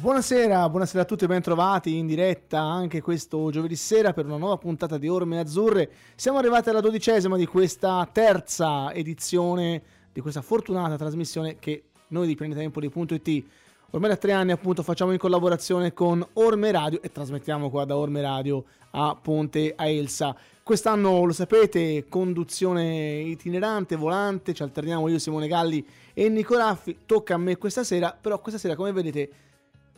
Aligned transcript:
Buonasera, 0.00 0.66
buonasera 0.70 1.02
a 1.02 1.04
tutti 1.04 1.24
e 1.24 1.26
ben 1.26 1.42
trovati 1.42 1.98
in 1.98 2.06
diretta 2.06 2.58
anche 2.58 3.02
questo 3.02 3.50
giovedì 3.50 3.76
sera 3.76 4.14
per 4.14 4.24
una 4.24 4.38
nuova 4.38 4.56
puntata 4.56 4.96
di 4.96 5.08
Orme 5.08 5.38
Azzurre. 5.38 5.90
Siamo 6.14 6.38
arrivati 6.38 6.70
alla 6.70 6.80
dodicesima 6.80 7.36
di 7.36 7.44
questa 7.44 8.08
terza 8.10 8.94
edizione 8.94 9.82
di 10.10 10.22
questa 10.22 10.40
fortunata 10.40 10.96
trasmissione 10.96 11.58
che 11.58 11.82
noi 12.08 12.26
di 12.26 12.34
pianetempoli.it 12.34 13.44
ormai 13.90 14.08
da 14.08 14.16
tre 14.16 14.32
anni 14.32 14.52
appunto 14.52 14.82
facciamo 14.82 15.12
in 15.12 15.18
collaborazione 15.18 15.92
con 15.92 16.26
Orme 16.32 16.70
Radio 16.70 17.02
e 17.02 17.12
trasmettiamo 17.12 17.68
qua 17.68 17.84
da 17.84 17.98
Orme 17.98 18.22
Radio 18.22 18.64
a 18.92 19.14
Ponte 19.20 19.74
a 19.76 19.86
Elsa. 19.86 20.34
Quest'anno 20.62 21.24
lo 21.24 21.32
sapete, 21.34 22.06
conduzione 22.08 23.20
itinerante, 23.20 23.96
volante, 23.96 24.54
ci 24.54 24.62
alterniamo 24.62 25.08
io, 25.08 25.18
Simone 25.18 25.46
Galli 25.46 25.86
e 26.14 26.30
Nico 26.30 26.56
Raffi. 26.56 27.00
Tocca 27.04 27.34
a 27.34 27.38
me 27.38 27.58
questa 27.58 27.84
sera, 27.84 28.16
però 28.18 28.40
questa 28.40 28.58
sera 28.58 28.74
come 28.74 28.92
vedete 28.92 29.48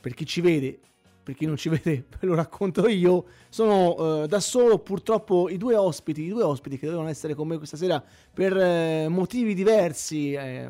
per 0.03 0.15
chi 0.15 0.27
ci 0.27 0.41
vede, 0.41 0.81
per 1.23 1.37
chi 1.37 1.47
non 1.47 1.57
ci 1.57 1.69
vede, 1.71 2.05
ve 2.19 2.27
lo 2.27 2.35
racconto 2.35 2.89
io, 2.89 3.25
sono 3.49 4.25
eh, 4.25 4.27
da 4.27 4.41
solo 4.41 4.79
purtroppo 4.81 5.49
i 5.49 5.57
due 5.57 5.77
ospiti, 5.77 6.23
i 6.23 6.29
due 6.29 6.43
ospiti 6.43 6.77
che 6.77 6.87
dovevano 6.87 7.09
essere 7.09 7.35
con 7.35 7.47
me 7.47 7.57
questa 7.57 7.77
sera 7.77 8.03
per 8.35 8.57
eh, 8.57 9.07
motivi 9.09 9.55
diversi, 9.55 10.33
eh, 10.33 10.69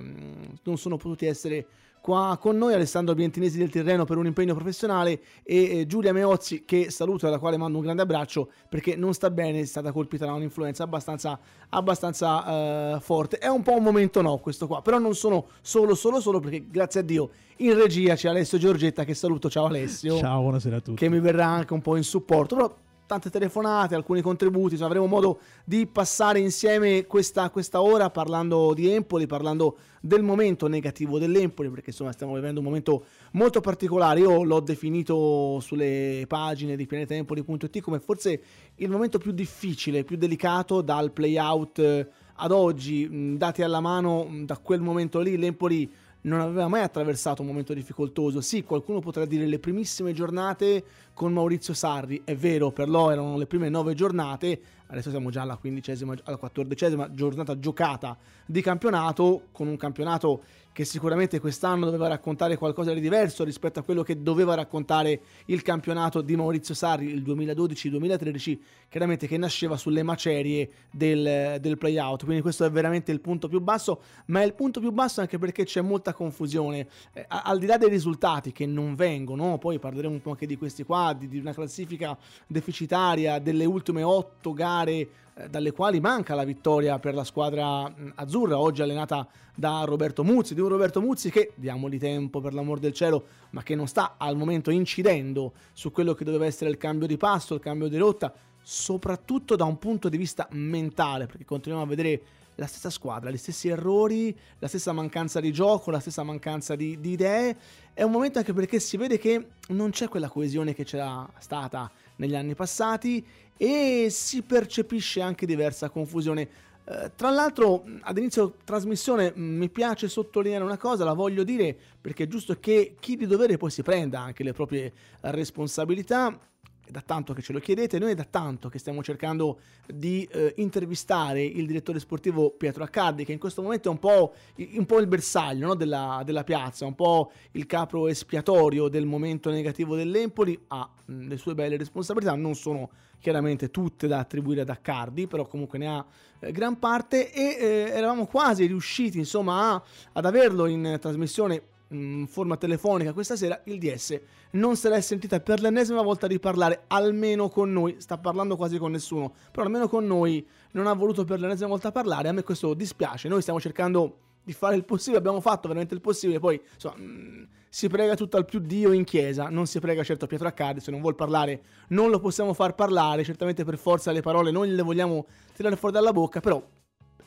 non 0.63 0.77
sono 0.77 0.99
potuti 0.99 1.25
essere 1.25 1.67
qua 2.03 2.37
con 2.39 2.59
noi 2.59 2.75
Alessandro 2.75 3.15
Bientinesi 3.15 3.57
del 3.59 3.71
Tirreno 3.71 4.05
per 4.05 4.17
un 4.17 4.27
impegno 4.27 4.55
professionale 4.55 5.21
e 5.45 5.81
eh, 5.81 5.87
Giulia 5.87 6.13
Meozzi 6.13 6.65
che 6.65 6.91
saluto 6.91 7.25
e 7.25 7.29
alla 7.29 7.39
quale 7.39 7.57
mando 7.57 7.79
un 7.79 7.85
grande 7.85 8.03
abbraccio 8.03 8.51
perché 8.69 8.97
non 8.97 9.15
sta 9.15 9.31
bene, 9.31 9.61
è 9.61 9.65
stata 9.65 9.93
colpita 9.93 10.27
da 10.27 10.33
un'influenza 10.33 10.83
abbastanza, 10.83 11.39
abbastanza 11.69 12.97
uh, 12.97 13.01
forte. 13.01 13.39
È 13.39 13.47
un 13.47 13.63
po' 13.63 13.77
un 13.77 13.85
momento 13.85 14.21
no 14.21 14.39
questo 14.39 14.67
qua, 14.67 14.83
però 14.83 14.99
non 14.99 15.15
sono 15.15 15.47
solo, 15.61 15.95
solo, 15.95 16.21
solo 16.21 16.41
perché 16.41 16.67
grazie 16.69 17.01
a 17.01 17.03
Dio 17.05 17.31
in 17.59 17.75
regia 17.79 18.17
c'è 18.17 18.29
Alessio 18.29 18.59
Giorgetta 18.59 19.05
che 19.05 19.15
saluto, 19.15 19.49
ciao 19.49 19.67
Alessio. 19.67 20.19
Ciao, 20.19 20.41
buonasera 20.41 20.77
a 20.77 20.81
tutti. 20.81 20.99
Che 20.99 21.09
mi 21.09 21.21
verrà 21.21 21.47
anche 21.47 21.73
un 21.73 21.81
po' 21.81 21.95
in 21.97 22.03
supporto, 22.03 22.57
però 22.57 22.77
tante 23.13 23.29
telefonate, 23.29 23.95
alcuni 23.95 24.23
contributi, 24.23 24.73
insomma, 24.73 24.89
avremo 24.89 25.07
modo 25.07 25.41
di 25.65 25.87
passare 25.87 26.39
insieme 26.39 27.05
questa, 27.05 27.51
questa, 27.51 27.83
ora 27.83 28.09
parlando 28.09 28.73
di 28.73 28.91
Empoli, 28.91 29.27
parlando 29.27 29.77
del 30.01 30.23
momento 30.23 30.67
negativo 30.67 31.19
dell'Empoli, 31.19 31.69
perché 31.69 31.91
insomma 31.91 32.13
stiamo 32.13 32.35
vivendo 32.35 32.61
un 32.61 32.67
momento 32.67 33.05
molto 33.33 33.61
particolare. 33.61 34.21
Io 34.21 34.43
l'ho 34.43 34.61
definito 34.61 35.61
sulle 35.61 36.25
pagine 36.27 36.75
di 36.75 36.87
pianetaempoli.it 36.87 37.81
come 37.81 38.01
forse 38.01 38.43
il 38.77 38.89
momento 38.89 39.19
più 39.19 39.33
difficile, 39.33 40.05
più 40.05 40.17
delicato 40.17 40.81
dal 40.81 41.13
play-out 41.13 41.79
eh, 41.81 42.09
ad 42.37 42.51
oggi, 42.51 43.37
dati 43.37 43.63
alla 43.63 43.81
mano 43.81 44.27
da 44.45 44.57
quel 44.57 44.81
momento 44.81 45.21
lì, 45.21 45.37
l'Empoli 45.37 45.93
non 46.23 46.41
aveva 46.41 46.69
mai 46.69 46.83
attraversato 46.83 47.43
un 47.43 47.49
momento 47.49 47.75
difficoltoso. 47.75 48.41
Sì, 48.41 48.63
qualcuno 48.63 49.01
potrà 49.01 49.25
dire 49.25 49.47
le 49.47 49.59
primissime 49.59 50.13
giornate 50.13 50.85
con 51.15 51.33
Maurizio 51.33 51.75
Sarri, 51.75 52.23
è 52.25 52.35
vero, 52.37 52.71
per 52.71 52.89
loro 52.89 53.11
erano 53.11 53.37
le 53.37 53.47
prime 53.47 53.69
nove 53.69 53.95
giornate, 53.95 54.61
adesso 54.87 55.11
siamo 55.11 55.31
già 55.31 55.43
alla 55.43 55.57
quindicesima, 55.57 56.15
alla 56.25 56.37
quattordicesima 56.37 57.13
giornata 57.13 57.59
giocata 57.59 58.17
di 58.47 58.61
campionato, 58.61 59.49
con 59.53 59.67
un 59.67 59.77
campionato 59.77 60.43
che 60.73 60.85
sicuramente 60.85 61.39
quest'anno 61.39 61.85
doveva 61.85 62.09
raccontare 62.09 62.57
qualcosa 62.57 62.93
di 62.95 63.01
diverso 63.01 63.45
rispetto 63.45 63.79
a 63.79 63.83
quello 63.83 64.03
che 64.03 64.23
doveva 64.23 64.55
raccontare 64.55 65.21
il 65.47 65.63
campionato 65.63 66.23
di 66.23 66.35
Maurizio 66.35 66.75
Sarri 66.75 67.07
il 67.07 67.23
2012-2013, 67.23 68.59
chiaramente 68.89 69.27
che 69.27 69.37
nasceva 69.37 69.77
sulle 69.77 70.03
macerie 70.03 70.69
del, 70.91 71.59
del 71.61 71.77
play-out, 71.77 72.25
quindi 72.25 72.43
questo 72.43 72.65
è 72.65 72.71
veramente 72.71 73.13
il 73.13 73.21
punto 73.21 73.49
più 73.49 73.61
basso, 73.61 74.01
ma 74.27 74.41
è 74.41 74.45
il 74.45 74.55
punto 74.55 74.81
più 74.81 74.91
basso 74.93 75.21
anche 75.21 75.39
perché 75.39 75.65
c'è 75.65 75.83
molta 75.83 76.15
confusione, 76.15 76.89
eh, 77.13 77.25
al 77.29 77.59
di 77.59 77.67
là 77.67 77.77
dei 77.77 77.91
risultati 77.91 78.53
che 78.53 78.65
non 78.67 78.95
vengono, 78.95 79.59
poi 79.59 79.79
parleremo 79.79 80.15
un 80.15 80.23
po' 80.23 80.31
anche 80.31 80.47
di 80.47 80.57
questi 80.57 80.85
qua, 80.85 81.15
di, 81.17 81.29
di 81.29 81.39
una 81.39 81.53
classifica 81.53 82.17
deficitaria 82.47 83.39
delle 83.39 83.67
ultime 83.67 84.03
otto 84.03 84.53
gare 84.55 85.09
dalle 85.49 85.73
quali 85.73 86.01
manca 86.01 86.35
la 86.35 86.45
vittoria 86.45 86.99
per 86.99 87.15
la 87.15 87.25
squadra 87.25 87.93
azzurra, 88.15 88.59
oggi 88.59 88.83
allenata 88.83 89.27
da 89.55 89.83
Roberto 89.85 90.25
Muzzi, 90.25 90.55
di 90.55 90.61
un 90.61 90.69
Roberto 90.69 91.01
Muzzi 91.01 91.31
che, 91.31 91.53
diamogli 91.55 91.99
tempo 91.99 92.41
per 92.41 92.55
l'amor 92.55 92.79
del 92.79 92.93
cielo, 92.93 93.25
ma 93.51 93.63
che 93.63 93.75
non 93.75 93.87
sta 93.87 94.15
al 94.19 94.37
momento 94.37 94.71
incidendo 94.71 95.53
su 95.73 95.91
quello 95.91 96.15
che 96.15 96.25
doveva 96.25 96.47
essere 96.47 96.71
il 96.71 96.77
cambio 96.77 97.07
di 97.07 97.17
passo, 97.17 97.55
il 97.55 97.61
cambio 97.61 97.89
di 97.89 97.97
rotta, 97.97 98.33
soprattutto 98.63 99.57
da 99.57 99.65
un 99.65 99.79
punto 99.79 100.09
di 100.09 100.17
vista 100.17 100.47
mentale, 100.53 101.27
perché 101.27 101.45
continuiamo 101.45 101.87
a 101.87 101.89
vedere 101.89 102.23
la 102.57 102.67
stessa 102.67 102.91
squadra, 102.91 103.31
gli 103.31 103.39
stessi 103.39 103.69
errori, 103.69 104.37
la 104.59 104.69
stessa 104.69 104.93
mancanza 104.93 105.41
di 105.41 105.53
gioco, 105.53 105.91
la 105.91 106.01
stessa 106.01 106.23
mancanza 106.23 106.77
di, 106.77 107.01
di 107.01 107.13
idee. 107.13 107.57
È 107.95 108.03
un 108.03 108.11
momento 108.11 108.39
anche 108.39 108.53
perché 108.53 108.79
si 108.79 108.97
vede 108.97 109.19
che 109.19 109.49
non 109.69 109.91
c'è 109.91 110.09
quella 110.09 110.29
coesione 110.29 110.75
che 110.75 110.85
c'era 110.85 111.27
stata 111.39 111.91
negli 112.17 112.37
anni 112.37 112.55
passati 112.55 113.25
e 113.57 114.09
si 114.11 114.43
percepisce 114.43 115.21
anche 115.21 115.47
diversa 115.47 115.89
confusione. 115.89 116.49
Eh, 116.85 117.13
tra 117.15 117.31
l'altro, 117.31 117.85
ad 118.01 118.19
inizio 118.19 118.55
trasmissione 118.65 119.33
mi 119.37 119.69
piace 119.69 120.09
sottolineare 120.09 120.65
una 120.65 120.79
cosa, 120.79 121.05
la 121.05 121.13
voglio 121.13 121.45
dire 121.45 121.77
perché 122.01 122.25
è 122.25 122.29
giusto 122.29 122.59
che 122.59 122.97
chi 122.99 123.17
di 123.17 123.27
dovere 123.27 123.57
poi 123.57 123.71
si 123.71 123.83
prenda 123.83 124.21
anche 124.21 124.43
le 124.43 124.53
proprie 124.53 124.93
responsabilità 125.21 126.37
è 126.85 126.91
da 126.91 127.01
tanto 127.01 127.33
che 127.33 127.43
ce 127.43 127.53
lo 127.53 127.61
chiedete, 127.61 127.99
noi 127.99 128.11
è 128.11 128.15
da 128.15 128.25
tanto 128.25 128.69
che 128.69 128.79
stiamo 128.79 129.03
cercando 129.03 129.61
di 129.87 130.29
eh, 130.33 130.55
intervistare 130.57 131.43
il 131.43 131.67
direttore 131.67 132.01
sportivo 132.01 132.51
Pietro 132.51 132.83
Accardi, 132.83 133.25
che 133.25 133.33
in 133.33 133.39
questo 133.39 133.63
momento 133.63 133.89
è 133.89 133.93
un 133.93 133.99
po', 134.01 134.35
un 134.57 134.87
po 134.87 134.99
il 134.99 135.07
bersaglio 135.07 135.69
no, 135.69 135.75
della, 135.75 136.23
della, 136.25 136.43
piazza, 136.43 136.85
un 136.85 136.97
po' 136.97 137.31
il 137.53 137.67
capro 137.67 138.09
espiatorio 138.09 138.89
del 138.89 139.07
momento 139.07 139.51
negativo 139.51 139.95
dell'Empoli, 139.95 140.59
ha 140.69 140.89
mh, 141.05 141.29
le 141.29 141.37
sue 141.37 141.55
belle 141.55 141.77
responsabilità, 141.77 142.35
non 142.35 142.57
sono 142.57 142.91
chiaramente 143.23 143.71
tutte 143.71 144.09
da 144.09 144.19
attribuire 144.19 144.63
ad 144.63 144.69
Accardi, 144.69 145.27
però 145.27 145.47
comunque 145.47 145.79
ne 145.79 145.89
ha 145.89 146.05
eh, 146.41 146.51
gran 146.51 146.79
parte 146.79 147.33
e 147.33 147.57
eh, 147.59 147.91
eravamo 147.93 148.27
quasi 148.27 148.67
riusciti 148.67 149.17
insomma 149.17 149.71
a, 149.71 149.83
ad 150.13 150.27
averlo 150.27 150.67
in 150.67 150.99
trasmissione 151.01 151.71
in 151.93 152.27
forma 152.27 152.57
telefonica 152.57 153.13
questa 153.13 153.37
sera, 153.37 153.61
il 153.65 153.79
DS 153.79 154.21
non 154.53 154.77
se 154.77 154.89
l'è 154.89 155.01
sentita 155.01 155.41
per 155.41 155.61
l'ennesima 155.61 156.03
volta 156.03 156.27
di 156.27 156.39
parlare, 156.39 156.85
almeno 156.89 157.49
con 157.49 157.73
noi, 157.73 157.97
sta 158.01 158.19
parlando 158.19 158.57
quasi 158.57 158.77
con 158.79 158.91
nessuno, 158.91 159.33
però 159.51 159.65
almeno 159.65 159.89
con 159.89 160.07
noi 160.07 160.45
non 160.73 160.87
ha 160.87 160.93
voluto 160.95 161.25
per 161.25 161.39
l'ennesima 161.39 161.69
volta 161.69 161.93
parlare, 161.93 162.29
a 162.29 162.33
me 162.33 162.43
questo 162.43 162.75
dispiace, 162.75 163.29
noi 163.29 163.41
stiamo 163.41 163.61
cercando 163.61 164.19
di 164.43 164.53
fare 164.53 164.75
il 164.75 164.85
possibile, 164.85 165.19
abbiamo 165.19 165.41
fatto 165.41 165.69
veramente 165.69 165.95
il 165.95 166.01
possibile, 166.01 166.41
poi 166.41 166.61
insomma, 166.75 166.97
mh, 166.97 167.03
mm, 167.03 167.45
si 167.75 167.89
prega 167.89 168.15
tutto 168.15 168.37
al 168.37 168.45
più 168.45 168.59
Dio 168.59 168.93
in 168.93 169.03
chiesa, 169.03 169.49
non 169.49 169.67
si 169.67 169.81
prega 169.81 170.05
certo 170.05 170.27
a 170.27 170.29
Pietro 170.29 170.47
Accardi, 170.47 170.81
se 170.81 170.91
non 170.91 171.01
vuol 171.01 171.15
parlare 171.15 171.63
non 171.89 172.11
lo 172.11 172.21
possiamo 172.21 172.53
far 172.53 172.75
parlare, 172.75 173.25
certamente 173.25 173.65
per 173.65 173.79
forza 173.79 174.13
le 174.13 174.21
parole 174.21 174.51
non 174.51 174.71
le 174.71 174.83
vogliamo 174.83 175.25
tirare 175.57 175.77
fuori 175.77 175.95
dalla 175.95 176.13
bocca, 176.13 176.41
però 176.41 176.63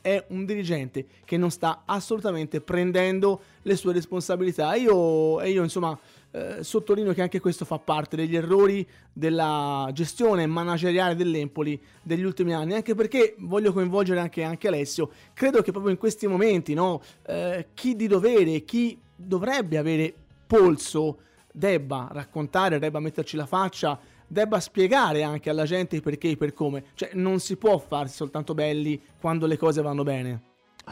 è 0.01 0.23
un 0.27 0.45
dirigente 0.45 1.07
che 1.25 1.35
non 1.35 1.49
sta 1.49 1.81
assolutamente 1.85 2.61
prendendo 2.61 3.41
le 3.63 3.75
sue 3.75 3.91
responsabilità. 3.91 4.75
Io, 4.75 5.41
e 5.41 5.49
io 5.49 5.63
insomma, 5.63 5.97
eh, 6.29 6.63
sottolineo 6.63 7.13
che 7.13 7.23
anche 7.23 7.39
questo 7.39 7.65
fa 7.65 7.79
parte 7.79 8.15
degli 8.15 8.35
errori 8.35 8.87
della 9.11 9.89
gestione 9.93 10.45
manageriale 10.45 11.15
dell'Empoli 11.15 11.81
degli 12.03 12.23
ultimi 12.23 12.53
anni, 12.53 12.75
anche 12.75 12.93
perché 12.93 13.33
voglio 13.39 13.73
coinvolgere 13.73 14.19
anche, 14.19 14.43
anche 14.43 14.67
Alessio. 14.67 15.09
Credo 15.33 15.63
che 15.63 15.71
proprio 15.71 15.91
in 15.91 15.97
questi 15.97 16.27
momenti 16.27 16.75
no, 16.75 17.01
eh, 17.25 17.69
chi 17.73 17.95
di 17.95 18.05
dovere, 18.05 18.63
chi 18.63 18.95
dovrebbe 19.15 19.79
avere 19.79 20.13
polso, 20.45 21.19
debba 21.51 22.09
raccontare, 22.11 22.79
debba 22.79 22.99
metterci 22.99 23.35
la 23.35 23.45
faccia 23.45 23.99
debba 24.27 24.59
spiegare 24.59 25.23
anche 25.23 25.49
alla 25.49 25.65
gente 25.65 25.99
perché 26.01 26.29
e 26.29 26.37
per 26.37 26.53
come. 26.53 26.85
Cioè, 26.93 27.11
non 27.13 27.39
si 27.39 27.57
può 27.57 27.77
farsi 27.77 28.15
soltanto 28.15 28.53
belli 28.53 29.01
quando 29.19 29.45
le 29.45 29.57
cose 29.57 29.81
vanno 29.81 30.03
bene. 30.03 30.41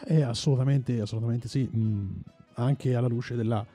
Eh, 0.05 0.21
assolutamente, 0.21 0.99
assolutamente 0.99 1.47
sì. 1.47 1.69
Mm, 1.75 2.11
anche 2.55 2.95
alla 2.95 3.07
luce 3.07 3.35
della 3.35 3.65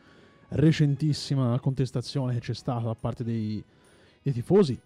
recentissima 0.51 1.59
contestazione 1.61 2.35
che 2.35 2.41
c'è 2.41 2.55
stata 2.55 2.87
da 2.87 2.95
parte 2.95 3.25
dei, 3.25 3.63
dei 4.23 4.33
tifosi, 4.33 4.79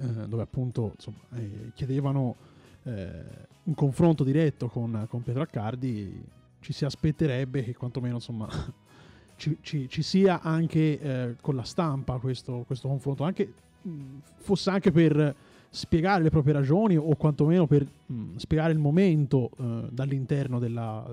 eh, 0.00 0.28
dove 0.28 0.42
appunto 0.42 0.92
insomma, 0.94 1.18
eh, 1.34 1.72
chiedevano 1.74 2.36
eh, 2.84 3.24
un 3.64 3.74
confronto 3.74 4.24
diretto 4.24 4.68
con, 4.68 5.06
con 5.08 5.22
Pietro 5.22 5.42
Accardi, 5.42 6.24
ci 6.60 6.72
si 6.72 6.84
aspetterebbe 6.84 7.62
che 7.62 7.74
quantomeno 7.74 8.16
insomma, 8.16 8.48
ci, 9.38 9.56
ci, 9.62 9.88
ci, 9.88 10.02
sia 10.02 10.40
anche 10.42 11.00
eh, 11.00 11.36
con 11.40 11.54
la 11.54 11.62
stampa 11.62 12.18
questo, 12.18 12.64
questo 12.66 12.88
confronto, 12.88 13.22
anche 13.22 13.52
fosse 14.36 14.70
anche 14.70 14.90
per 14.90 15.34
spiegare 15.70 16.22
le 16.22 16.30
proprie 16.30 16.54
ragioni 16.54 16.96
o 16.96 17.14
quantomeno 17.16 17.66
per 17.66 17.86
mh, 18.06 18.36
spiegare 18.36 18.72
il 18.72 18.78
momento 18.78 19.50
uh, 19.56 19.88
dall'interno 19.90 20.58
della, 20.58 21.06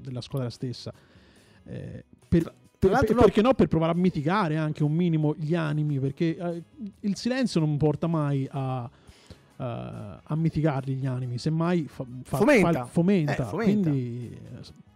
della, 0.00 0.20
squadra 0.20 0.50
stessa. 0.50 0.92
Eh, 1.64 2.04
per, 2.28 2.54
per, 2.78 2.90
per, 2.90 3.14
perché 3.14 3.42
no, 3.42 3.54
per 3.54 3.66
provare 3.66 3.92
a 3.92 3.96
mitigare 3.96 4.56
anche 4.56 4.84
un 4.84 4.92
minimo 4.92 5.34
gli 5.36 5.54
animi, 5.54 5.98
perché 5.98 6.36
eh, 6.36 6.62
il 7.00 7.16
silenzio 7.16 7.60
non 7.60 7.76
porta 7.76 8.06
mai 8.06 8.46
a, 8.50 8.88
a 9.56 10.36
mitigarli 10.36 10.94
gli 10.94 11.06
animi, 11.06 11.38
semmai 11.38 11.86
fa, 11.88 12.04
fa, 12.22 12.36
fomenta. 12.36 12.72
Fa, 12.72 12.84
fomenta. 12.86 13.32
Eh, 13.32 13.44
fomenta. 13.44 13.90
Quindi 13.90 14.38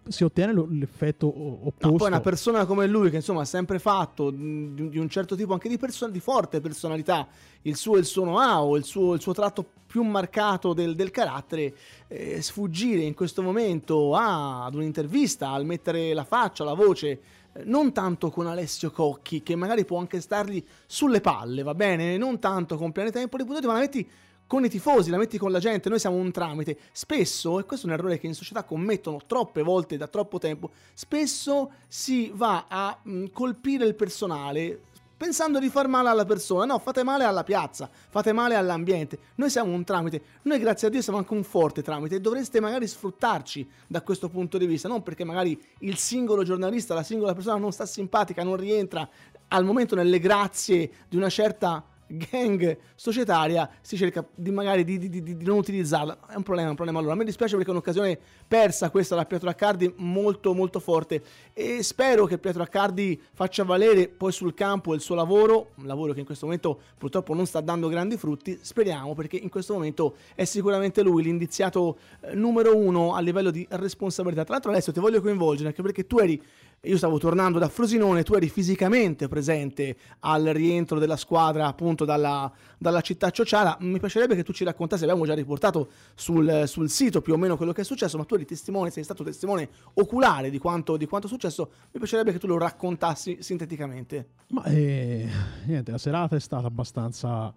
si 0.08 0.24
ottiene 0.24 0.52
l'effetto 0.52 1.26
opposto. 1.26 1.88
No, 1.88 1.96
poi 1.96 2.08
una 2.08 2.20
persona 2.20 2.64
come 2.66 2.86
lui, 2.86 3.10
che 3.10 3.16
insomma 3.16 3.42
ha 3.42 3.46
sempre 3.46 3.78
fatto 3.78 4.30
di, 4.30 4.88
di 4.88 4.98
un 4.98 5.08
certo 5.08 5.36
tipo 5.36 5.52
anche 5.52 5.68
di, 5.68 5.76
person- 5.76 6.10
di 6.10 6.20
forte 6.20 6.60
personalità, 6.60 7.26
il 7.62 7.76
suo 7.76 7.96
e 7.96 8.00
il 8.00 8.04
suo 8.04 8.22
know-how, 8.22 8.76
il 8.76 8.84
suo, 8.84 9.14
il 9.14 9.20
suo 9.20 9.32
tratto 9.32 9.64
più 9.86 10.02
marcato 10.02 10.74
del, 10.74 10.94
del 10.94 11.10
carattere, 11.10 11.74
eh, 12.08 12.42
sfuggire 12.42 13.02
in 13.02 13.14
questo 13.14 13.42
momento 13.42 14.14
a, 14.14 14.64
ad 14.64 14.74
un'intervista, 14.74 15.50
al 15.50 15.64
mettere 15.64 16.12
la 16.12 16.24
faccia, 16.24 16.64
la 16.64 16.74
voce, 16.74 17.20
eh, 17.52 17.64
non 17.64 17.92
tanto 17.92 18.30
con 18.30 18.46
Alessio 18.46 18.90
Cocchi, 18.90 19.42
che 19.42 19.56
magari 19.56 19.84
può 19.84 19.98
anche 19.98 20.20
stargli 20.20 20.62
sulle 20.86 21.20
palle, 21.20 21.62
va 21.62 21.74
bene? 21.74 22.16
Non 22.16 22.38
tanto 22.38 22.76
con 22.76 22.92
Pianeta 22.92 23.20
Empoli, 23.20 23.44
ma 23.44 23.78
metti 23.78 24.08
con 24.48 24.64
i 24.64 24.70
tifosi, 24.70 25.10
la 25.10 25.18
metti 25.18 25.38
con 25.38 25.52
la 25.52 25.60
gente, 25.60 25.88
noi 25.88 26.00
siamo 26.00 26.16
un 26.16 26.32
tramite. 26.32 26.78
Spesso, 26.90 27.60
e 27.60 27.64
questo 27.64 27.86
è 27.86 27.90
un 27.90 27.94
errore 27.94 28.18
che 28.18 28.26
in 28.26 28.34
società 28.34 28.64
commettono 28.64 29.20
troppe 29.26 29.62
volte 29.62 29.96
da 29.96 30.08
troppo 30.08 30.38
tempo, 30.38 30.70
spesso 30.94 31.70
si 31.86 32.32
va 32.34 32.64
a 32.66 32.98
mh, 33.00 33.26
colpire 33.26 33.84
il 33.84 33.94
personale 33.94 34.80
pensando 35.18 35.58
di 35.58 35.68
far 35.68 35.88
male 35.88 36.08
alla 36.08 36.24
persona. 36.24 36.64
No, 36.64 36.78
fate 36.78 37.02
male 37.02 37.24
alla 37.24 37.44
piazza, 37.44 37.90
fate 37.90 38.32
male 38.32 38.54
all'ambiente. 38.54 39.18
Noi 39.34 39.50
siamo 39.50 39.72
un 39.72 39.84
tramite. 39.84 40.22
Noi, 40.42 40.58
grazie 40.58 40.86
a 40.86 40.90
Dio, 40.90 41.02
siamo 41.02 41.18
anche 41.18 41.34
un 41.34 41.42
forte 41.42 41.82
tramite 41.82 42.14
e 42.14 42.20
dovreste 42.20 42.58
magari 42.60 42.86
sfruttarci 42.86 43.68
da 43.86 44.00
questo 44.00 44.30
punto 44.30 44.56
di 44.56 44.66
vista. 44.66 44.88
Non 44.88 45.02
perché 45.02 45.24
magari 45.24 45.60
il 45.80 45.98
singolo 45.98 46.42
giornalista, 46.42 46.94
la 46.94 47.02
singola 47.02 47.34
persona 47.34 47.58
non 47.58 47.72
sta 47.72 47.84
simpatica, 47.84 48.42
non 48.44 48.56
rientra 48.56 49.06
al 49.48 49.64
momento 49.64 49.94
nelle 49.94 50.20
grazie 50.20 50.90
di 51.08 51.16
una 51.16 51.28
certa 51.28 51.84
gang 52.08 52.76
societaria 52.94 53.68
si 53.80 53.96
cerca 53.96 54.26
di 54.34 54.50
magari 54.50 54.84
di, 54.84 54.98
di, 54.98 55.08
di, 55.08 55.22
di, 55.22 55.44
non 55.44 55.58
utilizzarla. 55.58 56.18
È 56.28 56.34
un 56.34 56.42
problema, 56.42 56.70
un 56.70 56.74
problema 56.74 56.98
allora. 56.98 57.14
Me 57.14 57.24
dispiace 57.24 57.54
perché 57.54 57.68
è 57.68 57.72
un'occasione 57.72 58.18
persa 58.46 58.90
questa 58.90 59.14
da 59.14 59.24
Pietro 59.24 59.48
Accardi 59.50 59.92
molto 59.96 60.54
molto 60.54 60.80
forte 60.80 61.22
e 61.52 61.82
spero 61.82 62.26
che 62.26 62.38
Pietro 62.38 62.62
Accardi 62.62 63.20
faccia 63.32 63.64
valere 63.64 64.08
poi 64.08 64.32
sul 64.32 64.54
campo 64.54 64.94
il 64.94 65.00
suo 65.00 65.14
lavoro, 65.14 65.70
un 65.76 65.86
lavoro 65.86 66.12
che 66.12 66.20
in 66.20 66.26
questo 66.26 66.46
momento 66.46 66.80
purtroppo 66.96 67.34
non 67.34 67.46
sta 67.46 67.60
dando 67.60 67.88
grandi 67.88 68.16
frutti, 68.16 68.58
speriamo 68.60 69.14
perché 69.14 69.36
in 69.36 69.48
questo 69.48 69.74
momento 69.74 70.16
è 70.34 70.44
sicuramente 70.44 71.02
lui 71.02 71.22
l'indiziato 71.22 71.98
eh, 72.20 72.34
numero 72.34 72.76
uno 72.76 73.14
a 73.14 73.20
livello 73.20 73.50
di 73.50 73.66
responsabilità. 73.70 74.44
Tra 74.44 74.54
l'altro 74.54 74.70
adesso 74.70 74.92
ti 74.92 75.00
voglio 75.00 75.20
coinvolgere 75.20 75.68
anche 75.68 75.82
perché 75.82 76.06
tu 76.06 76.18
eri 76.18 76.40
io 76.82 76.96
stavo 76.96 77.18
tornando 77.18 77.58
da 77.58 77.68
Frosinone, 77.68 78.22
tu 78.22 78.34
eri 78.34 78.48
fisicamente 78.48 79.26
presente 79.26 79.96
al 80.20 80.44
rientro 80.44 81.00
della 81.00 81.16
squadra 81.16 81.66
appunto 81.66 82.04
dalla, 82.04 82.50
dalla 82.78 83.00
città 83.00 83.30
ciociara. 83.30 83.76
Mi 83.80 83.98
piacerebbe 83.98 84.36
che 84.36 84.44
tu 84.44 84.52
ci 84.52 84.62
raccontassi, 84.62 85.02
abbiamo 85.02 85.26
già 85.26 85.34
riportato 85.34 85.88
sul, 86.14 86.64
sul, 86.66 86.88
sito 86.88 87.20
più 87.20 87.32
o 87.32 87.36
meno 87.36 87.56
quello 87.56 87.72
che 87.72 87.80
è 87.80 87.84
successo, 87.84 88.16
ma 88.16 88.24
tu 88.24 88.34
eri 88.34 88.44
testimone, 88.44 88.90
sei 88.90 89.02
stato 89.02 89.24
testimone 89.24 89.68
oculare 89.94 90.50
di 90.50 90.58
quanto, 90.58 90.96
di 90.96 91.06
quanto 91.06 91.26
è 91.26 91.30
successo. 91.30 91.70
Mi 91.90 91.98
piacerebbe 91.98 92.30
che 92.30 92.38
tu 92.38 92.46
lo 92.46 92.58
raccontassi 92.58 93.38
sinteticamente. 93.40 94.28
Ma 94.48 94.62
eh, 94.64 95.28
niente, 95.66 95.90
la 95.90 95.98
serata 95.98 96.36
è 96.36 96.40
stata 96.40 96.68
abbastanza 96.68 97.52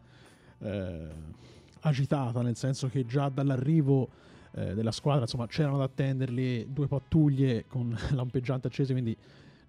eh, 0.60 1.08
agitata, 1.82 2.42
nel 2.42 2.56
senso 2.56 2.88
che 2.90 3.06
già 3.06 3.30
dall'arrivo 3.30 4.30
eh, 4.54 4.74
della 4.74 4.92
squadra, 4.92 5.22
insomma 5.22 5.48
c'erano 5.48 5.78
da 5.78 5.86
attenderli 5.86 6.68
due 6.72 6.88
pattuglie 6.88 7.66
con 7.68 7.98
lampeggianti 8.12 8.68
accese, 8.68 8.94
quindi 8.94 9.16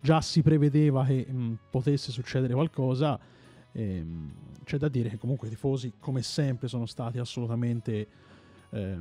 già 0.01 0.21
si 0.21 0.43
prevedeva 0.43 1.05
che 1.05 1.27
mh, 1.29 1.37
mm, 1.37 1.53
potesse 1.71 2.11
succedere 2.11 2.55
qualcosa. 2.55 3.19
E, 3.73 4.03
mh, 4.03 4.33
c'è 4.65 4.77
da 4.79 4.89
dire 4.89 5.09
che 5.09 5.19
comunque 5.19 5.49
i 5.49 5.51
tifosi, 5.51 5.95
come 5.99 6.23
sempre, 6.23 6.69
sono 6.69 6.87
stati 6.87 7.19
assolutamente 7.19 8.07
eh, 8.71 8.99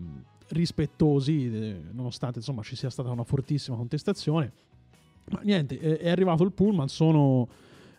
rispettosi, 0.50 1.54
eh, 1.54 1.81
nonostante 1.92 2.39
insomma 2.39 2.62
ci 2.62 2.75
sia 2.75 2.89
stata 2.89 3.10
una 3.10 3.24
fortissima 3.24 3.78
contestazione. 3.78 4.51
Ma 5.30 5.39
niente, 5.44 5.80
è, 5.80 6.10
arrivato 6.10 6.44
il 6.44 6.51
pullman, 6.51 6.89
sono, 6.89 7.48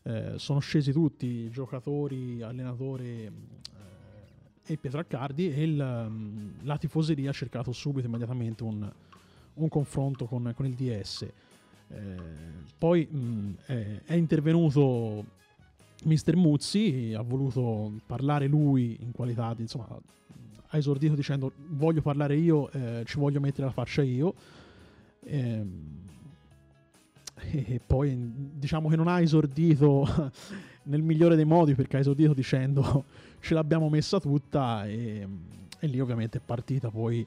eh, 0.02 0.34
sono 0.36 0.58
scesi 0.58 0.92
tutti, 0.92 1.48
giocatori, 1.50 2.42
allenatori, 2.42 3.30
e 4.72 4.76
Pietro 4.76 5.00
Accardi 5.00 5.52
e 5.52 5.62
il, 5.62 6.06
mm, 6.10 6.48
la 6.62 6.78
tifoseria 6.78 7.30
ha 7.30 7.32
cercato 7.32 7.72
subito 7.72 8.06
immediatamente 8.06 8.62
un, 8.62 8.90
un 9.54 9.68
confronto 9.68 10.26
con, 10.26 10.52
con, 10.54 10.66
il 10.66 10.74
DS. 10.74 11.26
Eh, 11.88 12.16
poi 12.78 13.06
mh, 13.10 13.18
mm, 13.18 13.52
è, 13.66 14.00
è, 14.06 14.14
intervenuto 14.14 15.24
Mister 16.04 16.36
Muzzi, 16.36 17.14
ha 17.16 17.22
voluto 17.22 17.92
parlare 18.06 18.46
lui 18.46 18.96
in 19.00 19.12
qualità 19.12 19.54
di, 19.54 19.62
insomma, 19.62 19.86
ha 20.68 20.76
esordito 20.76 21.14
dicendo 21.14 21.52
voglio 21.68 22.00
parlare 22.00 22.36
io, 22.36 22.70
eh, 22.72 23.02
ci 23.06 23.18
voglio 23.18 23.40
mettere 23.40 23.66
la 23.66 23.72
faccia 23.72 24.02
io. 24.02 24.34
Eh, 25.24 25.64
e 27.50 27.80
poi 27.84 28.16
diciamo 28.54 28.88
che 28.88 28.96
non 28.96 29.08
ha 29.08 29.20
esordito 29.20 30.06
nel 30.84 31.02
migliore 31.02 31.36
dei 31.36 31.44
modi 31.44 31.74
perché 31.74 31.96
ha 31.96 32.00
esordito 32.00 32.34
dicendo 32.34 33.04
ce 33.40 33.54
l'abbiamo 33.54 33.88
messa 33.88 34.18
tutta 34.20 34.84
e, 34.86 35.26
e 35.78 35.86
lì 35.86 36.00
ovviamente 36.00 36.38
è 36.38 36.40
partita 36.44 36.90
poi 36.90 37.26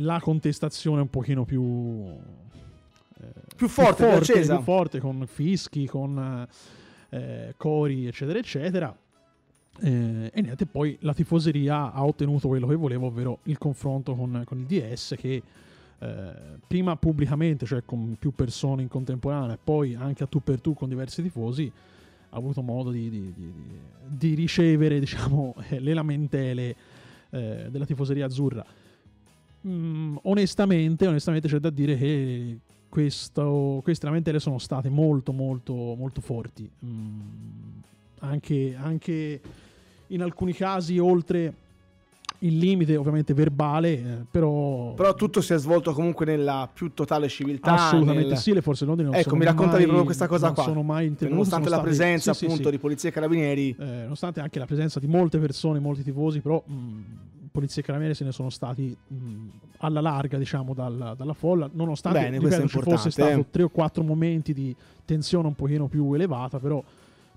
la 0.00 0.20
contestazione 0.20 1.00
un 1.00 1.10
pochino 1.10 1.44
più 1.44 2.14
eh, 3.20 3.32
più 3.56 3.68
forte, 3.68 4.06
più 4.06 4.16
forte, 4.16 4.40
più 4.40 4.60
forte 4.60 5.00
con 5.00 5.26
fischi, 5.26 5.86
con 5.86 6.46
eh, 7.08 7.54
cori, 7.56 8.06
eccetera, 8.06 8.38
eccetera. 8.38 8.96
Eh, 9.78 10.30
e 10.32 10.40
niente, 10.40 10.66
poi 10.66 10.96
la 11.00 11.14
tifoseria 11.14 11.92
ha 11.92 12.04
ottenuto 12.04 12.48
quello 12.48 12.66
che 12.66 12.74
voleva, 12.74 13.06
ovvero 13.06 13.40
il 13.44 13.58
confronto 13.58 14.14
con, 14.14 14.42
con 14.44 14.58
il 14.58 14.66
DS 14.66 15.14
che 15.16 15.42
eh, 15.98 16.32
prima 16.66 16.96
pubblicamente, 16.96 17.64
cioè 17.64 17.82
con 17.84 18.16
più 18.18 18.34
persone 18.34 18.82
in 18.82 18.88
contemporanea, 18.88 19.54
e 19.54 19.58
poi 19.62 19.94
anche 19.94 20.24
a 20.24 20.26
tu 20.26 20.42
per 20.42 20.60
tu 20.60 20.74
con 20.74 20.88
diversi 20.88 21.22
tifosi, 21.22 21.70
avuto 22.36 22.62
modo 22.62 22.90
di, 22.90 23.08
di, 23.08 23.32
di, 23.32 23.52
di 24.06 24.34
ricevere 24.34 24.98
diciamo, 24.98 25.54
le 25.78 25.94
lamentele 25.94 26.76
eh, 27.30 27.66
della 27.70 27.84
tifoseria 27.84 28.26
azzurra. 28.26 28.64
Mm, 29.66 30.16
onestamente, 30.22 31.06
onestamente 31.06 31.48
c'è 31.48 31.58
da 31.58 31.70
dire 31.70 31.96
che 31.96 32.58
questo, 32.88 33.80
queste 33.82 34.06
lamentele 34.06 34.38
sono 34.38 34.58
state 34.58 34.88
molto 34.88 35.32
molto 35.32 35.74
molto 35.74 36.20
forti. 36.20 36.70
Mm, 36.84 37.20
anche, 38.20 38.76
anche 38.78 39.40
in 40.08 40.22
alcuni 40.22 40.52
casi 40.52 40.98
oltre 40.98 41.52
il 42.40 42.58
limite 42.58 42.96
ovviamente 42.96 43.34
verbale, 43.34 43.92
eh, 43.92 44.24
però... 44.30 44.94
Però 44.94 45.14
tutto 45.14 45.40
si 45.40 45.52
è 45.52 45.58
svolto 45.58 45.92
comunque 45.92 46.26
nella 46.26 46.68
più 46.72 46.92
totale 46.92 47.28
civiltà. 47.28 47.72
Assolutamente 47.72 48.30
nel... 48.30 48.38
sì, 48.38 48.52
le 48.52 48.62
forze 48.62 48.84
dell'ordine 48.84 49.10
non 49.10 49.18
Ecco, 49.18 49.36
mi 49.36 49.44
raccontavi 49.44 49.76
mai, 49.76 49.84
proprio 49.84 50.04
questa 50.04 50.26
cosa 50.26 50.52
qua. 50.52 50.62
sono 50.64 50.82
mai 50.82 51.06
intervenuti. 51.06 51.48
Nonostante 51.48 51.68
la 51.68 51.80
presenza 51.80 52.34
sì, 52.34 52.44
appunto 52.44 52.64
sì, 52.64 52.70
di 52.70 52.78
polizia 52.78 53.08
e 53.08 53.12
carabinieri. 53.12 53.76
Eh, 53.78 53.84
nonostante 54.02 54.40
anche 54.40 54.58
la 54.58 54.66
presenza 54.66 55.00
di 55.00 55.06
molte 55.06 55.38
persone, 55.38 55.78
molti 55.78 56.02
tifosi, 56.02 56.40
però 56.40 56.62
mh, 56.64 57.00
polizia 57.52 57.80
e 57.80 57.84
carabinieri 57.84 58.16
se 58.16 58.24
ne 58.24 58.32
sono 58.32 58.50
stati 58.50 58.94
mh, 59.06 59.16
alla 59.78 60.00
larga, 60.00 60.36
diciamo, 60.36 60.74
dalla, 60.74 61.14
dalla 61.14 61.32
folla, 61.32 61.68
nonostante 61.72 62.18
Bene, 62.18 62.38
ripeto, 62.38 62.68
ci 62.68 62.80
fosse 62.80 63.10
stato 63.10 63.38
eh. 63.40 63.46
tre 63.50 63.62
o 63.62 63.68
quattro 63.68 64.02
momenti 64.02 64.52
di 64.52 64.74
tensione 65.04 65.46
un 65.46 65.54
pochino 65.54 65.86
più 65.86 66.12
elevata, 66.12 66.58
però 66.58 66.82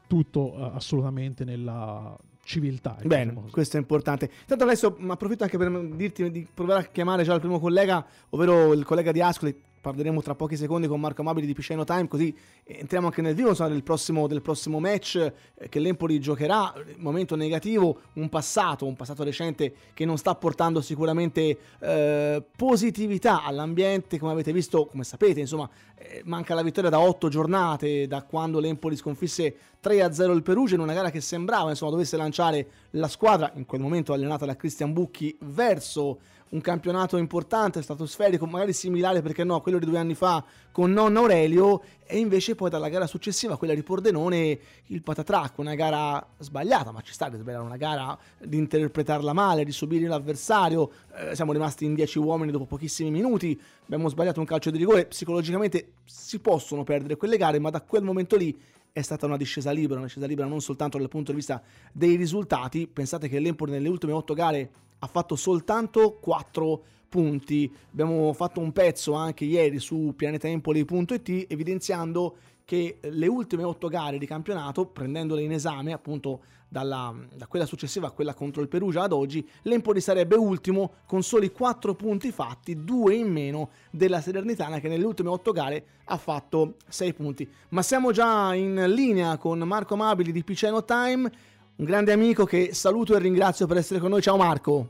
tutto 0.07 0.55
uh, 0.57 0.71
assolutamente 0.73 1.45
nella 1.45 2.17
civiltà. 2.49 2.97
Bene, 3.03 3.29
diciamo 3.29 3.47
questo 3.51 3.77
è 3.77 3.79
importante. 3.79 4.27
Tanto 4.47 4.63
adesso 4.63 4.97
approfitto 5.07 5.43
anche 5.43 5.57
per 5.59 5.69
dirti 5.95 6.31
di 6.31 6.47
provare 6.51 6.81
a 6.81 6.83
chiamare 6.85 7.23
già 7.23 7.35
il 7.35 7.39
primo 7.39 7.59
collega, 7.59 8.03
ovvero 8.29 8.73
il 8.73 8.83
collega 8.85 9.11
di 9.11 9.21
Ascoli, 9.21 9.55
parleremo 9.79 10.21
tra 10.21 10.35
pochi 10.35 10.55
secondi 10.55 10.87
con 10.87 10.99
Marco 10.99 11.21
Amabili 11.21 11.45
di 11.45 11.53
Piceno 11.53 11.83
Time, 11.83 12.07
così 12.07 12.35
entriamo 12.63 13.07
anche 13.07 13.21
nel 13.21 13.35
vivo 13.35 13.53
del, 13.53 13.83
prossimo, 13.83 14.27
del, 14.27 14.41
prossimo, 14.41 14.79
match 14.79 15.15
eh, 15.55 15.69
che 15.69 15.79
l'Empoli 15.79 16.19
giocherà. 16.19 16.73
Momento 16.97 17.35
negativo, 17.35 18.01
un 18.13 18.29
passato, 18.29 18.85
un 18.85 18.95
passato 18.95 19.23
recente 19.23 19.73
che 19.93 20.05
non 20.05 20.17
sta 20.17 20.35
portando 20.35 20.81
sicuramente 20.81 21.57
eh, 21.79 22.43
positività 22.55 23.43
all'ambiente, 23.43 24.19
come 24.19 24.31
avete 24.31 24.51
visto, 24.51 24.85
come 24.85 25.03
sapete, 25.03 25.39
insomma, 25.39 25.69
eh, 25.95 26.21
manca 26.25 26.53
la 26.53 26.61
vittoria 26.61 26.89
da 26.89 26.99
otto 26.99 27.29
giornate, 27.29 28.07
da 28.07 28.23
quando 28.23 28.59
l'Empoli 28.59 28.95
sconfisse 28.95 29.55
3-0 29.81 30.33
il 30.33 30.43
Perugia 30.43 30.75
in 30.75 30.81
una 30.81 30.93
gara 30.93 31.09
che 31.09 31.21
sembrava 31.21 31.69
insomma, 31.69 31.91
dovesse 31.91 32.17
lanciare 32.17 32.67
la 32.91 33.07
squadra, 33.07 33.51
in 33.55 33.65
quel 33.65 33.81
momento 33.81 34.13
allenata 34.13 34.45
da 34.45 34.55
Cristian 34.55 34.93
Bucchi, 34.93 35.37
verso 35.41 36.19
un 36.49 36.61
campionato 36.61 37.17
importante, 37.17 37.81
stratosferico, 37.81 38.45
magari 38.45 38.73
similare 38.73 39.21
perché 39.21 39.43
no, 39.43 39.61
quello 39.61 39.77
di 39.77 39.85
due 39.85 39.97
anni 39.97 40.15
fa 40.15 40.43
con 40.71 40.91
nonno 40.91 41.19
Aurelio 41.19 41.81
e 42.05 42.17
invece 42.17 42.55
poi 42.55 42.69
dalla 42.69 42.89
gara 42.89 43.05
successiva, 43.05 43.57
quella 43.57 43.73
di 43.73 43.83
Pordenone, 43.83 44.59
il 44.87 45.01
patatrac, 45.03 45.57
una 45.57 45.75
gara 45.75 46.25
sbagliata, 46.37 46.91
ma 46.91 47.01
ci 47.01 47.13
sta 47.13 47.29
di 47.29 47.37
sbagliare 47.37 47.63
una 47.63 47.77
gara, 47.77 48.17
di 48.39 48.57
interpretarla 48.57 49.33
male, 49.33 49.63
di 49.63 49.71
subire 49.71 50.07
l'avversario, 50.07 50.89
eh, 51.15 51.35
siamo 51.35 51.51
rimasti 51.51 51.85
in 51.85 51.93
10 51.93 52.17
uomini 52.17 52.51
dopo 52.51 52.65
pochissimi 52.65 53.11
minuti, 53.11 53.59
abbiamo 53.83 54.09
sbagliato 54.09 54.39
un 54.39 54.45
calcio 54.45 54.71
di 54.71 54.77
rigore, 54.77 55.05
psicologicamente 55.05 55.93
si 56.05 56.39
possono 56.39 56.83
perdere 56.83 57.15
quelle 57.15 57.37
gare, 57.37 57.59
ma 57.59 57.69
da 57.69 57.81
quel 57.81 58.03
momento 58.03 58.35
lì 58.35 58.57
è 58.91 59.01
stata 59.01 59.25
una 59.25 59.37
discesa 59.37 59.71
libera, 59.71 59.99
una 59.99 60.07
discesa 60.07 60.25
libera 60.25 60.47
non 60.47 60.61
soltanto 60.61 60.97
dal 60.97 61.07
punto 61.07 61.31
di 61.31 61.37
vista 61.37 61.61
dei 61.91 62.15
risultati, 62.15 62.87
pensate 62.87 63.29
che 63.29 63.39
l'Empoli 63.39 63.71
nelle 63.71 63.89
ultime 63.89 64.13
8 64.13 64.33
gare 64.33 64.69
ha 64.99 65.07
fatto 65.07 65.35
soltanto 65.35 66.17
4 66.19 66.83
punti. 67.09 67.71
Abbiamo 67.91 68.31
fatto 68.33 68.59
un 68.59 68.71
pezzo 68.71 69.13
anche 69.13 69.45
ieri 69.45 69.79
su 69.79 70.13
pianetaempoli.it 70.15 71.45
evidenziando 71.47 72.37
che 72.69 72.99
le 73.01 73.25
ultime 73.25 73.63
8 73.63 73.87
gare 73.87 74.19
di 74.19 74.27
campionato, 74.27 74.85
prendendole 74.85 75.41
in 75.41 75.51
esame 75.51 75.91
appunto 75.91 76.41
dalla, 76.67 77.11
da 77.33 77.47
quella 77.47 77.65
successiva 77.65 78.05
a 78.05 78.11
quella 78.11 78.35
contro 78.35 78.61
il 78.61 78.67
Perugia 78.67 79.01
ad 79.01 79.11
oggi, 79.11 79.43
l'Empoli 79.63 79.99
sarebbe 79.99 80.35
ultimo 80.35 80.97
con 81.07 81.23
soli 81.23 81.51
4 81.51 81.95
punti 81.95 82.31
fatti, 82.31 82.83
2 82.83 83.15
in 83.15 83.31
meno 83.31 83.71
della 83.89 84.21
Salernitana 84.21 84.77
che 84.77 84.87
nelle 84.87 85.03
ultime 85.03 85.29
8 85.29 85.51
gare 85.51 85.85
ha 86.03 86.17
fatto 86.17 86.75
6 86.87 87.13
punti. 87.15 87.51
Ma 87.69 87.81
siamo 87.81 88.11
già 88.11 88.53
in 88.53 88.75
linea 88.89 89.35
con 89.37 89.57
Marco 89.57 89.95
Mabili 89.95 90.31
di 90.31 90.43
Piceno 90.43 90.85
Time, 90.85 91.31
un 91.75 91.85
grande 91.85 92.11
amico 92.11 92.45
che 92.45 92.75
saluto 92.75 93.15
e 93.15 93.19
ringrazio 93.19 93.65
per 93.65 93.77
essere 93.77 93.99
con 93.99 94.11
noi. 94.11 94.21
Ciao 94.21 94.37
Marco. 94.37 94.89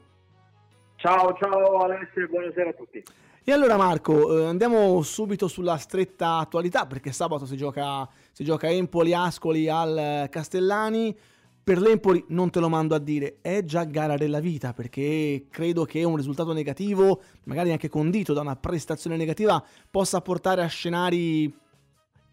Ciao, 0.97 1.33
ciao 1.39 1.77
Alessio, 1.77 2.27
buonasera 2.27 2.71
a 2.71 2.73
tutti. 2.73 3.01
E 3.49 3.51
allora 3.51 3.77
Marco, 3.77 4.37
eh, 4.37 4.45
andiamo 4.45 5.01
subito 5.01 5.47
sulla 5.47 5.77
stretta 5.77 6.37
attualità 6.37 6.85
perché 6.85 7.11
sabato 7.11 7.47
si 7.47 7.57
gioca, 7.57 8.07
si 8.31 8.43
gioca 8.43 8.69
Empoli-Ascoli 8.69 9.67
al 9.67 10.27
Castellani. 10.29 11.17
Per 11.63 11.81
l'Empoli 11.81 12.23
non 12.27 12.51
te 12.51 12.59
lo 12.59 12.69
mando 12.69 12.93
a 12.93 12.99
dire, 12.99 13.39
è 13.41 13.63
già 13.63 13.85
gara 13.85 14.17
della 14.17 14.39
vita 14.39 14.73
perché 14.73 15.47
credo 15.49 15.83
che 15.85 16.03
un 16.03 16.15
risultato 16.15 16.53
negativo, 16.53 17.21
magari 17.45 17.71
anche 17.71 17.89
condito 17.89 18.33
da 18.33 18.41
una 18.41 18.55
prestazione 18.55 19.17
negativa, 19.17 19.65
possa 19.89 20.21
portare 20.21 20.61
a 20.61 20.67
scenari 20.67 21.51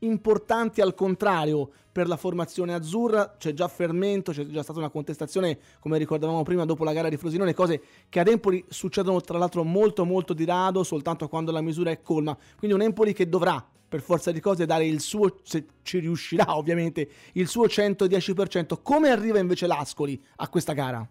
importanti 0.00 0.82
al 0.82 0.94
contrario 0.94 1.70
per 1.96 2.08
la 2.08 2.18
formazione 2.18 2.74
azzurra, 2.74 3.36
c'è 3.38 3.54
già 3.54 3.68
fermento, 3.68 4.30
c'è 4.30 4.44
già 4.44 4.62
stata 4.62 4.80
una 4.80 4.90
contestazione 4.90 5.58
come 5.80 5.96
ricordavamo 5.96 6.42
prima 6.42 6.66
dopo 6.66 6.84
la 6.84 6.92
gara 6.92 7.08
di 7.08 7.16
Frosinone, 7.16 7.54
cose 7.54 7.80
che 8.10 8.20
ad 8.20 8.28
Empoli 8.28 8.62
succedono 8.68 9.18
tra 9.22 9.38
l'altro 9.38 9.64
molto 9.64 10.04
molto 10.04 10.34
di 10.34 10.44
rado 10.44 10.82
soltanto 10.82 11.26
quando 11.26 11.52
la 11.52 11.62
misura 11.62 11.90
è 11.90 12.02
colma, 12.02 12.36
quindi 12.58 12.76
un 12.76 12.82
Empoli 12.82 13.14
che 13.14 13.30
dovrà 13.30 13.66
per 13.88 14.02
forza 14.02 14.30
di 14.30 14.40
cose 14.40 14.66
dare 14.66 14.84
il 14.84 15.00
suo, 15.00 15.38
se 15.42 15.64
ci 15.80 15.98
riuscirà 16.00 16.58
ovviamente, 16.58 17.08
il 17.32 17.48
suo 17.48 17.64
110%. 17.64 18.76
Come 18.82 19.08
arriva 19.08 19.38
invece 19.38 19.66
l'Ascoli 19.66 20.22
a 20.36 20.48
questa 20.50 20.74
gara? 20.74 21.08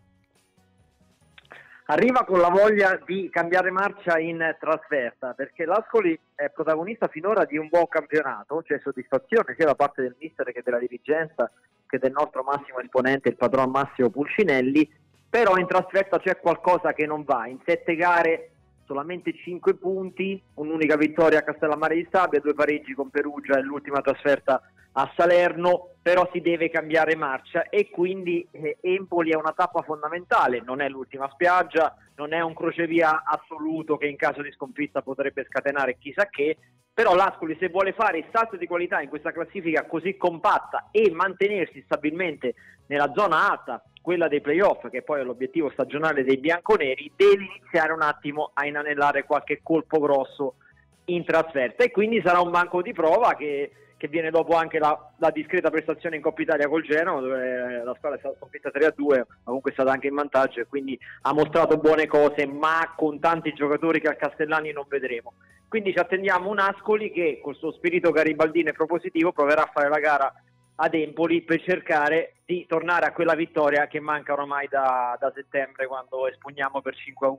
Arriva 1.85 2.23
con 2.25 2.39
la 2.39 2.49
voglia 2.49 2.99
di 3.05 3.29
cambiare 3.29 3.69
marcia 3.69 4.17
in 4.17 4.55
trasferta 4.59 5.33
perché 5.33 5.65
l'Ascoli 5.65 6.17
è 6.33 6.49
protagonista 6.49 7.07
finora 7.07 7.45
di 7.45 7.57
un 7.57 7.67
buon 7.67 7.87
campionato, 7.87 8.63
c'è 8.65 8.79
soddisfazione 8.79 9.53
sia 9.55 9.65
da 9.65 9.75
parte 9.75 10.01
del 10.01 10.15
mister 10.19 10.51
che 10.51 10.61
della 10.63 10.79
dirigenza 10.79 11.51
che 11.87 11.99
del 11.99 12.11
nostro 12.11 12.43
massimo 12.43 12.79
esponente, 12.79 13.29
il 13.29 13.35
padron 13.35 13.69
Massimo 13.69 14.09
Pulcinelli, 14.09 14.89
però 15.29 15.57
in 15.57 15.67
trasferta 15.67 16.17
c'è 16.17 16.39
qualcosa 16.39 16.93
che 16.93 17.05
non 17.05 17.23
va, 17.23 17.45
in 17.47 17.59
sette 17.63 17.95
gare 17.95 18.49
solamente 18.85 19.33
5 19.33 19.75
punti, 19.75 20.41
un'unica 20.55 20.95
vittoria 20.95 21.39
a 21.39 21.43
Castellammare 21.43 21.95
di 21.95 22.05
Stabia, 22.07 22.39
due 22.39 22.53
pareggi 22.53 22.93
con 22.93 23.09
Perugia 23.09 23.57
e 23.57 23.61
l'ultima 23.61 24.01
trasferta 24.01 24.61
a 24.97 25.11
Salerno, 25.15 25.95
però 26.01 26.29
si 26.31 26.39
deve 26.39 26.69
cambiare 26.69 27.15
marcia 27.15 27.67
e 27.69 27.89
quindi 27.89 28.47
eh, 28.51 28.77
Empoli 28.81 29.31
è 29.31 29.35
una 29.35 29.51
tappa 29.51 29.81
fondamentale, 29.81 30.61
non 30.63 30.79
è 30.79 30.87
l'ultima 30.87 31.29
spiaggia, 31.31 31.95
non 32.15 32.33
è 32.33 32.39
un 32.39 32.53
crocevia 32.53 33.23
assoluto 33.25 33.97
che 33.97 34.07
in 34.07 34.15
caso 34.15 34.41
di 34.41 34.51
sconfitta 34.51 35.01
potrebbe 35.01 35.45
scatenare 35.45 35.97
chissà 35.97 36.27
che, 36.29 36.57
però 36.93 37.13
l'Ascoli 37.13 37.57
se 37.59 37.67
vuole 37.67 37.91
fare 37.91 38.25
salto 38.31 38.55
di 38.55 38.67
qualità 38.67 39.01
in 39.01 39.09
questa 39.09 39.33
classifica 39.33 39.85
così 39.85 40.15
compatta 40.15 40.87
e 40.91 41.11
mantenersi 41.11 41.81
stabilmente 41.83 42.53
nella 42.87 43.11
zona 43.13 43.49
alta, 43.49 43.83
quella 44.05 44.27
dei 44.27 44.39
playoff, 44.39 44.87
che 44.89 45.01
poi 45.01 45.21
è 45.21 45.23
l'obiettivo 45.23 45.71
stagionale 45.71 46.23
dei 46.23 46.37
bianconeri, 46.37 47.11
deve 47.15 47.43
iniziare 47.43 47.91
un 47.91 48.03
attimo 48.03 48.51
a 48.53 48.67
inanellare 48.67 49.23
qualche 49.23 49.61
colpo 49.63 49.99
grosso 49.99 50.57
in 51.05 51.25
trasferta. 51.25 51.83
E 51.83 51.89
quindi 51.89 52.21
sarà 52.23 52.39
un 52.39 52.51
banco 52.51 52.83
di 52.83 52.93
prova 52.93 53.33
che 53.33 53.71
che 53.97 54.09
viene 54.09 54.29
dopo 54.29 54.55
anche 54.55 54.77
la, 54.77 54.95
la, 55.17 55.31
discreta 55.31 55.69
prestazione 55.69 56.17
in 56.17 56.21
Coppa 56.21 56.41
Italia 56.41 56.67
col 56.67 56.83
Genoa 56.83 57.21
dove 57.21 57.81
la 57.81 57.95
squadra 57.95 58.17
è 58.17 58.19
stata 58.19 58.35
sconfitta 58.37 58.69
3-2 58.69 59.17
ma 59.17 59.25
comunque 59.45 59.71
è 59.71 59.73
stata 59.73 59.91
anche 59.91 60.07
in 60.07 60.15
vantaggio 60.15 60.59
e 60.59 60.65
quindi 60.65 60.99
ha 61.21 61.33
mostrato 61.33 61.77
buone 61.77 62.05
cose 62.05 62.45
ma 62.45 62.93
con 62.95 63.21
tanti 63.21 63.53
giocatori 63.53 64.01
che 64.01 64.09
a 64.09 64.15
Castellani 64.15 64.73
non 64.73 64.85
vedremo. 64.89 65.33
Quindi 65.69 65.93
ci 65.93 65.97
attendiamo 65.97 66.49
un 66.49 66.59
Ascoli 66.59 67.09
che 67.09 67.39
col 67.41 67.55
suo 67.55 67.71
spirito 67.71 68.11
garibaldino 68.11 68.69
e 68.69 68.73
propositivo 68.73 69.31
proverà 69.31 69.63
a 69.63 69.71
fare 69.73 69.87
la 69.87 69.99
gara 69.99 70.33
ad 70.75 70.93
Empoli 70.93 71.41
per 71.41 71.61
cercare 71.63 72.35
di 72.45 72.65
tornare 72.67 73.05
a 73.05 73.13
quella 73.13 73.35
vittoria 73.35 73.87
che 73.87 73.99
manca 73.99 74.33
oramai 74.33 74.67
da, 74.67 75.17
da 75.19 75.31
settembre 75.33 75.87
quando 75.87 76.27
espugniamo 76.27 76.81
per 76.81 76.95
5-1 76.95 77.35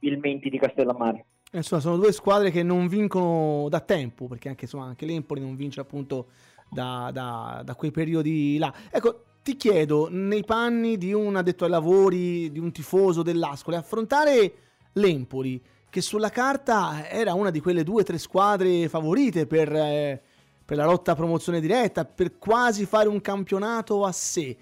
il 0.00 0.18
Menti 0.18 0.50
di 0.50 0.58
Castellammare 0.58 1.24
Insomma, 1.56 1.80
sono 1.80 1.96
due 1.96 2.12
squadre 2.12 2.50
che 2.50 2.64
non 2.64 2.88
vincono 2.88 3.68
da 3.68 3.78
tempo, 3.78 4.26
perché 4.26 4.48
anche, 4.48 4.64
insomma, 4.64 4.86
anche 4.86 5.06
l'Empoli 5.06 5.40
non 5.40 5.54
vince 5.54 5.80
appunto 5.80 6.26
da, 6.68 7.10
da, 7.12 7.62
da 7.64 7.74
quei 7.76 7.92
periodi 7.92 8.58
là. 8.58 8.74
Ecco, 8.90 9.22
ti 9.42 9.56
chiedo, 9.56 10.08
nei 10.10 10.42
panni 10.42 10.98
di 10.98 11.12
un 11.12 11.36
addetto 11.36 11.62
ai 11.62 11.70
lavori, 11.70 12.50
di 12.50 12.58
un 12.58 12.72
tifoso 12.72 13.22
dell'Ascoli, 13.22 13.76
affrontare 13.76 14.54
l'Empoli, 14.94 15.62
che 15.88 16.00
sulla 16.00 16.30
carta 16.30 17.08
era 17.08 17.34
una 17.34 17.50
di 17.50 17.60
quelle 17.60 17.84
due 17.84 18.00
o 18.00 18.04
tre 18.04 18.18
squadre 18.18 18.88
favorite 18.88 19.46
per, 19.46 19.72
eh, 19.72 20.22
per 20.64 20.76
la 20.76 20.86
lotta 20.86 21.12
a 21.12 21.14
promozione 21.14 21.60
diretta, 21.60 22.04
per 22.04 22.38
quasi 22.38 22.86
fare 22.86 23.08
un 23.08 23.20
campionato 23.20 24.04
a 24.04 24.12
sé. 24.12 24.56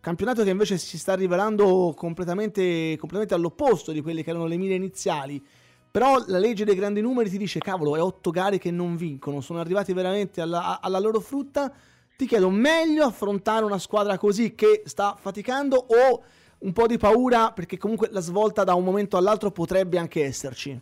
Campionato 0.00 0.42
che 0.42 0.50
invece 0.50 0.78
si 0.78 0.98
sta 0.98 1.14
rivelando 1.14 1.94
completamente, 1.96 2.96
completamente 2.98 3.34
all'opposto 3.34 3.92
di 3.92 4.00
quelle 4.00 4.22
che 4.22 4.30
erano 4.30 4.46
le 4.46 4.56
mire 4.56 4.74
iniziali. 4.74 5.44
Però 5.90 6.24
la 6.26 6.38
legge 6.38 6.64
dei 6.64 6.74
grandi 6.74 7.02
numeri 7.02 7.28
ti 7.28 7.36
dice, 7.36 7.58
cavolo, 7.58 7.96
è 7.96 8.00
otto 8.00 8.30
gare 8.30 8.58
che 8.58 8.70
non 8.70 8.96
vincono, 8.96 9.42
sono 9.42 9.60
arrivati 9.60 9.92
veramente 9.92 10.40
alla, 10.40 10.80
alla 10.80 10.98
loro 10.98 11.20
frutta. 11.20 11.70
Ti 12.16 12.26
chiedo, 12.26 12.48
meglio 12.48 13.04
affrontare 13.04 13.64
una 13.64 13.78
squadra 13.78 14.16
così 14.16 14.54
che 14.54 14.82
sta 14.86 15.16
faticando 15.20 15.76
o 15.76 16.22
un 16.60 16.72
po' 16.72 16.86
di 16.86 16.96
paura 16.96 17.52
perché 17.52 17.76
comunque 17.76 18.08
la 18.10 18.20
svolta 18.20 18.64
da 18.64 18.74
un 18.74 18.84
momento 18.84 19.16
all'altro 19.16 19.50
potrebbe 19.50 19.98
anche 19.98 20.24
esserci? 20.24 20.80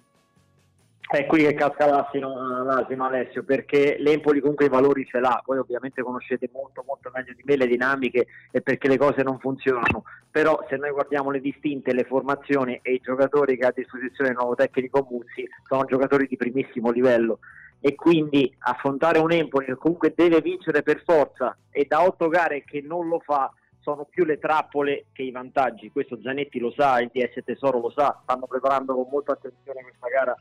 È 1.12 1.26
qui 1.26 1.42
che 1.42 1.54
casca 1.54 1.86
l'asino, 1.86 2.62
l'asino 2.62 3.04
Alessio, 3.04 3.42
perché 3.42 3.96
l'Empoli 3.98 4.38
comunque 4.38 4.66
i 4.66 4.68
valori 4.68 5.04
ce 5.06 5.18
l'ha, 5.18 5.42
voi 5.44 5.58
ovviamente 5.58 6.02
conoscete 6.02 6.48
molto 6.52 6.84
molto 6.86 7.10
meglio 7.12 7.32
di 7.34 7.42
me 7.44 7.56
le 7.56 7.66
dinamiche 7.66 8.26
e 8.52 8.60
perché 8.60 8.86
le 8.86 8.96
cose 8.96 9.24
non 9.24 9.40
funzionano, 9.40 10.04
però 10.30 10.64
se 10.68 10.76
noi 10.76 10.92
guardiamo 10.92 11.32
le 11.32 11.40
distinte, 11.40 11.92
le 11.92 12.04
formazioni 12.04 12.78
e 12.80 12.92
i 12.92 13.00
giocatori 13.02 13.56
che 13.56 13.64
ha 13.64 13.70
a 13.70 13.74
disposizione 13.74 14.30
il 14.30 14.36
nuovo 14.36 14.54
tecnico 14.54 15.04
Muzzi, 15.10 15.48
sono 15.66 15.84
giocatori 15.84 16.28
di 16.28 16.36
primissimo 16.36 16.92
livello. 16.92 17.40
E 17.80 17.96
quindi 17.96 18.54
affrontare 18.60 19.18
un 19.18 19.32
Empoli 19.32 19.66
che 19.66 19.74
comunque 19.74 20.12
deve 20.14 20.40
vincere 20.40 20.84
per 20.84 21.02
forza 21.04 21.56
e 21.72 21.86
da 21.88 22.04
otto 22.04 22.28
gare 22.28 22.62
che 22.62 22.82
non 22.86 23.08
lo 23.08 23.18
fa 23.18 23.52
sono 23.80 24.06
più 24.08 24.24
le 24.24 24.38
trappole 24.38 25.06
che 25.12 25.22
i 25.22 25.32
vantaggi, 25.32 25.90
questo 25.90 26.20
Zanetti 26.22 26.60
lo 26.60 26.70
sa, 26.70 27.00
il 27.00 27.10
DS 27.12 27.42
Tesoro 27.44 27.80
lo 27.80 27.90
sa, 27.90 28.20
stanno 28.22 28.46
preparando 28.46 28.94
con 28.94 29.08
molta 29.10 29.32
attenzione 29.32 29.82
questa 29.82 30.06
gara 30.06 30.36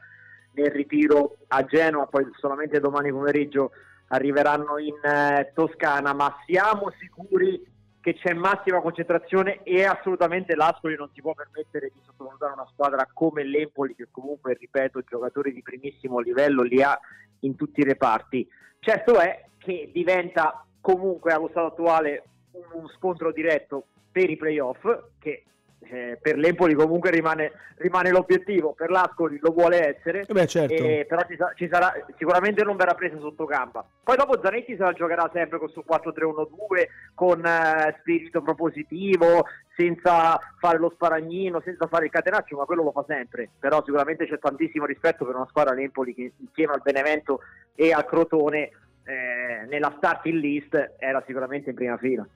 nel 0.54 0.72
ritiro 0.72 1.38
a 1.48 1.64
Genova, 1.66 2.06
poi 2.06 2.28
solamente 2.38 2.80
domani 2.80 3.12
pomeriggio 3.12 3.72
arriveranno 4.08 4.78
in 4.78 4.96
eh, 5.04 5.52
Toscana, 5.54 6.14
ma 6.14 6.36
siamo 6.46 6.92
sicuri 7.00 7.78
che 8.02 8.16
c'è 8.16 8.34
massima 8.34 8.82
concentrazione 8.82 9.62
e 9.64 9.84
assolutamente 9.84 10.56
l'Ascoli 10.56 10.96
non 10.96 11.10
si 11.14 11.22
può 11.22 11.34
permettere 11.34 11.92
di 11.94 12.02
sottovalutare 12.06 12.54
una 12.54 12.68
squadra 12.72 13.08
come 13.14 13.44
l'Empoli 13.44 13.94
che 13.96 14.08
comunque, 14.10 14.56
ripeto, 14.60 15.02
giocatori 15.02 15.54
di 15.54 15.62
primissimo 15.62 16.20
livello 16.20 16.64
li 16.64 16.82
ha 16.82 16.98
in 17.42 17.56
tutti 17.56 17.82
i 17.82 17.86
reparti. 17.86 18.48
Certo 18.80 19.20
è 19.20 19.46
che 19.58 19.90
diventa 19.94 20.66
comunque 20.82 21.34
allo 21.34 21.50
stato 21.50 21.68
attuale 21.68 22.24
un 22.52 22.88
scontro 22.90 23.32
diretto 23.32 23.86
per 24.12 24.30
i 24.30 24.38
playoff 24.38 24.86
che 25.20 25.44
eh, 25.82 26.18
per 26.22 26.38
l'Empoli 26.38 26.74
comunque 26.74 27.10
rimane, 27.10 27.52
rimane, 27.78 28.12
l'obiettivo, 28.12 28.74
per 28.74 28.90
l'Ascoli 28.90 29.40
lo 29.42 29.52
vuole 29.52 29.96
essere, 29.96 30.22
eh 30.22 30.34
Beh, 30.34 30.48
certo. 30.48 30.74
eh, 30.74 31.06
però 31.08 31.22
ci, 31.28 31.38
ci, 31.56 31.68
sarà, 31.72 31.94
sicuramente 32.18 32.64
non 32.64 32.76
verrà 32.76 32.94
presa 32.94 33.18
sotto 33.20 33.46
gamba. 33.46 33.86
Poi 34.04 34.16
dopo 34.18 34.40
Zanetti 34.44 34.76
se 34.76 34.84
la 34.84 34.94
giocherà 34.94 35.30
sempre 35.34 35.58
con 35.58 35.70
su 35.70 35.84
4-3-1-2, 35.88 36.88
con 37.16 37.46
eh, 37.46 37.96
spirito 38.00 38.42
propositivo, 38.42 39.46
senza 39.76 40.40
fare 40.60 40.78
lo 40.78 40.92
sparagnino, 40.94 41.62
senza 41.62 41.88
fare 41.88 42.06
il 42.06 42.12
catenaccio, 42.12 42.58
ma 42.58 42.66
quello 42.66 42.84
lo 42.84 42.92
fa 42.92 43.06
sempre. 43.08 43.50
Però 43.60 43.82
sicuramente 43.84 44.28
c'è 44.28 44.38
tantissimo 44.38 44.86
rispetto 44.86 45.26
per 45.26 45.36
una 45.36 45.48
squadra 45.48 45.74
l'Empoli 45.74 46.14
che 46.14 46.34
insieme 46.38 46.74
al 46.74 46.82
Benevento 46.84 47.40
e 47.74 47.94
al 47.94 48.06
Crotone 48.06 48.72
eh, 49.06 49.66
nella 49.68 49.94
starting 49.98 50.40
list 50.40 50.96
era 51.00 51.24
sicuramente 51.26 51.70
in 51.70 51.76
prima 51.76 51.98
fila. 51.98 52.28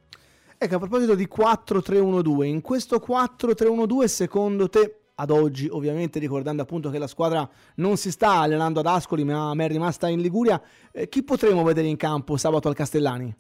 Ecco, 0.63 0.75
a 0.75 0.79
proposito 0.79 1.13
di 1.13 1.27
4-3-1-2, 1.27 2.43
in 2.45 2.61
questo 2.61 3.03
4-3-1-2 3.05 4.05
secondo 4.05 4.69
te, 4.69 4.99
ad 5.15 5.29
oggi 5.29 5.67
ovviamente 5.69 6.19
ricordando 6.19 6.61
appunto 6.61 6.89
che 6.89 6.97
la 6.97 7.07
squadra 7.07 7.45
non 7.75 7.97
si 7.97 8.09
sta 8.11 8.35
allenando 8.35 8.79
ad 8.79 8.85
Ascoli 8.85 9.25
ma 9.25 9.53
è 9.53 9.67
rimasta 9.67 10.07
in 10.07 10.21
Liguria, 10.21 10.61
eh, 10.93 11.09
chi 11.09 11.21
potremo 11.21 11.63
vedere 11.63 11.87
in 11.87 11.97
campo 11.97 12.37
sabato 12.37 12.69
al 12.69 12.75
Castellani? 12.75 13.35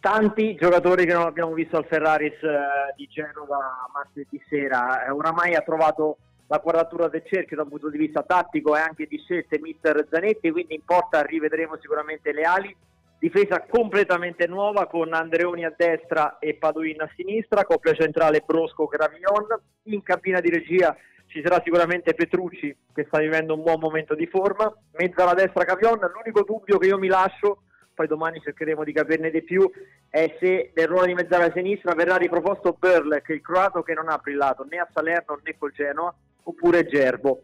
tanti 0.00 0.56
giocatori 0.56 1.06
che 1.06 1.12
non 1.12 1.26
abbiamo 1.26 1.52
visto 1.52 1.76
al 1.76 1.86
Ferraris 1.86 2.40
eh, 2.42 2.94
di 2.96 3.08
Genova 3.08 3.88
martedì 3.92 4.42
sera. 4.48 5.04
Eh, 5.04 5.10
oramai 5.10 5.54
ha 5.54 5.62
trovato 5.62 6.18
la 6.48 6.58
quadratura 6.58 7.08
del 7.08 7.22
cerchio 7.24 7.56
dal 7.56 7.68
punto 7.68 7.90
di 7.90 7.98
vista 7.98 8.22
tattico 8.22 8.76
e 8.76 8.80
anche 8.80 9.06
di 9.06 9.18
scelte 9.18 9.60
mister 9.60 10.06
Zanetti, 10.10 10.50
quindi 10.50 10.74
in 10.74 10.84
porta 10.84 11.22
rivedremo 11.22 11.76
sicuramente 11.80 12.32
le 12.32 12.42
ali. 12.42 12.76
Difesa 13.18 13.64
completamente 13.68 14.46
nuova 14.46 14.86
con 14.86 15.12
Andreoni 15.12 15.64
a 15.64 15.74
destra 15.74 16.38
e 16.38 16.54
Paduin 16.54 17.00
a 17.00 17.10
sinistra, 17.16 17.64
coppia 17.64 17.94
centrale 17.94 18.42
Brosco 18.44 18.86
Gravion. 18.86 19.46
In 19.84 20.02
cabina 20.02 20.40
di 20.40 20.50
regia 20.50 20.94
ci 21.26 21.42
sarà 21.42 21.60
sicuramente 21.64 22.14
Petrucci 22.14 22.76
che 22.92 23.04
sta 23.08 23.18
vivendo 23.18 23.54
un 23.54 23.62
buon 23.62 23.80
momento 23.80 24.14
di 24.14 24.26
forma, 24.26 24.72
mezza 24.92 25.22
alla 25.22 25.34
destra 25.34 25.64
Cavion. 25.64 25.98
L'unico 25.98 26.42
dubbio 26.42 26.78
che 26.78 26.88
io 26.88 26.98
mi 26.98 27.08
lascio 27.08 27.62
poi 27.96 28.06
domani 28.06 28.40
cercheremo 28.42 28.84
di 28.84 28.92
capirne 28.92 29.30
di 29.30 29.42
più, 29.42 29.68
è 30.10 30.36
se 30.38 30.70
nel 30.74 30.86
ruolo 30.86 31.06
di 31.06 31.14
mezzala 31.14 31.50
sinistra 31.50 31.94
verrà 31.94 32.16
riproposto 32.16 32.76
Berlek, 32.78 33.30
il 33.30 33.40
croato 33.40 33.82
che 33.82 33.94
non 33.94 34.10
ha 34.10 34.18
brillato 34.18 34.66
né 34.68 34.76
a 34.76 34.88
Salerno 34.92 35.40
né 35.42 35.56
col 35.58 35.72
Genoa, 35.72 36.14
oppure 36.42 36.86
Gerbo. 36.86 37.42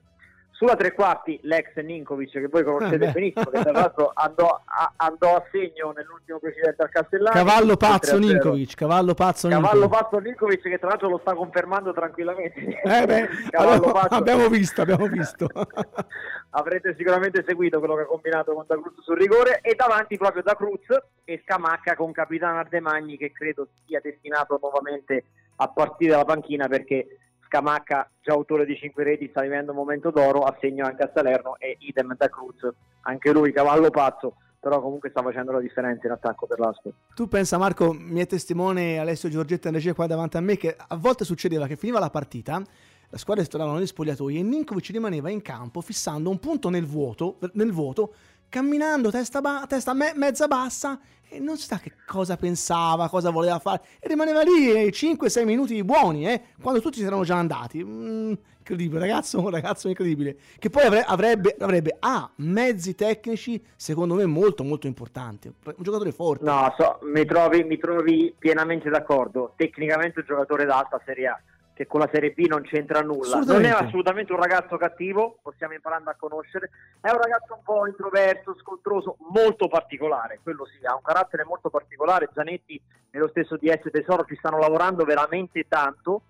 Sulla 0.53 0.77
tre 0.77 0.93
quarti 0.93 1.41
l'ex 1.43 1.75
Ninkovic 1.75 2.31
che 2.31 2.47
voi 2.47 2.63
conoscete 2.63 3.07
eh 3.07 3.11
benissimo, 3.11 3.51
che 3.51 3.61
tra 3.63 3.73
l'altro 3.73 4.13
andò 4.15 4.61
a, 4.65 4.93
andò 4.97 5.37
a, 5.37 5.45
segno 5.51 5.91
nell'ultimo 5.91 6.39
precedente 6.39 6.83
al 6.83 6.91
Castellano. 6.91 7.35
Cavallo 7.35 7.77
pazzo 7.77 8.19
Ninkovic, 8.19 8.75
cavallo 8.75 9.15
pazzo 9.15 9.49
Cavallo 9.49 9.89
pazzo 9.89 10.19
Ninkovic 10.19 10.63
che 10.63 10.79
tra 10.79 10.89
l'altro 10.89 11.09
lo 11.09 11.19
sta 11.19 11.35
confermando 11.35 11.93
tranquillamente. 11.93 12.81
Eh 12.85 13.07
beh, 13.07 13.29
allora, 13.57 14.03
abbiamo 14.11 14.49
visto, 14.49 14.83
abbiamo 14.83 15.07
visto. 15.07 15.49
Avrete 16.55 16.95
sicuramente 16.97 17.43
seguito 17.47 17.79
quello 17.79 17.97
che 17.97 18.03
ha 18.03 18.07
combinato 18.07 18.53
con 18.53 18.65
Da 18.67 18.79
Cruz 18.79 19.03
sul 19.03 19.17
rigore 19.17 19.61
e 19.63 19.75
davanti 19.75 20.17
proprio 20.19 20.43
Da 20.43 20.55
Cruz 20.55 20.87
e 21.25 21.41
Scamacca 21.45 21.97
con 21.97 22.13
Capitano 22.13 22.59
Ardemagni 22.59 23.17
che 23.17 23.33
credo 23.33 23.69
sia 23.87 24.01
destinato 24.03 24.59
nuovamente 24.61 25.25
a 25.57 25.69
partire 25.69 26.11
dalla 26.13 26.25
panchina 26.25 26.69
perché 26.69 27.19
Scamacca, 27.53 28.11
già 28.23 28.33
autore 28.33 28.65
di 28.65 28.75
5 28.75 29.05
reti, 29.05 29.29
sta 29.29 29.43
vivendo 29.43 29.73
un 29.73 29.77
momento 29.77 30.11
d'oro, 30.11 30.45
assegno 30.45 30.87
anche 30.87 31.03
a 31.03 31.11
Salerno 31.15 31.57
e 31.59 31.77
idem 31.81 32.17
da 32.17 32.31
Cruz, 32.31 32.67
anche 33.03 33.31
lui 33.31 33.53
cavallo 33.53 33.91
pazzo, 33.91 34.37
però 34.59 34.81
comunque 34.81 35.11
sta 35.11 35.21
facendo 35.21 35.53
la 35.53 35.61
differenza 35.61 36.07
in 36.07 36.15
attacco 36.15 36.47
per 36.47 36.59
l'Asco. 36.59 36.91
Tu 37.15 37.29
pensa 37.29 37.59
Marco, 37.59 37.93
mi 37.93 38.21
è 38.21 38.27
testimone 38.27 38.99
Alessio 38.99 39.29
in 39.29 39.45
regia 39.71 39.93
qua 39.93 40.07
davanti 40.07 40.39
a 40.39 40.41
me, 40.41 40.57
che 40.57 40.75
a 40.79 40.97
volte 40.97 41.27
succedeva 41.27 41.67
che 41.67 41.77
finiva 41.77 41.99
la 41.99 42.09
partita, 42.09 42.63
la 43.11 43.19
squadra 43.19 43.45
trovava 43.45 43.75
negli 43.75 43.87
spogliatoi 43.87 44.39
e 44.39 44.43
Ninkovic 44.43 44.89
rimaneva 44.89 45.29
in 45.29 45.43
campo 45.43 45.83
fissando 45.83 46.31
un 46.31 46.39
punto 46.39 46.71
nel 46.71 46.87
vuoto, 46.87 47.37
nel 47.53 47.71
vuoto 47.71 48.15
camminando 48.49 49.11
testa, 49.11 49.43
ba- 49.43 49.67
testa 49.69 49.93
me- 49.93 50.15
mezza 50.17 50.47
bassa 50.47 50.99
e 51.33 51.39
non 51.41 51.57
si 51.57 51.67
sa 51.67 51.79
che 51.79 51.93
cosa 52.07 52.37
pensava, 52.37 53.09
cosa 53.09 53.31
voleva 53.31 53.59
fare. 53.59 53.83
E 53.99 54.09
rimaneva 54.09 54.43
lì 54.43 54.73
5-6 54.89 55.39
eh, 55.39 55.45
minuti 55.45 55.83
buoni, 55.83 56.29
eh, 56.29 56.43
quando 56.61 56.81
tutti 56.81 56.99
si 56.99 57.05
erano 57.05 57.25
già 57.25 57.37
andati. 57.37 57.83
Mm, 57.83 58.33
incredibile, 58.59 59.01
ragazzo, 59.01 59.41
un 59.41 59.49
ragazzo 59.49 59.89
incredibile. 59.89 60.37
Che 60.59 60.69
poi 60.69 60.85
avre- 60.85 61.05
avrebbe, 61.07 61.57
avrebbe 61.59 61.97
A, 62.01 62.31
mezzi 62.37 62.95
tecnici, 62.95 63.63
secondo 63.75 64.15
me, 64.15 64.27
molto, 64.27 64.63
molto 64.63 64.87
importanti. 64.87 65.49
Un 65.49 65.75
giocatore 65.79 66.13
forte. 66.13 66.45
No, 66.45 66.75
so, 66.77 66.99
mi, 67.03 67.25
trovi, 67.25 67.65
mi 67.65 67.79
trovi 67.79 68.35
pienamente 68.39 68.91
d'accordo. 68.91 69.55
Tecnicamente 69.57 70.21
un 70.21 70.27
giocatore 70.27 70.67
d'alta 70.67 71.01
Serie 71.05 71.27
A 71.29 71.41
che 71.75 71.87
con 71.87 72.01
la 72.01 72.09
Serie 72.13 72.33
B 72.33 72.47
non 72.47 72.63
c'entra 72.63 73.01
nulla. 73.01 73.39
Non 73.41 73.65
è 73.65 73.71
assolutamente 73.71 74.33
un 74.33 74.41
ragazzo 74.41 74.77
cattivo, 74.77 75.39
lo 75.43 75.53
stiamo 75.55 75.75
imparando 75.75 76.11
a 76.11 76.17
conoscere, 76.19 76.71
è 77.01 77.11
un 77.11 77.21
ragazzo 77.21 77.55
un 77.55 77.63
po' 77.63 77.87
introverso, 77.87 78.57
scontroso, 78.59 79.17
molto 79.33 79.69
particolare, 79.69 80.41
quello 80.43 80.67
sì, 80.67 80.85
ha 80.85 80.95
un 80.95 81.03
carattere 81.03 81.45
molto 81.45 81.71
particolare. 81.71 82.31
Zanetti 82.33 82.81
e 83.11 83.19
lo 83.19 83.29
stesso 83.29 83.57
DS 83.57 83.91
Tesoro 83.91 84.25
ci 84.25 84.37
stanno 84.37 84.59
lavorando 84.59 85.05
veramente 85.05 85.67
tanto 85.69 86.23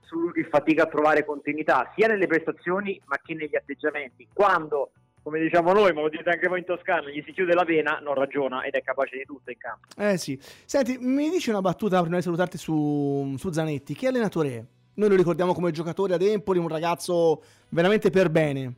su 0.00 0.18
lui 0.18 0.32
che 0.32 0.44
fatica 0.44 0.84
a 0.84 0.86
trovare 0.86 1.24
continuità, 1.24 1.90
sia 1.94 2.06
nelle 2.06 2.26
prestazioni 2.26 3.00
ma 3.06 3.18
che 3.22 3.34
negli 3.34 3.56
atteggiamenti. 3.56 4.28
Quando 4.32 4.90
come 5.24 5.40
diciamo 5.40 5.72
noi, 5.72 5.94
ma 5.94 6.02
lo 6.02 6.10
dite 6.10 6.28
anche 6.28 6.48
voi 6.48 6.58
in 6.58 6.66
Toscana, 6.66 7.08
gli 7.08 7.22
si 7.24 7.32
chiude 7.32 7.54
la 7.54 7.64
vena, 7.64 7.98
non 8.02 8.12
ragiona 8.12 8.62
ed 8.62 8.74
è 8.74 8.82
capace 8.82 9.16
di 9.16 9.24
tutto 9.24 9.50
in 9.50 9.56
campo. 9.56 9.86
Eh 9.96 10.18
sì. 10.18 10.38
Senti, 10.66 10.98
mi 11.00 11.30
dici 11.30 11.48
una 11.48 11.62
battuta 11.62 12.02
prima 12.02 12.16
di 12.16 12.22
salutarti 12.22 12.58
su, 12.58 13.34
su 13.38 13.50
Zanetti. 13.50 13.94
Che 13.94 14.06
allenatore 14.06 14.48
è? 14.50 14.64
Noi 14.94 15.08
lo 15.08 15.16
ricordiamo 15.16 15.54
come 15.54 15.72
giocatore 15.72 16.14
ad 16.14 16.22
Empoli, 16.22 16.58
un 16.58 16.68
ragazzo 16.68 17.42
veramente 17.70 18.10
per 18.10 18.30
bene. 18.30 18.74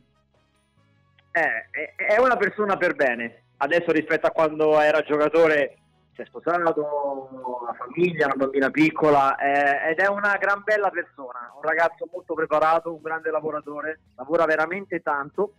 Eh, 1.31 1.93
è 1.95 2.19
una 2.19 2.37
persona 2.37 2.77
per 2.77 2.95
bene. 2.95 3.43
Adesso 3.57 3.91
rispetto 3.91 4.27
a 4.27 4.31
quando 4.31 4.79
era 4.79 5.01
giocatore 5.01 5.77
si 6.15 6.21
è 6.21 6.25
sposato, 6.25 7.29
una 7.61 7.73
famiglia, 7.73 8.25
una 8.25 8.35
bambina 8.35 8.71
piccola 8.71 9.35
eh, 9.37 9.91
ed 9.91 9.99
è 9.99 10.07
una 10.07 10.35
gran 10.37 10.63
bella 10.63 10.89
persona, 10.89 11.53
un 11.55 11.61
ragazzo 11.61 12.07
molto 12.11 12.33
preparato, 12.33 12.91
un 12.91 13.01
grande 13.01 13.29
lavoratore, 13.29 13.99
lavora 14.15 14.45
veramente 14.45 15.01
tanto 15.01 15.53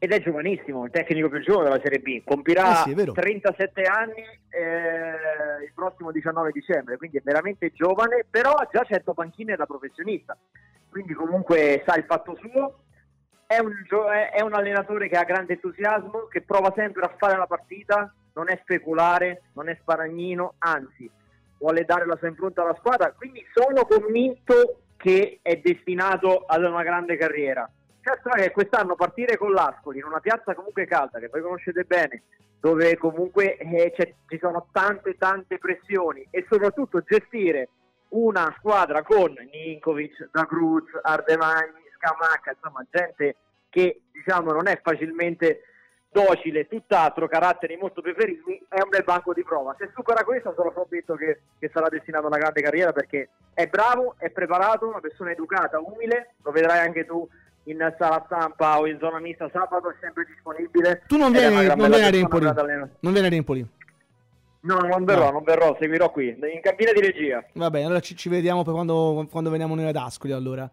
ed 0.00 0.12
è 0.12 0.22
giovanissimo, 0.22 0.84
il 0.84 0.92
tecnico 0.92 1.28
più 1.28 1.40
giovane 1.40 1.70
della 1.70 1.80
Serie 1.82 1.98
B, 1.98 2.22
compirà 2.24 2.84
eh 2.84 2.94
sì, 2.94 3.12
37 3.12 3.82
anni 3.82 4.22
eh, 4.48 5.64
il 5.64 5.72
prossimo 5.74 6.12
19 6.12 6.52
dicembre, 6.52 6.96
quindi 6.96 7.18
è 7.18 7.22
veramente 7.24 7.72
giovane, 7.72 8.24
però 8.30 8.52
ha 8.52 8.68
già 8.70 8.84
100 8.84 9.12
panchine 9.12 9.56
da 9.56 9.66
professionista, 9.66 10.36
quindi 10.88 11.14
comunque 11.14 11.82
sa 11.84 11.96
il 11.96 12.04
fatto 12.04 12.36
suo, 12.36 12.82
è 13.44 13.58
un, 13.58 13.72
è 14.32 14.40
un 14.40 14.54
allenatore 14.54 15.08
che 15.08 15.16
ha 15.16 15.24
grande 15.24 15.54
entusiasmo, 15.54 16.28
che 16.30 16.42
prova 16.42 16.72
sempre 16.76 17.02
a 17.02 17.14
fare 17.16 17.36
la 17.36 17.46
partita, 17.46 18.14
non 18.34 18.50
è 18.50 18.58
speculare, 18.62 19.42
non 19.54 19.68
è 19.68 19.76
sparagnino, 19.80 20.54
anzi 20.58 21.10
vuole 21.58 21.84
dare 21.84 22.06
la 22.06 22.16
sua 22.16 22.28
impronta 22.28 22.62
alla 22.62 22.76
squadra, 22.78 23.12
quindi 23.16 23.44
sono 23.52 23.84
convinto 23.84 24.82
che 24.96 25.40
è 25.42 25.56
destinato 25.56 26.44
ad 26.46 26.62
una 26.62 26.84
grande 26.84 27.16
carriera 27.16 27.68
Certo 28.08 28.30
è 28.30 28.40
che 28.44 28.52
quest'anno 28.52 28.94
partire 28.94 29.36
con 29.36 29.52
l'Ascoli 29.52 29.98
in 29.98 30.06
una 30.06 30.20
piazza 30.20 30.54
comunque 30.54 30.86
calda, 30.86 31.18
che 31.18 31.28
voi 31.28 31.42
conoscete 31.42 31.84
bene, 31.84 32.22
dove 32.58 32.96
comunque 32.96 33.58
eh, 33.58 33.92
ci 33.94 34.38
sono 34.40 34.68
tante 34.72 35.18
tante 35.18 35.58
pressioni 35.58 36.26
e 36.30 36.46
soprattutto 36.48 37.02
gestire 37.02 37.68
una 38.08 38.50
squadra 38.56 39.02
con 39.02 39.34
Ninkovic, 39.52 40.30
Da 40.32 40.46
Cruz, 40.46 40.84
Ardemagni, 41.02 41.82
Scamacca, 41.96 42.52
insomma 42.52 42.82
gente 42.90 43.36
che 43.68 44.00
diciamo 44.10 44.52
non 44.52 44.68
è 44.68 44.80
facilmente 44.82 45.64
docile, 46.10 46.66
tutt'altro, 46.66 47.28
caratteri 47.28 47.76
molto 47.76 48.00
preferiti, 48.00 48.64
è 48.70 48.80
un 48.80 48.88
bel 48.88 49.04
banco 49.04 49.34
di 49.34 49.42
prova. 49.42 49.76
Se 49.78 49.90
supera 49.94 50.24
questo 50.24 50.54
sono 50.56 50.72
convinto 50.72 51.14
che, 51.14 51.42
che, 51.58 51.68
sarà 51.70 51.90
destinato 51.90 52.24
a 52.24 52.28
una 52.28 52.38
grande 52.38 52.62
carriera 52.62 52.92
perché 52.92 53.28
è 53.52 53.66
bravo, 53.66 54.14
è 54.16 54.30
preparato, 54.30 54.88
una 54.88 55.00
persona 55.00 55.30
educata, 55.32 55.78
umile, 55.78 56.36
lo 56.42 56.50
vedrai 56.52 56.78
anche 56.78 57.04
tu 57.04 57.28
in 57.70 57.94
sala 57.98 58.22
stampa 58.26 58.78
o 58.78 58.86
in 58.86 58.98
zona 58.98 59.20
mista 59.20 59.48
sabato 59.52 59.90
è 59.90 59.94
sempre 60.00 60.24
disponibile. 60.24 61.02
Tu 61.06 61.16
non 61.16 61.32
vieni, 61.32 61.66
non 61.66 61.88
vieni 61.88 62.04
a 62.04 62.10
Rimpoli? 62.10 62.44
Non 62.44 63.12
vieni 63.12 63.26
a 63.26 63.30
Rimpoli? 63.30 63.68
No, 64.60 64.78
non 64.78 65.04
verrò, 65.04 65.26
no. 65.26 65.32
non 65.32 65.42
verrò, 65.44 65.76
seguirò 65.78 66.10
qui, 66.10 66.28
in 66.28 66.60
cabina 66.60 66.92
di 66.92 67.00
regia. 67.00 67.44
Va 67.54 67.70
bene, 67.70 67.84
allora 67.86 68.00
ci, 68.00 68.16
ci 68.16 68.28
vediamo 68.28 68.64
poi 68.64 68.74
quando, 68.74 69.26
quando, 69.30 69.50
veniamo 69.50 69.74
noi 69.74 69.86
ad 69.86 69.96
Ascoli 69.96 70.32
allora. 70.32 70.68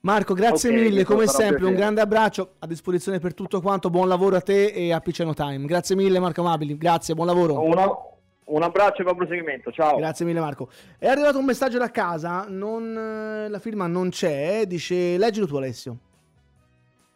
Marco, 0.00 0.34
grazie 0.34 0.70
okay, 0.70 0.82
mille, 0.82 1.04
come 1.04 1.28
sempre, 1.28 1.64
un 1.64 1.74
grande 1.74 2.00
abbraccio 2.00 2.54
a 2.58 2.66
disposizione 2.66 3.20
per 3.20 3.34
tutto 3.34 3.60
quanto, 3.60 3.88
buon 3.88 4.08
lavoro 4.08 4.34
a 4.34 4.40
te 4.40 4.66
e 4.66 4.92
a 4.92 5.00
Piceno 5.00 5.32
Time. 5.32 5.64
Grazie 5.64 5.94
mille 5.94 6.18
Marco 6.18 6.40
Amabili, 6.40 6.76
grazie, 6.76 7.14
buon 7.14 7.28
lavoro. 7.28 7.62
Uno, 7.62 8.11
un 8.44 8.62
abbraccio 8.62 9.02
e 9.02 9.04
buon 9.04 9.16
proseguimento, 9.16 9.70
ciao. 9.70 9.96
Grazie 9.96 10.24
mille 10.24 10.40
Marco. 10.40 10.68
È 10.98 11.06
arrivato 11.06 11.38
un 11.38 11.44
messaggio 11.44 11.78
da 11.78 11.90
casa, 11.90 12.46
non, 12.48 12.96
eh, 12.96 13.48
la 13.48 13.58
firma 13.58 13.86
non 13.86 14.10
c'è, 14.10 14.66
dice 14.66 15.16
leggilo 15.16 15.46
tu 15.46 15.56
Alessio. 15.56 15.98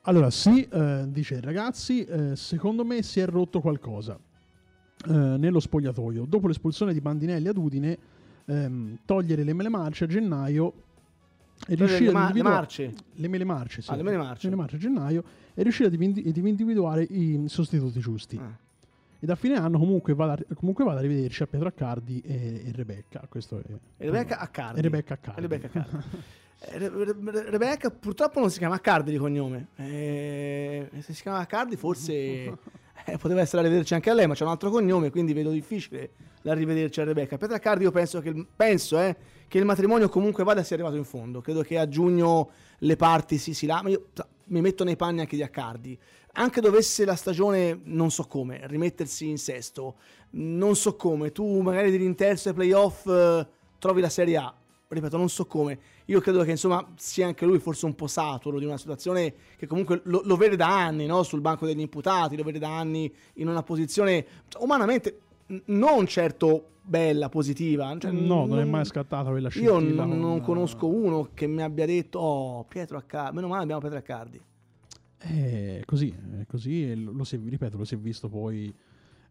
Allora 0.03 0.31
sì, 0.31 0.63
eh, 0.71 1.05
dice 1.09 1.41
ragazzi, 1.41 2.05
eh, 2.05 2.37
secondo 2.37 2.85
me 2.85 3.03
si 3.03 3.19
è 3.19 3.27
rotto 3.27 3.61
qualcosa 3.61 4.17
eh, 5.09 5.11
nello 5.13 5.59
spogliatoio. 5.59 6.27
Dopo 6.27 6.47
l'espulsione 6.47 6.93
di 6.93 7.01
Bandinelli 7.01 7.49
ad 7.49 7.57
Udine, 7.57 7.99
ehm, 8.45 8.99
togliere 9.05 9.43
le 9.43 9.53
mele 9.53 9.69
marce 9.69 10.05
a 10.05 10.07
gennaio 10.07 10.73
e 11.67 11.75
riuscire 11.75 12.07
le, 12.07 12.13
ma- 12.13 12.31
le 12.33 12.43
marce. 12.43 12.95
Le 13.15 13.27
mele 13.29 13.45
marce, 13.45 13.83
sì. 13.83 13.91
Ah, 13.91 13.97
le 13.97 14.05
mele 14.05 14.17
marce. 14.17 14.49
Le 14.49 14.55
marce 14.55 14.77
a 14.77 14.79
gennaio 14.79 15.25
e 15.55 15.63
riuscire 15.65 15.89
ad 15.89 16.01
individuare 16.01 17.03
i 17.03 17.43
sostituti 17.49 17.99
giusti. 17.99 18.39
Ah 18.41 18.65
e 19.19 19.27
da 19.27 19.35
fine 19.35 19.57
anno 19.57 19.79
comunque 19.79 20.15
vado 20.15 20.33
a, 20.33 20.55
comunque 20.55 20.85
vado 20.85 20.99
a 20.99 21.01
rivederci 21.01 21.43
a 21.43 21.47
Pietro 21.47 21.69
Accardi 21.69 22.21
e, 22.21 22.63
e 22.67 22.73
Rebecca. 22.73 23.27
Questo 23.29 23.59
è, 23.59 23.63
e 23.97 24.05
Rebecca 24.05 24.39
Accardi. 24.39 24.79
E 24.79 24.83
Rebecca 24.83 25.15
Accardi. 25.15 25.41
Rebecca, 25.41 25.67
Accardi. 25.67 26.07
Eh, 26.59 26.89
Rebecca 27.51 27.91
purtroppo 27.91 28.41
non 28.41 28.51
si 28.51 28.59
chiama 28.59 28.77
Accardi 28.77 29.11
di 29.11 29.19
cognome. 29.19 29.69
Eh, 29.77 30.89
se 31.01 31.13
si 31.13 31.21
chiama 31.21 31.39
Accardi 31.39 31.77
forse 31.77 32.13
eh, 33.05 33.19
poteva 33.19 33.43
essere 33.43 33.61
a 33.61 33.65
rivederci 33.65 33.93
anche 33.93 34.09
a 34.09 34.15
lei, 34.15 34.27
ma 34.27 34.33
c'è 34.33 34.45
un 34.45 34.51
altro 34.51 34.71
cognome, 34.71 35.11
quindi 35.11 35.35
vedo 35.35 35.51
difficile 35.51 36.11
da 36.41 36.55
rivederci 36.55 37.01
a 37.01 37.05
Rebecca. 37.05 37.37
Pietro 37.37 37.57
Accardi 37.57 37.85
io 37.85 37.91
penso, 37.91 38.21
che, 38.21 38.47
penso 38.57 38.99
eh, 38.99 39.17
che 39.49 39.59
il 39.59 39.67
matrimonio 39.67 40.09
comunque 40.09 40.45
vada 40.45 40.63
sia 40.63 40.77
arrivato 40.77 40.97
in 40.97 41.05
fondo. 41.05 41.43
Credo 41.43 41.61
che 41.61 41.79
a 41.79 41.87
giugno 41.89 42.51
le 42.79 42.97
parti 42.97 43.37
si, 43.37 43.53
si. 43.53 43.67
Io 43.67 44.07
mi 44.45 44.61
metto 44.61 44.83
nei 44.85 44.97
panni 44.97 45.21
anche 45.21 45.37
di 45.37 45.43
Accardi 45.43 45.99
anche 46.37 46.61
dovesse 46.61 47.05
la 47.05 47.15
stagione, 47.15 47.81
non 47.85 48.11
so 48.11 48.25
come, 48.25 48.61
rimettersi 48.67 49.29
in 49.29 49.39
sesto, 49.39 49.97
non 50.31 50.77
so 50.77 50.97
come, 50.97 51.33
tu 51.33 51.61
magari 51.61 51.91
di 51.91 51.97
rinterzo 51.97 52.49
ai 52.49 52.55
playoff 52.55 53.07
eh, 53.07 53.47
trovi 53.79 54.01
la 54.01 54.09
Serie 54.09 54.37
A, 54.37 54.55
ripeto, 54.89 55.17
non 55.17 55.29
so 55.29 55.47
come. 55.47 55.79
Io 56.07 56.21
credo 56.21 56.43
che 56.43 56.51
insomma 56.51 56.87
sia 56.97 57.27
anche 57.27 57.47
lui 57.47 57.59
forse 57.59 57.87
un 57.87 57.95
po' 57.95 58.07
saturo 58.07 58.59
di 58.59 58.65
una 58.65 58.77
situazione 58.77 59.35
che 59.57 59.67
comunque 59.67 60.03
lo, 60.05 60.21
lo 60.25 60.37
vede 60.37 60.57
da 60.57 60.85
anni 60.85 61.07
no? 61.07 61.23
sul 61.23 61.41
banco 61.41 61.67
degli 61.67 61.81
imputati, 61.81 62.37
lo 62.37 62.45
vede 62.45 62.59
da 62.59 62.77
anni 62.77 63.13
in 63.35 63.49
una 63.49 63.63
posizione 63.63 64.25
cioè, 64.49 64.63
umanamente 64.63 65.21
non 65.67 66.07
certo 66.07 66.75
bella, 66.83 67.29
positiva. 67.29 67.97
Cioè, 67.99 68.13
no, 68.13 68.47
non, 68.47 68.61
è 68.61 68.65
mai 68.65 68.85
scattata 68.85 69.31
quella 69.31 69.49
scintilla. 69.49 69.81
Io 69.81 69.95
non, 69.95 70.19
non 70.19 70.41
conosco 70.43 70.87
uno 70.87 71.31
che 71.35 71.47
mi 71.47 71.63
abbia 71.63 71.87
detto, 71.87 72.19
oh, 72.19 72.65
Pietro 72.65 72.99
Accardi, 72.99 73.35
meno 73.37 73.49
male 73.49 73.63
abbiamo 73.63 73.81
Pietro 73.81 73.99
Accardi. 73.99 74.41
È 75.19 75.83
così, 75.85 76.15
è 76.39 76.47
così, 76.47 76.91
e 76.91 76.95
lo 76.95 77.25
si, 77.25 77.37
ripeto, 77.37 77.77
lo 77.77 77.85
si 77.85 77.95
è 77.95 77.99
visto 77.99 78.29
poi 78.29 78.75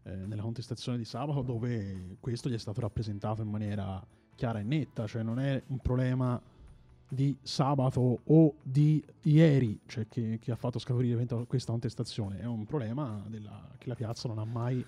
eh, 0.02 0.14
nella 0.14 0.42
contestazione 0.42 0.98
di 0.98 1.04
sabato 1.04 1.42
dove 1.42 2.16
questo 2.20 2.48
gli 2.48 2.54
è 2.54 2.58
stato 2.58 2.80
rappresentato 2.80 3.42
in 3.42 3.48
maniera 3.48 4.04
chiara 4.34 4.60
e 4.60 4.62
netta, 4.62 5.06
cioè 5.06 5.22
non 5.22 5.38
è 5.38 5.62
un 5.68 5.78
problema 5.78 6.40
di 7.08 7.36
sabato 7.42 8.20
o 8.24 8.54
di 8.62 9.04
ieri 9.22 9.80
cioè 9.86 10.08
che, 10.08 10.38
che 10.40 10.50
ha 10.50 10.56
fatto 10.56 10.78
scaturire 10.78 11.24
questa 11.46 11.70
contestazione, 11.70 12.40
è 12.40 12.46
un 12.46 12.66
problema 12.66 13.24
della, 13.28 13.68
che 13.78 13.88
la 13.88 13.94
piazza 13.94 14.28
non 14.28 14.38
ha 14.38 14.44
mai 14.44 14.84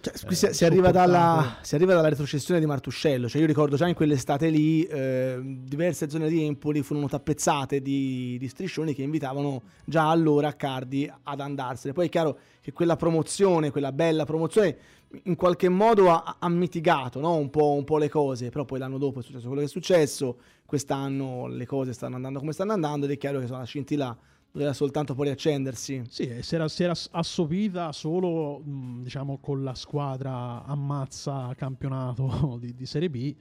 cioè, 0.00 0.14
eh, 0.14 0.34
si, 0.34 0.48
si, 0.52 0.64
arriva 0.64 0.90
dalla, 0.90 1.58
si, 1.60 1.74
arriva 1.74 1.92
dalla, 1.92 2.08
retrocessione 2.08 2.58
di 2.58 2.64
Martuscello. 2.64 3.28
Cioè, 3.28 3.40
io 3.40 3.46
ricordo 3.46 3.76
già 3.76 3.86
in 3.86 3.94
quell'estate 3.94 4.48
lì 4.48 4.82
eh, 4.84 5.38
diverse 5.42 6.08
zone 6.08 6.28
di 6.28 6.42
Empoli 6.42 6.82
furono 6.82 7.06
tappezzate 7.06 7.82
di, 7.82 8.38
di, 8.38 8.48
striscioni 8.48 8.94
che 8.94 9.02
invitavano 9.02 9.62
già 9.84 10.08
allora 10.08 10.56
Cardi 10.56 11.10
ad 11.24 11.40
andarsene. 11.40 11.92
Poi 11.92 12.06
è 12.06 12.08
chiaro 12.08 12.38
che 12.60 12.72
quella 12.72 12.96
promozione, 12.96 13.70
quella 13.70 13.92
bella 13.92 14.24
promozione, 14.24 14.76
in 15.24 15.36
qualche 15.36 15.68
modo 15.68 16.10
ha, 16.10 16.36
ha 16.38 16.48
mitigato 16.48 17.20
no? 17.20 17.34
un, 17.34 17.50
po', 17.50 17.72
un, 17.72 17.84
po', 17.84 17.98
le 17.98 18.08
cose. 18.08 18.48
Però 18.48 18.64
poi 18.64 18.78
l'anno 18.78 18.96
dopo 18.96 19.20
è 19.20 19.22
successo 19.22 19.46
quello 19.46 19.60
che 19.60 19.66
è 19.66 19.70
successo. 19.70 20.38
Quest'anno 20.64 21.46
le 21.46 21.66
cose 21.66 21.92
stanno 21.92 22.16
andando 22.16 22.38
come 22.38 22.52
stanno 22.52 22.72
andando 22.72 23.04
ed 23.04 23.12
è 23.12 23.18
chiaro 23.18 23.38
che 23.38 23.46
sono 23.46 23.58
la 23.58 23.64
scintilla 23.64 24.16
doveva 24.52 24.72
soltanto 24.72 25.14
poi 25.14 25.26
riaccendersi. 25.26 26.02
Sì, 26.08 26.38
si 26.42 26.54
era, 26.54 26.68
si 26.68 26.82
era 26.82 26.94
assopita 27.12 27.92
solo 27.92 28.58
mh, 28.58 29.02
diciamo 29.02 29.38
con 29.38 29.62
la 29.62 29.74
squadra 29.74 30.64
ammazza 30.64 31.52
campionato 31.56 32.58
di, 32.60 32.74
di 32.74 32.86
Serie 32.86 33.10
B. 33.10 33.34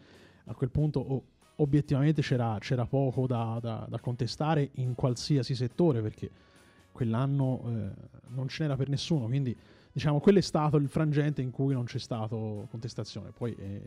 A 0.45 0.53
quel 0.53 0.69
punto 0.69 0.99
oh, 0.99 1.23
obiettivamente 1.57 2.21
c'era, 2.21 2.57
c'era 2.59 2.85
poco 2.85 3.27
da, 3.27 3.59
da, 3.61 3.85
da, 3.87 3.99
contestare 3.99 4.69
in 4.75 4.95
qualsiasi 4.95 5.55
settore 5.55 6.01
perché 6.01 6.29
quell'anno 6.91 7.61
eh, 7.65 7.89
non 8.29 8.47
ce 8.47 8.63
n'era 8.63 8.75
per 8.75 8.89
nessuno. 8.89 9.25
Quindi 9.25 9.55
diciamo 9.91 10.19
quello 10.19 10.37
è 10.37 10.43
stato 10.43 10.77
il 10.77 10.87
frangente 10.87 11.41
in 11.41 11.51
cui 11.51 11.73
non 11.73 11.85
c'è 11.85 11.99
stato 11.99 12.67
contestazione. 12.69 13.31
Poi 13.31 13.55
eh, 13.55 13.81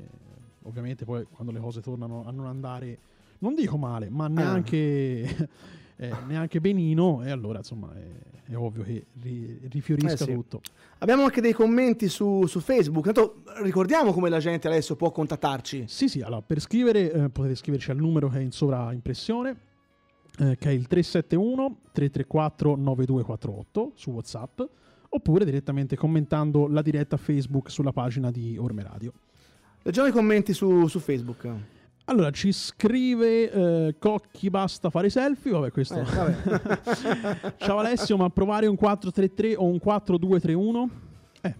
ovviamente 0.62 1.04
poi 1.04 1.24
quando 1.30 1.52
le 1.52 1.60
cose 1.60 1.80
tornano 1.80 2.24
a 2.26 2.30
non 2.30 2.46
andare, 2.46 2.98
non 3.38 3.54
dico 3.54 3.76
male, 3.76 4.10
ma 4.10 4.26
neanche... 4.26 5.36
Ah. 5.38 5.80
Eh, 6.02 6.12
neanche 6.26 6.60
benino 6.60 7.22
e 7.22 7.30
allora 7.30 7.58
insomma 7.58 7.92
è, 7.94 8.50
è 8.52 8.56
ovvio 8.56 8.82
che 8.82 9.06
ri, 9.20 9.60
rifiorisca 9.70 10.12
eh 10.12 10.16
sì. 10.16 10.34
tutto. 10.34 10.60
Abbiamo 10.98 11.22
anche 11.22 11.40
dei 11.40 11.52
commenti 11.52 12.08
su, 12.08 12.44
su 12.46 12.60
Facebook, 12.60 13.04
Tanto, 13.04 13.42
ricordiamo 13.62 14.12
come 14.12 14.28
la 14.28 14.38
gente 14.38 14.66
adesso 14.66 14.96
può 14.96 15.12
contattarci. 15.12 15.84
Sì 15.86 16.08
sì, 16.08 16.20
allora 16.20 16.42
per 16.42 16.60
scrivere 16.60 17.12
eh, 17.12 17.28
potete 17.28 17.54
scriverci 17.54 17.92
al 17.92 17.98
numero 17.98 18.28
che 18.28 18.38
è 18.38 18.40
in 18.42 18.50
sovraimpressione 18.50 19.56
eh, 20.38 20.56
che 20.58 20.70
è 20.70 20.72
il 20.72 20.88
371 20.88 21.76
334 21.92 22.76
9248 22.76 23.92
su 23.94 24.10
Whatsapp 24.10 24.60
oppure 25.08 25.44
direttamente 25.44 25.94
commentando 25.94 26.66
la 26.66 26.82
diretta 26.82 27.16
Facebook 27.16 27.70
sulla 27.70 27.92
pagina 27.92 28.30
di 28.30 28.56
Orme 28.58 28.82
Radio. 28.82 29.12
Leggiamo 29.82 30.08
i 30.08 30.12
commenti 30.12 30.52
su, 30.52 30.86
su 30.86 30.98
Facebook. 30.98 31.48
Allora, 32.06 32.30
ci 32.30 32.50
scrive 32.50 33.50
eh, 33.50 33.94
Cocchi 33.98 34.50
basta 34.50 34.90
fare 34.90 35.08
selfie. 35.08 35.52
Vabbè, 35.52 35.70
questo. 35.70 36.00
Eh, 36.00 36.02
vabbè. 36.02 37.54
Ciao 37.58 37.78
Alessio, 37.78 38.16
ma 38.16 38.28
provare 38.28 38.66
un 38.66 38.74
433 38.74 39.54
o 39.54 39.64
un 39.66 39.78
4231? 39.78 40.90
Eh. 41.42 41.54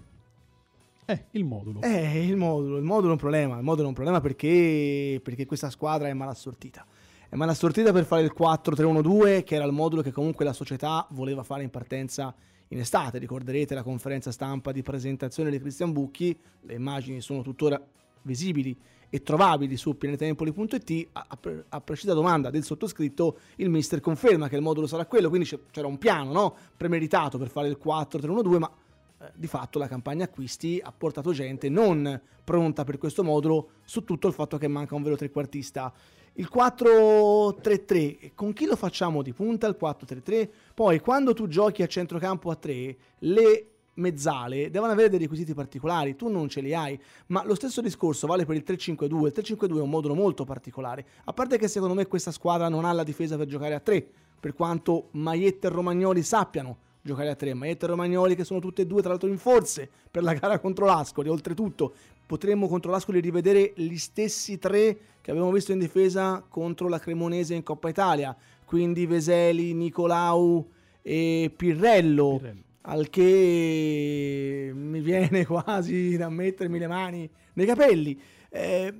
Eh, 1.05 1.25
il 1.33 1.45
modulo. 1.45 1.81
Eh, 1.83 2.27
il 2.27 2.37
modulo. 2.37 2.77
Il 2.79 2.83
modulo 2.83 3.11
è 3.11 3.13
un 3.13 3.19
problema. 3.19 3.57
Il 3.57 3.63
modulo 3.63 3.85
è 3.85 3.89
un 3.89 3.95
problema 3.95 4.21
perché, 4.21 5.21
perché 5.23 5.47
questa 5.47 5.71
squadra 5.71 6.09
è 6.09 6.13
malassortita. 6.13 6.85
È 7.29 7.37
malassortita 7.37 7.93
per 7.93 8.05
fare 8.05 8.23
il 8.23 8.35
4-3-1-2, 8.37 9.45
che 9.45 9.55
era 9.55 9.65
il 9.65 9.73
modulo 9.73 10.03
che 10.03 10.11
comunque 10.11 10.45
la 10.45 10.53
società 10.53 11.07
voleva 11.11 11.45
fare 11.45 11.63
in 11.63 11.71
partenza 11.71 12.35
in 12.69 12.81
estate. 12.81 13.19
Ricorderete 13.19 13.75
la 13.75 13.85
conferenza 13.85 14.33
stampa 14.33 14.73
di 14.73 14.83
presentazione 14.83 15.51
di 15.51 15.61
Cristian 15.61 15.93
Bucchi. 15.93 16.37
Le 16.63 16.75
immagini 16.75 17.21
sono 17.21 17.43
tuttora 17.43 17.81
visibili 18.23 18.77
e 19.15 19.23
trovabili 19.23 19.77
su 19.77 19.99
pianetempoli.it, 19.99 21.09
a, 21.13 21.81
precisa 21.83 22.15
domanda 22.15 22.49
del 22.49 22.65
sottoscritto, 22.65 23.37
il 23.57 23.69
mister 23.69 24.01
conferma 24.01 24.49
che 24.49 24.57
il 24.57 24.63
modulo 24.63 24.87
sarà 24.87 25.05
quello, 25.05 25.29
quindi 25.29 25.47
c'era 25.71 25.87
un 25.87 25.99
piano 25.99 26.33
no? 26.33 26.57
premeritato 26.75 27.37
per 27.37 27.51
fare 27.51 27.69
il 27.69 27.79
4-3-1-2, 27.79 28.59
ma 28.59 28.71
eh, 29.19 29.31
di 29.35 29.47
fatto 29.49 29.79
la 29.79 29.87
campagna 29.87 30.25
acquisti 30.25 30.81
ha 30.83 30.91
portato 30.97 31.31
gente 31.33 31.69
non 31.69 32.19
pronta 32.43 32.85
per 32.85 32.97
questo 32.97 33.23
modulo, 33.23 33.73
su 33.85 34.03
tutto 34.03 34.29
il 34.29 34.33
fatto 34.33 34.57
che 34.57 34.67
manca 34.67 34.95
un 34.95 35.03
vero 35.03 35.17
trequartista. 35.17 35.93
Il 36.37 36.49
4-3-3, 36.51 38.31
con 38.35 38.55
chi 38.55 38.65
lo 38.65 38.77
facciamo 38.77 39.21
di 39.21 39.35
punta 39.35 39.67
il 39.67 39.77
4-3-3? 39.79 40.49
Poi 40.73 41.01
quando 41.01 41.35
tu 41.35 41.49
giochi 41.49 41.83
a 41.83 41.87
centrocampo 41.87 42.49
a 42.49 42.57
3, 42.57 42.97
le 43.19 43.72
mezzale 43.95 44.71
devono 44.71 44.93
avere 44.93 45.09
dei 45.09 45.19
requisiti 45.19 45.55
particolari, 45.55 46.17
tu 46.17 46.29
non 46.29 46.49
ce 46.49 46.61
li 46.61 46.75
hai, 46.75 46.99
ma 47.27 47.45
lo 47.45 47.55
stesso 47.55 47.81
discorso 47.81 48.27
vale 48.27 48.47
per 48.47 48.57
il 48.57 48.65
3-5-2, 48.67 49.27
il 49.27 49.33
3-5-2 49.35 49.77
è 49.77 49.81
un 49.81 49.91
modulo 49.91 50.15
molto 50.15 50.45
particolare, 50.45 51.05
a 51.25 51.33
parte 51.33 51.59
che 51.59 51.69
secondo 51.69 51.95
me 51.95 52.07
questa 52.07 52.31
squadra 52.31 52.69
non 52.69 52.85
ha 52.85 52.93
la 52.93 53.05
difesa 53.05 53.37
per 53.37 53.47
giocare 53.47 53.75
a 53.75 53.81
3, 53.81 54.07
per 54.41 54.55
quanto 54.55 55.09
Maietta 55.13 55.69
e 55.69 55.71
Romagnoli 55.71 56.23
sappiano 56.23 56.79
giocare 57.03 57.31
a 57.31 57.35
3, 57.35 57.55
Maietta 57.55 57.87
e 57.87 57.89
Romagnoli 57.89 58.35
che 58.35 58.45
sono 58.45 58.61
tutte 58.61 58.83
e 58.83 58.87
due 58.87 59.01
tra 59.01 59.11
l'altro 59.11 59.29
in 59.29 59.39
forze 59.39 59.89
per 60.11 60.23
la 60.23 60.35
gara 60.35 60.59
contro 60.59 60.87
l'Ascoli, 60.87 61.29
oltretutto 61.29 61.93
potremmo 62.25 62.69
contro 62.69 62.91
l'Ascoli 62.91 63.21
rivedere 63.21 63.73
gli 63.75 63.97
stessi 63.99 64.59
tre 64.59 64.99
che 65.21 65.31
abbiamo 65.31 65.53
visto 65.53 65.73
in 65.73 65.79
difesa 65.79 66.43
contro 66.49 66.89
la 66.89 66.99
Cremonese 66.99 67.55
in 67.55 67.63
Coppa 67.63 67.89
Italia, 67.89 68.35
quindi 68.65 69.05
Veseli, 69.07 69.75
Nicolau 69.75 70.67
e 71.03 71.53
Pirrello. 71.55 72.39
Pirrello 72.39 72.72
al 72.83 73.09
che 73.11 74.71
mi 74.75 75.01
viene 75.01 75.45
quasi 75.47 76.17
da 76.17 76.29
mettermi 76.29 76.79
le 76.79 76.87
mani 76.87 77.31
nei 77.55 77.67
capelli. 77.67 78.21
Eh, 78.49 78.95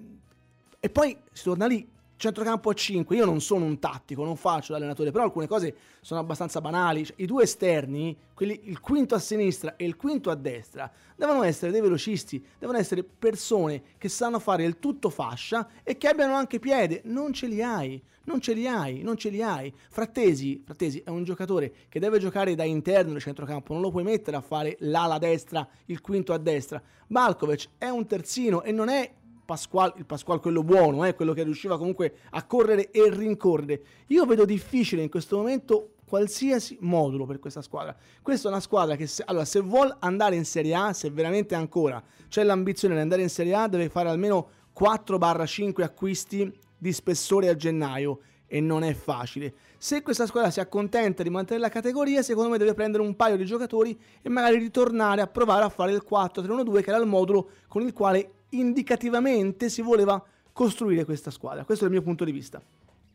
e 0.81 0.89
poi 0.91 1.17
si 1.33 1.45
torna 1.45 1.67
lì, 1.67 1.87
centrocampo 2.23 2.71
a 2.71 2.73
5. 2.73 3.17
Io 3.17 3.25
non 3.25 3.41
sono 3.41 3.65
un 3.65 3.81
tattico, 3.81 4.23
non 4.23 4.37
faccio 4.37 4.73
l'allenatore, 4.73 5.11
però 5.11 5.25
alcune 5.25 5.49
cose 5.49 5.75
sono 6.01 6.21
abbastanza 6.21 6.61
banali. 6.61 7.05
Cioè, 7.05 7.17
I 7.19 7.27
due 7.27 7.43
esterni, 7.43 8.17
quelli, 8.33 8.61
il 8.65 8.79
quinto 8.79 9.17
a 9.17 9.19
sinistra 9.19 9.75
e 9.75 9.85
il 9.85 9.97
quinto 9.97 10.31
a 10.31 10.37
destra, 10.37 10.91
devono 11.17 11.43
essere 11.43 11.73
dei 11.73 11.81
velocisti, 11.81 12.45
devono 12.59 12.79
essere 12.79 13.03
persone 13.03 13.83
che 13.99 14.09
sanno 14.09 14.39
fare 14.39 14.63
il 14.63 14.79
tutto 14.79 15.11
fascia 15.11 15.69
e 15.83 15.99
che 15.99 16.07
abbiano 16.07 16.35
anche 16.35 16.61
piede. 16.61 17.01
Non 17.07 17.33
ce 17.33 17.49
li 17.49 17.61
hai, 17.61 18.01
non 18.25 18.41
ce 18.41 18.53
li 18.53 18.69
hai, 18.69 19.03
non 19.03 19.17
ce 19.17 19.29
li 19.29 19.43
hai. 19.43 19.73
Frattesi, 19.91 20.63
Frattesi 20.65 21.03
è 21.05 21.11
un 21.11 21.25
giocatore 21.25 21.73
che 21.89 21.99
deve 21.99 22.21
giocare 22.21 22.55
da 22.55 22.63
interno 22.63 23.13
nel 23.13 23.21
centrocampo, 23.21 23.73
non 23.73 23.83
lo 23.83 23.91
puoi 23.91 24.05
mettere 24.05 24.37
a 24.37 24.41
fare 24.41 24.77
l'ala 24.81 25.19
destra, 25.19 25.67
il 25.87 26.01
quinto 26.01 26.33
a 26.33 26.39
destra. 26.39 26.81
Balkovic 27.09 27.69
è 27.79 27.89
un 27.89 28.07
terzino 28.07 28.63
e 28.63 28.71
non 28.71 28.89
è 28.89 29.13
Pasquale, 29.45 29.95
il 29.97 30.07
Pasquale 30.07 30.41
quello 30.41 30.63
buono, 30.63 31.05
eh, 31.05 31.15
quello 31.15 31.33
che 31.33 31.43
riusciva 31.43 31.79
comunque 31.79 32.15
a 32.31 32.45
correre 32.45 32.91
e 32.91 33.11
rincorrere. 33.11 33.83
Io 34.09 34.25
vedo 34.27 34.45
difficile 34.45 35.03
in 35.03 35.09
questo 35.09 35.37
momento 35.37 35.95
qualsiasi 36.05 36.77
modulo 36.81 37.25
per 37.25 37.39
questa 37.39 37.63
squadra. 37.63 37.97
Questa 38.21 38.49
è 38.49 38.51
una 38.51 38.61
squadra 38.61 38.97
che 38.97 39.07
se, 39.07 39.23
allora, 39.27 39.45
se 39.45 39.61
vuole 39.61 39.97
andare 40.01 40.37
in 40.37 40.45
Serie 40.45 40.75
A, 40.75 40.93
se 40.93 41.11
veramente 41.11 41.55
ancora 41.55 42.03
c'è 42.29 42.43
l'ambizione 42.43 42.95
di 42.95 43.01
andare 43.01 43.23
in 43.23 43.31
Serie 43.31 43.55
A, 43.55 43.67
deve 43.67 43.89
fare 43.89 44.09
almeno 44.09 44.49
4-5 44.79 45.83
acquisti 45.83 46.53
di 46.77 46.93
spessore 46.93 47.49
a 47.49 47.57
gennaio 47.57 48.21
e 48.47 48.61
non 48.61 48.83
è 48.83 48.93
facile. 48.93 49.55
Se 49.79 50.03
questa 50.03 50.27
squadra 50.27 50.51
si 50.51 50.61
accontenta 50.61 51.23
di 51.23 51.31
mantenere 51.31 51.67
la 51.67 51.73
categoria, 51.73 52.21
secondo 52.21 52.51
me 52.51 52.59
deve 52.59 52.75
prendere 52.75 53.03
un 53.03 53.17
paio 53.17 53.37
di 53.37 53.47
giocatori 53.47 53.99
e 54.21 54.29
magari 54.29 54.59
ritornare 54.59 55.23
a 55.23 55.27
provare 55.27 55.65
a 55.65 55.71
fare 55.71 55.93
il 55.93 56.05
4-3-1-2 56.07 56.83
che 56.83 56.91
era 56.91 56.99
il 56.99 57.07
modulo 57.07 57.49
con 57.67 57.81
il 57.81 57.95
quale 57.95 58.42
indicativamente 58.53 59.69
si 59.69 59.83
voleva 59.83 60.23
costruire 60.53 61.05
questa 61.05 61.31
squadra. 61.31 61.65
Questo 61.65 61.85
è 61.85 61.87
il 61.89 61.93
mio 61.93 62.03
punto 62.03 62.25
di 62.25 62.33
vista. 62.33 62.63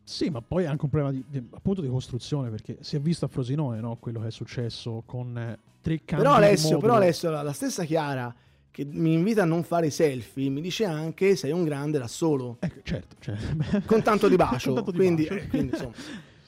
Sì, 0.04 0.30
ma 0.30 0.42
poi 0.42 0.64
è 0.64 0.68
anche 0.68 0.86
un 0.86 0.90
problema 0.90 1.12
di, 1.12 1.24
di, 1.28 1.46
appunto 1.52 1.82
di 1.82 1.90
costruzione, 1.90 2.50
perché 2.50 2.78
si 2.80 2.96
è 2.96 3.00
visto 3.00 3.26
a 3.26 3.28
Frosinone 3.28 3.82
no? 3.82 3.98
quello 4.00 4.22
che 4.22 4.28
è 4.28 4.32
successo 4.32 5.04
con 5.06 5.38
eh, 5.38 5.60
tre 5.82 6.02
cambi 6.06 6.24
però 6.24 6.36
Alessio, 6.36 6.78
però 6.78 6.96
Alessio, 6.96 7.30
la, 7.30 7.42
la 7.42 7.52
stessa 7.52 7.84
Chiara 7.84 8.34
che 8.72 8.86
mi 8.86 9.14
invita 9.14 9.42
a 9.42 9.46
non 9.46 9.64
fare 9.64 9.90
selfie 9.90 10.50
mi 10.50 10.62
dice 10.62 10.86
anche 10.86 11.36
sei 11.36 11.52
un 11.52 11.66
grande 11.66 11.98
da 11.98 12.08
solo. 12.08 12.58
Ecco, 12.60 12.80
certo, 12.84 13.16
cioè, 13.20 13.36
con 13.86 14.02
tanto 14.02 14.30
di 14.30 14.36
bacio. 14.38 14.72
tanto 14.76 14.92
di 14.92 14.98
quindi, 14.98 15.24
bacio. 15.24 15.36
Eh, 15.36 15.48
quindi 15.48 15.72
insomma, 15.72 15.96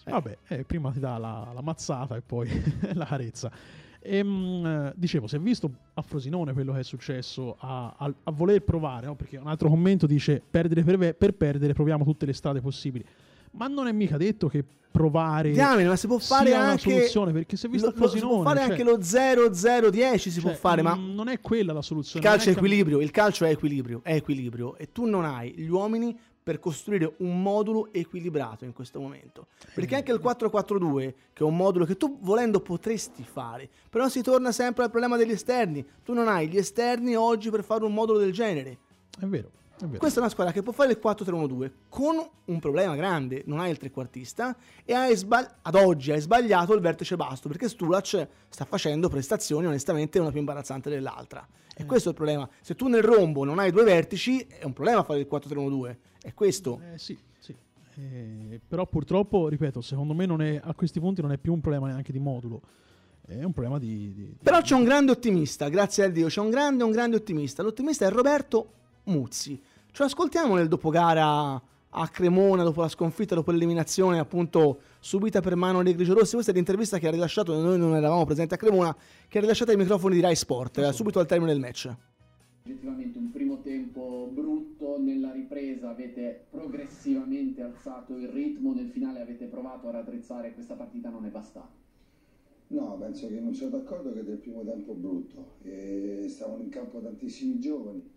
eh. 0.06 0.10
Vabbè, 0.12 0.38
eh, 0.48 0.64
prima 0.64 0.92
ti 0.92 1.00
dà 1.00 1.18
la, 1.18 1.52
la 1.54 1.62
mazzata 1.62 2.16
e 2.16 2.22
poi 2.22 2.50
la 2.94 3.06
carezza. 3.06 3.52
E, 4.12 4.24
mh, 4.24 4.94
dicevo, 4.96 5.28
si 5.28 5.36
è 5.36 5.40
visto 5.40 5.72
a 5.94 6.02
Frosinone 6.02 6.54
quello 6.54 6.74
che 6.74 6.80
è 6.80 6.84
successo 6.84 7.56
a, 7.60 7.94
a, 7.96 8.12
a 8.24 8.32
voler 8.32 8.64
provare, 8.64 9.06
no? 9.06 9.14
perché 9.14 9.38
un 9.38 9.46
altro 9.46 9.70
commento 9.70 10.08
dice 10.08 10.42
perdere 10.50 10.82
per, 10.84 11.14
per, 11.14 11.34
perdere 11.36 11.74
proviamo 11.74 12.04
tutte 12.04 12.26
le 12.26 12.34
strade 12.34 12.60
possibili. 12.60 13.06
Ma 13.52 13.68
non 13.68 13.88
è 13.88 13.92
mica 13.92 14.18
detto 14.18 14.48
che 14.48 14.66
provare 14.92 15.52
Diamine, 15.52 15.90
ma 15.90 15.96
si 15.96 16.08
può 16.08 16.18
fare 16.18 16.54
anche 16.56 16.88
una 16.88 16.98
soluzione 16.98 17.32
perché 17.32 17.56
si 17.56 17.68
è 17.68 17.70
visto 17.70 17.88
lo, 17.88 17.94
a 17.94 17.96
Frosinone, 17.96 18.20
si 18.20 18.34
può 18.34 18.44
fare 18.44 18.60
cioè, 18.60 18.70
anche 18.70 18.84
lo 18.84 18.98
0-0-10 18.98 20.18
si 20.18 20.32
cioè, 20.32 20.42
può 20.42 20.54
fare, 20.54 20.82
ma 20.82 20.96
non 20.96 21.28
è 21.28 21.40
quella 21.40 21.72
la 21.72 21.84
soluzione. 21.84 22.26
il 22.26 22.32
calcio 22.32 22.50
è 22.50 22.54
è 22.54 22.56
equilibrio, 22.56 23.00
il 23.02 23.12
calcio 23.12 23.46
è 23.46 23.50
equilibrio, 23.50 24.02
è 24.04 24.16
equilibrio 24.16 24.76
e 24.78 24.92
tu 24.92 25.06
non 25.06 25.24
hai 25.24 25.54
gli 25.56 25.70
uomini 25.70 26.18
per 26.50 26.60
costruire 26.60 27.14
un 27.18 27.44
modulo 27.44 27.90
equilibrato 27.92 28.66
in 28.66 28.74
questo 28.74 29.00
momento. 29.00 29.50
Perché 29.76 29.98
anche 29.98 30.12
il 30.12 30.20
4-4-2, 30.20 31.14
che 31.32 31.44
è 31.44 31.46
un 31.46 31.56
modulo 31.56 31.86
che 31.86 31.96
tu 31.96 32.18
volendo 32.22 32.60
potresti 32.60 33.24
fare, 33.24 33.70
però 33.88 34.10
si 34.10 34.24
torna 34.24 34.52
sempre 34.52 34.84
al 34.84 34.90
problema 34.90 35.16
degli 35.16 35.30
esterni. 35.30 35.86
Tu 36.04 36.14
non 36.14 36.28
hai 36.28 36.48
gli 36.48 36.58
esterni 36.58 37.16
oggi 37.16 37.52
per 37.52 37.64
fare 37.64 37.86
un 37.86 37.94
modulo 37.94 38.18
del 38.18 38.32
genere. 38.32 38.80
È 39.20 39.26
vero. 39.28 39.52
Questa 40.00 40.18
è 40.18 40.22
una 40.22 40.32
squadra 40.32 40.52
che 40.52 40.64
può 40.64 40.74
fare 40.74 40.92
il 40.92 41.00
4-3-1-2 41.02 41.72
con 41.88 42.16
un 42.46 42.60
problema 42.60 42.96
grande, 42.96 43.44
non 43.46 43.60
hai 43.60 43.70
il 43.70 43.78
trequartista 43.78 44.58
e 44.84 44.94
hai 44.94 45.16
sbagli- 45.16 45.48
ad 45.62 45.76
oggi 45.76 46.12
hai 46.12 46.20
sbagliato 46.20 46.74
il 46.74 46.82
vertice 46.82 47.16
basso 47.16 47.48
perché 47.48 47.70
Stulac 47.70 48.28
sta 48.50 48.66
facendo 48.66 49.08
prestazioni 49.08 49.68
onestamente 49.68 50.20
una 50.20 50.32
più 50.32 50.40
imbarazzante 50.40 50.90
dell'altra. 50.90 51.48
E 51.78 51.86
questo 51.86 52.10
è 52.10 52.12
il 52.12 52.18
problema. 52.18 52.50
Se 52.60 52.76
tu 52.76 52.88
nel 52.88 53.04
rombo 53.04 53.46
non 53.46 53.58
hai 53.58 53.72
due 53.72 53.84
vertici 53.84 54.46
è 54.50 54.66
un 54.66 54.74
problema 54.74 55.04
fare 55.04 55.20
il 55.20 55.28
4-3-1-2. 55.32 55.96
È 56.22 56.34
questo. 56.34 56.82
Eh, 56.94 56.98
sì, 56.98 57.18
sì. 57.40 57.56
Eh, 57.96 58.60
però 58.68 58.86
purtroppo, 58.86 59.48
ripeto, 59.48 59.82
secondo 59.82 60.14
me 60.14 60.26
non 60.26 60.42
è, 60.42 60.60
a 60.62 60.74
questi 60.74 61.00
punti 61.00 61.22
non 61.22 61.32
è 61.32 61.38
più 61.38 61.54
un 61.54 61.62
problema 61.62 61.88
neanche 61.88 62.12
di 62.12 62.20
modulo. 62.20 62.62
È 63.26 63.44
un 63.44 63.52
problema 63.52 63.78
di... 63.78 64.14
di- 64.14 64.36
Però 64.42 64.62
c'è 64.62 64.74
un 64.76 64.84
grande 64.84 65.12
ottimista, 65.12 65.70
grazie 65.70 66.06
a 66.06 66.10
Dio, 66.10 66.28
c'è 66.28 66.42
un 66.42 66.50
grande, 66.50 66.84
un 66.84 66.92
grande 66.92 67.16
ottimista. 67.16 67.62
L'ottimista 67.62 68.06
è 68.06 68.10
Roberto 68.10 68.72
Muzzi. 69.04 69.62
Ce 69.92 70.02
lo 70.02 70.06
ascoltiamo 70.06 70.56
nel 70.56 70.68
dopogara 70.68 71.62
a 71.92 72.08
Cremona 72.10 72.64
dopo 72.64 72.82
la 72.82 72.88
sconfitta, 72.88 73.34
dopo 73.36 73.52
l'eliminazione 73.52 74.20
appunto 74.20 74.80
subita 75.00 75.42
per 75.42 75.56
mano 75.56 75.82
dei 75.84 75.94
grigiorossi. 75.96 76.34
Questa 76.34 76.52
è 76.52 76.56
l'intervista 76.56 76.98
che 77.00 77.08
ha 77.08 77.12
rilasciato, 77.12 77.60
noi 77.60 77.78
non 77.78 77.96
eravamo 77.96 78.26
presenti 78.26 78.54
a 78.54 78.58
Cremona, 78.58 78.96
che 79.28 79.38
ha 79.38 79.42
rilasciato 79.42 79.72
ai 79.72 79.78
microfoni 79.78 80.16
di 80.16 80.22
Rai 80.22 80.36
Sport, 80.36 80.78
eh, 80.80 80.94
subito 80.94 81.20
al 81.20 81.26
termine 81.26 81.52
del 81.52 81.62
match. 81.62 81.92
Oggettivamente 82.64 83.18
un 83.18 83.32
primo 83.32 83.62
tempo 83.62 84.30
brutto, 84.32 84.69
nella 84.98 85.32
ripresa 85.32 85.90
avete 85.90 86.46
progressivamente 86.50 87.62
alzato 87.62 88.16
il 88.16 88.28
ritmo, 88.28 88.74
nel 88.74 88.88
finale 88.88 89.22
avete 89.22 89.46
provato 89.46 89.88
a 89.88 89.92
raddrizzare 89.92 90.54
questa 90.54 90.76
partita 90.76 91.10
non 91.10 91.26
è 91.26 91.30
bastata. 91.30 91.88
No, 92.68 92.98
penso 93.00 93.28
che 93.28 93.40
non 93.40 93.54
sono 93.54 93.72
d'accordo 93.72 94.14
che 94.14 94.24
del 94.24 94.38
primo 94.38 94.64
tempo 94.64 94.94
brutto. 94.94 95.58
E 95.64 96.26
stavano 96.28 96.62
in 96.62 96.70
campo 96.70 97.00
tantissimi 97.00 97.60
giovani, 97.60 98.08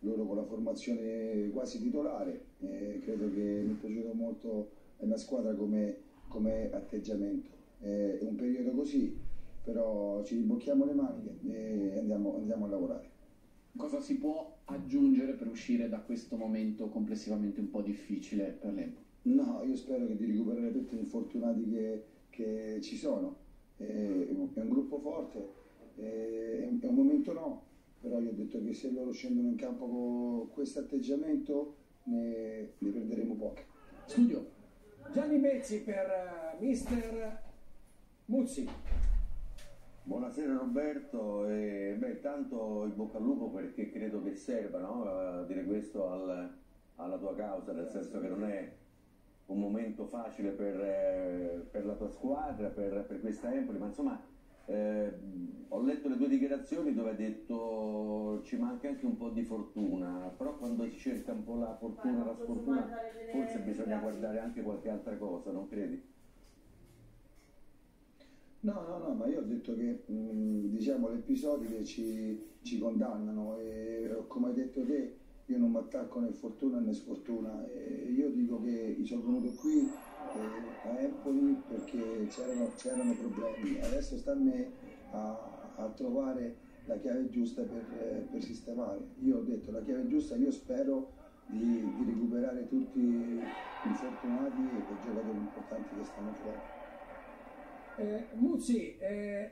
loro 0.00 0.24
con 0.24 0.36
la 0.36 0.44
formazione 0.44 1.50
quasi 1.50 1.80
titolare. 1.80 2.40
E 2.60 3.00
credo 3.02 3.30
che 3.30 3.62
mi 3.64 3.72
è 3.72 3.74
piaciuto 3.74 4.14
molto 4.14 4.70
la 4.98 5.16
squadra 5.16 5.54
come, 5.54 5.96
come 6.28 6.70
atteggiamento. 6.72 7.50
È 7.80 8.18
un 8.22 8.34
periodo 8.36 8.70
così, 8.70 9.14
però 9.62 10.22
ci 10.22 10.36
ribocchiamo 10.36 10.84
le 10.84 10.92
maniche 10.94 11.36
e 11.48 11.98
andiamo, 11.98 12.36
andiamo 12.36 12.64
a 12.64 12.68
lavorare. 12.68 13.11
Cosa 13.76 14.00
si 14.00 14.18
può 14.18 14.58
aggiungere 14.66 15.32
per 15.32 15.48
uscire 15.48 15.88
da 15.88 15.98
questo 15.98 16.36
momento 16.36 16.88
complessivamente 16.88 17.60
un 17.60 17.70
po' 17.70 17.80
difficile 17.80 18.56
per 18.60 18.72
l'Empoli? 18.74 19.04
No, 19.22 19.62
io 19.64 19.76
spero 19.76 20.06
che 20.06 20.16
di 20.16 20.26
recuperare 20.26 20.72
tutti 20.72 20.94
gli 20.94 21.00
infortunati 21.00 21.68
che, 21.70 22.04
che 22.28 22.80
ci 22.82 22.96
sono. 22.96 23.36
È 23.76 23.84
un 23.84 24.48
è 24.54 24.60
un 24.60 24.68
gruppo 24.68 24.98
forte, 24.98 25.48
è 25.96 26.66
un, 26.68 26.78
è 26.80 26.86
un 26.86 26.94
momento 26.94 27.32
no, 27.32 27.62
però 28.00 28.20
io 28.20 28.30
ho 28.30 28.34
detto 28.34 28.62
che 28.62 28.74
se 28.74 28.90
loro 28.90 29.10
scendono 29.10 29.48
in 29.48 29.56
campo 29.56 29.88
con 29.88 30.50
questo 30.50 30.80
atteggiamento 30.80 31.76
ne, 32.04 32.72
ne 32.78 32.90
perderemo 32.90 33.34
poche. 33.34 33.64
Studio, 34.04 34.50
Gianni 35.12 35.38
Mezzi 35.38 35.80
per 35.82 36.06
eh, 36.60 36.64
mister 36.64 37.42
Muzzi. 38.26 38.68
Buonasera 40.04 40.54
Roberto, 40.56 41.46
e, 41.46 41.94
beh, 41.96 42.18
tanto 42.20 42.84
in 42.86 42.94
bocca 42.96 43.18
al 43.18 43.22
lupo 43.22 43.48
perché 43.50 43.88
credo 43.88 44.20
che 44.20 44.32
serva 44.34 44.80
no? 44.80 45.44
Dire 45.44 45.62
questo 45.64 46.08
al- 46.08 46.50
alla 46.96 47.16
tua 47.18 47.34
causa, 47.34 47.72
nel 47.72 47.88
senso 47.88 48.18
che 48.18 48.26
non 48.28 48.42
è 48.44 48.68
un 49.46 49.58
momento 49.58 50.04
facile 50.04 50.52
per, 50.52 50.78
eh, 50.80 51.66
per 51.70 51.84
la 51.84 51.94
tua 51.94 52.08
squadra, 52.08 52.68
per, 52.70 53.04
per 53.06 53.20
questa 53.20 53.52
Empoli, 53.54 53.78
ma 53.78 53.86
insomma 53.86 54.20
eh, 54.64 55.12
ho 55.68 55.78
letto 55.80 56.08
le 56.08 56.16
tue 56.16 56.28
dichiarazioni 56.28 56.92
dove 56.92 57.10
hai 57.10 57.16
detto 57.16 58.40
ci 58.42 58.56
manca 58.56 58.88
anche 58.88 59.06
un 59.06 59.16
po' 59.16 59.28
di 59.28 59.42
fortuna, 59.42 60.32
però 60.36 60.56
quando 60.56 60.84
si 60.88 60.98
cerca 60.98 61.30
un 61.32 61.42
po' 61.44 61.54
la 61.54 61.74
fortuna, 61.74 62.22
la 62.24 62.34
sfortuna, 62.34 62.92
forse 63.28 63.60
bisogna 63.60 63.96
guardare 63.98 64.38
anche 64.38 64.62
qualche 64.62 64.88
altra 64.88 65.16
cosa, 65.16 65.50
non 65.52 65.66
credi? 65.66 66.11
No, 68.64 68.80
no, 68.84 68.98
no, 68.98 69.12
ma 69.14 69.26
io 69.26 69.40
ho 69.40 69.42
detto 69.42 69.74
che 69.74 70.04
diciamo 70.06 71.08
le 71.08 71.16
episodi 71.16 71.84
ci, 71.84 72.38
ci 72.62 72.78
condannano 72.78 73.56
e 73.56 74.22
come 74.28 74.48
hai 74.48 74.52
detto 74.54 74.84
te 74.84 75.16
io 75.46 75.58
non 75.58 75.72
mi 75.72 75.78
attacco 75.78 76.20
né 76.20 76.30
fortuna 76.30 76.78
né 76.78 76.92
sfortuna 76.92 77.66
e 77.66 78.10
io 78.12 78.30
dico 78.30 78.60
che 78.60 79.00
sono 79.02 79.22
venuto 79.22 79.52
qui 79.54 79.92
eh, 80.30 80.76
a 80.82 81.00
Empoli 81.00 81.56
perché 81.56 82.26
c'erano, 82.28 82.72
problemi, 83.16 83.78
adesso 83.80 84.16
sta 84.16 84.30
a 84.32 84.36
me 84.36 84.70
a, 85.10 85.72
a 85.74 85.90
trovare 85.90 86.60
la 86.84 86.96
chiave 86.98 87.28
giusta 87.28 87.64
per, 87.64 87.84
eh, 87.92 88.26
per 88.30 88.42
sistemare. 88.42 89.10
Io 89.22 89.38
ho 89.38 89.42
detto 89.42 89.70
la 89.72 89.82
chiave 89.82 90.06
giusta, 90.06 90.36
io 90.36 90.50
spero 90.52 91.14
di, 91.44 91.92
di 91.92 92.04
recuperare 92.04 92.66
tutti 92.66 93.00
i 93.00 93.56
infortunati 93.84 94.70
e 94.70 94.92
i 94.92 94.98
giocatori 95.00 95.38
importanti 95.38 95.94
che 95.96 96.04
stanno 96.04 96.32
fuori. 96.32 96.62
Eh, 98.02 98.24
Muzzi 98.32 98.98
eh, 98.98 99.50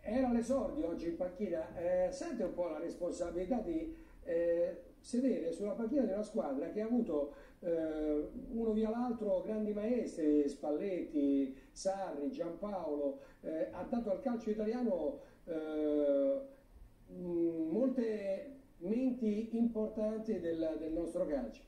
era 0.00 0.30
l'esordio 0.30 0.90
oggi 0.90 1.08
in 1.08 1.16
panchina, 1.16 1.76
eh, 1.76 2.12
sente 2.12 2.44
un 2.44 2.54
po' 2.54 2.68
la 2.68 2.78
responsabilità 2.78 3.58
di 3.58 3.92
eh, 4.22 4.82
sedere 5.00 5.50
sulla 5.52 5.72
panchina 5.72 6.02
di 6.02 6.12
una 6.12 6.22
squadra 6.22 6.70
che 6.70 6.80
ha 6.80 6.84
avuto 6.84 7.34
eh, 7.58 8.28
uno 8.52 8.72
via 8.72 8.90
l'altro 8.90 9.42
grandi 9.42 9.72
maestri, 9.72 10.48
Spalletti, 10.48 11.56
Sarri, 11.72 12.30
Giampaolo, 12.30 13.18
eh, 13.40 13.70
ha 13.72 13.82
dato 13.82 14.12
al 14.12 14.20
calcio 14.20 14.50
italiano 14.50 15.26
molte 17.08 18.56
menti 18.78 19.56
importanti 19.56 20.38
del, 20.38 20.76
del 20.78 20.92
nostro 20.92 21.26
calcio. 21.26 21.62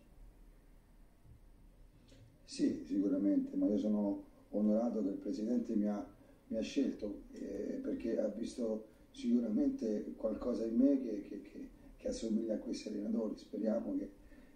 Sì, 2.44 2.84
sicuramente, 2.84 3.56
ma 3.56 3.66
io 3.66 3.78
sono 3.78 4.24
onorato 4.50 5.02
che 5.02 5.08
il 5.08 5.16
Presidente 5.16 5.74
mi 5.74 5.88
ha, 5.88 6.04
mi 6.50 6.58
ha 6.58 6.62
scelto 6.62 7.22
eh, 7.32 7.80
perché 7.82 8.18
ha 8.18 8.26
visto 8.28 8.86
sicuramente 9.10 10.14
qualcosa 10.16 10.64
in 10.64 10.76
me 10.76 11.00
che, 11.00 11.22
che- 11.22 11.42
che- 11.42 11.68
che 11.96 12.08
assomiglia 12.08 12.54
a 12.54 12.58
questi 12.58 12.88
allenatori. 12.88 13.36
Speriamo 13.36 13.96
che, 13.96 14.10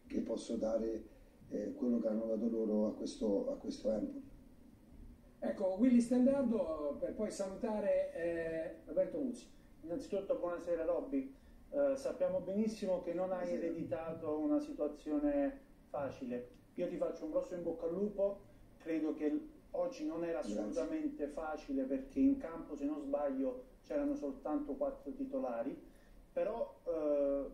che 0.07 0.21
posso 0.21 0.57
dare 0.57 1.05
eh, 1.51 1.73
quello 1.75 1.99
che 2.01 2.09
hanno 2.09 2.25
dato 2.27 2.49
loro 2.49 2.87
a 2.89 2.95
questo, 2.95 3.51
a 3.53 3.57
questo 3.57 3.91
Empoli. 3.93 4.23
Ecco, 5.41 5.77
Willy 5.79 6.01
Standardo 6.01 6.97
per 6.99 7.13
poi 7.15 7.31
salutare 7.31 8.13
eh, 8.15 8.75
Roberto 8.87 9.19
Muzzi. 9.19 9.47
Innanzitutto 9.83 10.37
buonasera 10.37 10.85
Robby, 10.85 11.35
Eh, 11.71 11.97
sappiamo 11.97 12.41
benissimo 12.41 13.03
che 13.03 13.13
non 13.13 13.31
hai 13.33 13.53
ereditato 13.53 14.39
una 14.39 14.59
situazione 14.59 15.61
facile. 15.91 16.49
Io 16.77 16.89
ti 16.89 16.97
faccio 16.97 17.25
un 17.25 17.31
grosso 17.33 17.55
in 17.55 17.63
bocca 17.63 17.87
al 17.87 17.93
lupo, 17.93 18.41
credo 18.79 19.13
che 19.13 19.39
oggi 19.77 20.05
non 20.05 20.25
era 20.25 20.41
assolutamente 20.41 21.27
facile 21.29 21.85
perché 21.85 22.21
in 22.21 22.37
campo, 22.39 22.77
se 22.77 22.85
non 22.85 23.01
sbaglio, 23.01 23.73
c'erano 23.85 24.15
soltanto 24.15 24.75
quattro 24.75 25.13
titolari, 25.13 25.77
però 26.33 26.81
eh, 26.85 27.45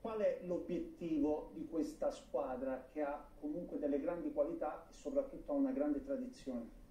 qual 0.00 0.20
è 0.20 0.40
l'obiettivo 0.44 1.50
di 1.54 1.66
questa 1.66 2.10
squadra 2.10 2.86
che 2.92 3.02
ha 3.02 3.24
comunque 3.40 3.78
delle 3.78 4.00
grandi 4.00 4.32
qualità 4.32 4.86
e 4.88 4.94
soprattutto 4.94 5.52
ha 5.52 5.54
una 5.54 5.72
grande 5.72 6.02
tradizione? 6.02 6.84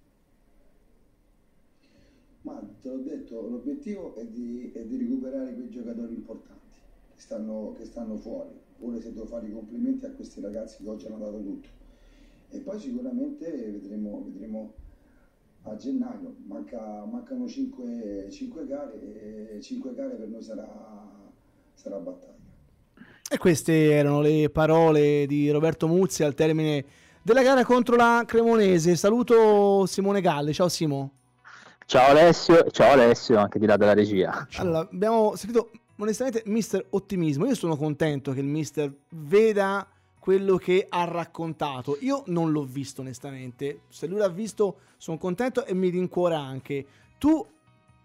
Ma 2.42 2.62
te 2.80 2.88
l'ho 2.88 2.98
detto, 2.98 3.40
l'obiettivo 3.48 4.14
è 4.14 4.24
di, 4.24 4.70
è 4.72 4.84
di 4.84 4.96
recuperare 4.96 5.54
quei 5.54 5.68
giocatori 5.68 6.14
importanti 6.14 6.76
che 7.12 7.20
stanno, 7.20 7.72
che 7.76 7.84
stanno 7.84 8.16
fuori. 8.16 8.56
Pure 8.78 9.00
se 9.00 9.12
devo 9.12 9.26
fare 9.26 9.46
i 9.46 9.50
complimenti 9.50 10.04
a 10.04 10.10
questi 10.10 10.40
ragazzi 10.40 10.82
che 10.82 10.88
oggi 10.88 11.06
hanno 11.06 11.18
dato 11.18 11.42
tutto. 11.42 11.85
E 12.50 12.58
poi 12.58 12.78
sicuramente 12.78 13.50
vedremo, 13.50 14.24
vedremo 14.24 14.72
a 15.62 15.76
gennaio, 15.76 16.36
Manca- 16.46 17.04
mancano 17.10 17.48
5, 17.48 18.28
gare 18.66 19.56
e 19.56 19.60
5 19.60 19.94
gare 19.94 20.14
per 20.14 20.28
noi 20.28 20.42
sarà, 20.42 20.68
sarà 21.74 21.96
battaglia. 21.96 22.34
E 23.28 23.38
queste 23.38 23.90
erano 23.90 24.20
le 24.20 24.48
parole 24.50 25.26
di 25.26 25.50
Roberto 25.50 25.88
Muzzi 25.88 26.22
al 26.22 26.34
termine 26.34 26.84
della 27.22 27.42
gara 27.42 27.64
contro 27.64 27.96
la 27.96 28.22
Cremonese. 28.24 28.94
Saluto 28.94 29.84
Simone 29.86 30.20
Galle. 30.20 30.52
Ciao 30.52 30.68
Simo. 30.68 31.10
Ciao 31.84 32.10
Alessio, 32.10 32.70
ciao 32.70 32.92
Alessio, 32.92 33.38
anche 33.38 33.58
di 33.58 33.66
là 33.66 33.76
della 33.76 33.94
regia. 33.94 34.46
Allora, 34.56 34.80
abbiamo 34.80 35.34
sentito 35.34 35.70
onestamente 35.96 36.42
mister 36.46 36.86
ottimismo. 36.90 37.46
Io 37.46 37.56
sono 37.56 37.76
contento 37.76 38.32
che 38.32 38.40
il 38.40 38.46
mister 38.46 38.92
veda 39.08 39.86
quello 40.26 40.56
che 40.56 40.86
ha 40.88 41.04
raccontato. 41.04 41.98
Io 42.00 42.24
non 42.26 42.50
l'ho 42.50 42.64
visto 42.64 43.00
onestamente. 43.00 43.82
Se 43.90 44.08
lui 44.08 44.18
l'ha 44.18 44.28
visto 44.28 44.78
sono 44.96 45.18
contento 45.18 45.64
e 45.64 45.72
mi 45.72 45.88
rincuora 45.88 46.36
anche. 46.36 46.84
Tu 47.16 47.46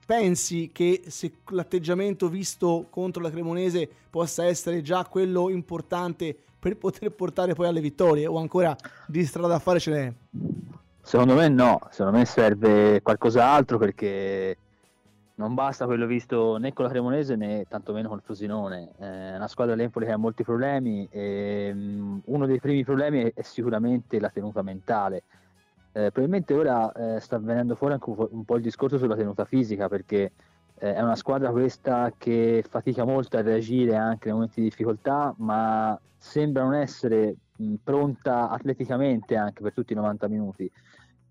pensi 0.06 0.70
che 0.72 1.02
se 1.08 1.32
l'atteggiamento 1.48 2.30
visto 2.30 2.86
contro 2.92 3.24
la 3.24 3.32
Cremonese 3.32 3.90
possa 4.08 4.46
essere 4.46 4.84
già 4.84 5.04
quello 5.06 5.50
importante 5.50 6.38
per 6.60 6.78
poter 6.78 7.10
portare 7.12 7.56
poi 7.56 7.66
alle 7.66 7.82
vittorie 7.82 8.28
o 8.28 8.38
ancora 8.38 8.76
di 9.08 9.26
strada 9.26 9.48
da 9.48 9.58
fare 9.58 9.80
ce 9.80 9.92
n'è? 9.92 10.14
Secondo 11.02 11.34
me 11.34 11.50
no, 11.50 11.80
secondo 11.90 12.20
me 12.20 12.26
serve 12.26 13.02
qualcos'altro 13.02 13.80
perché 13.80 14.56
non 15.42 15.56
basta 15.56 15.86
quello 15.86 16.06
visto 16.06 16.58
né 16.58 16.72
con 16.72 16.86
la 16.86 16.92
Cremonese 16.92 17.36
né 17.36 17.66
tantomeno 17.68 18.08
con 18.08 18.18
il 18.18 18.24
Frosinone. 18.24 18.92
È 18.96 19.36
una 19.36 19.48
squadra 19.48 19.76
dell'Empoli 19.76 20.06
che 20.06 20.12
ha 20.12 20.18
molti 20.18 20.44
problemi 20.44 21.08
e 21.12 21.72
um, 21.74 22.22
uno 22.26 22.46
dei 22.46 22.60
primi 22.60 22.84
problemi 22.84 23.32
è 23.34 23.42
sicuramente 23.42 24.20
la 24.20 24.30
tenuta 24.30 24.62
mentale. 24.62 25.24
Eh, 25.94 26.12
probabilmente 26.12 26.54
ora 26.54 26.92
eh, 26.94 27.20
sta 27.20 27.38
venendo 27.40 27.76
fuori 27.76 27.94
anche 27.94 28.10
un 28.10 28.46
po' 28.46 28.56
il 28.56 28.62
discorso 28.62 28.98
sulla 28.98 29.16
tenuta 29.16 29.44
fisica 29.44 29.90
perché 29.90 30.32
eh, 30.76 30.94
è 30.94 31.02
una 31.02 31.16
squadra 31.16 31.50
questa 31.52 32.14
che 32.18 32.64
fatica 32.70 33.04
molto 33.04 33.38
a 33.38 33.42
reagire 33.42 33.96
anche 33.96 34.26
nei 34.28 34.34
momenti 34.34 34.62
di 34.62 34.70
difficoltà 34.70 35.34
ma 35.40 36.00
sembra 36.18 36.64
non 36.64 36.76
essere 36.76 37.36
mh, 37.58 37.74
pronta 37.84 38.50
atleticamente 38.50 39.36
anche 39.36 39.62
per 39.62 39.74
tutti 39.74 39.92
i 39.92 39.96
90 39.98 40.28
minuti 40.30 40.72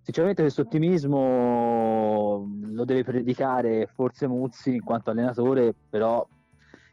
Sinceramente 0.03 0.43
questo 0.43 0.63
ottimismo 0.63 2.49
lo 2.63 2.85
deve 2.85 3.05
predicare 3.05 3.87
forse 3.87 4.27
Muzzi 4.27 4.75
in 4.75 4.83
quanto 4.83 5.11
allenatore, 5.11 5.75
però 5.89 6.27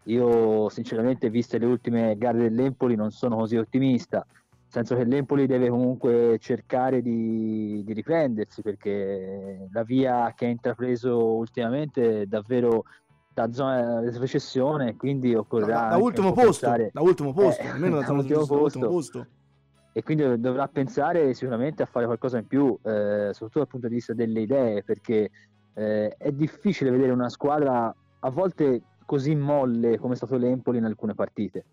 io 0.04 0.70
sinceramente 0.70 1.30
viste 1.30 1.58
le 1.58 1.66
ultime 1.66 2.18
gare 2.18 2.38
dell'Empoli 2.38 2.96
non 2.96 3.12
sono 3.12 3.38
così 3.38 3.56
ottimista, 3.56 4.26
nel 4.28 4.66
senso 4.68 4.96
che 4.96 5.06
l'Empoli 5.06 5.48
deve 5.48 5.70
comunque 5.70 6.38
cercare 6.40 7.02
di, 7.02 7.82
di 7.86 7.94
riprendersi 7.94 8.62
perché 8.62 9.68
la 9.72 9.84
via 9.84 10.34
che 10.36 10.46
ha 10.46 10.50
intrapreso 10.50 11.36
ultimamente 11.36 12.22
è 12.22 12.26
davvero 12.26 12.84
da 13.34 13.52
zona 13.52 14.02
di 14.02 14.18
recessione, 14.18 14.96
quindi 14.96 15.34
occorrerà... 15.34 15.82
Da, 15.82 15.90
da 15.90 15.98
ultimo 15.98 16.32
posto, 16.34 16.68
pensare, 16.68 16.90
da 16.92 17.02
ultimo 17.02 17.34
posto, 17.34 17.62
eh, 17.62 17.68
almeno 17.68 18.00
da, 18.02 18.06
da 18.06 18.14
ultimo 18.14 18.46
posto. 18.46 18.80
posto 18.80 19.28
e 19.98 20.04
quindi 20.04 20.40
dovrà 20.40 20.68
pensare 20.68 21.34
sicuramente 21.34 21.82
a 21.82 21.88
fare 21.88 22.06
qualcosa 22.06 22.38
in 22.38 22.46
più, 22.46 22.68
eh, 22.84 23.32
soprattutto 23.32 23.58
dal 23.58 23.68
punto 23.68 23.88
di 23.88 23.96
vista 23.96 24.14
delle 24.14 24.42
idee, 24.42 24.84
perché 24.84 25.32
eh, 25.74 26.10
è 26.10 26.32
difficile 26.32 26.92
vedere 26.92 27.12
una 27.12 27.30
squadra 27.30 27.92
a 28.20 28.30
volte 28.30 28.84
così 29.08 29.34
molle 29.34 29.98
come 29.98 30.14
è 30.14 30.16
stato 30.16 30.38
l'Empoli 30.38 30.78
in 30.78 30.84
alcune 30.84 31.16
partite. 31.16 31.66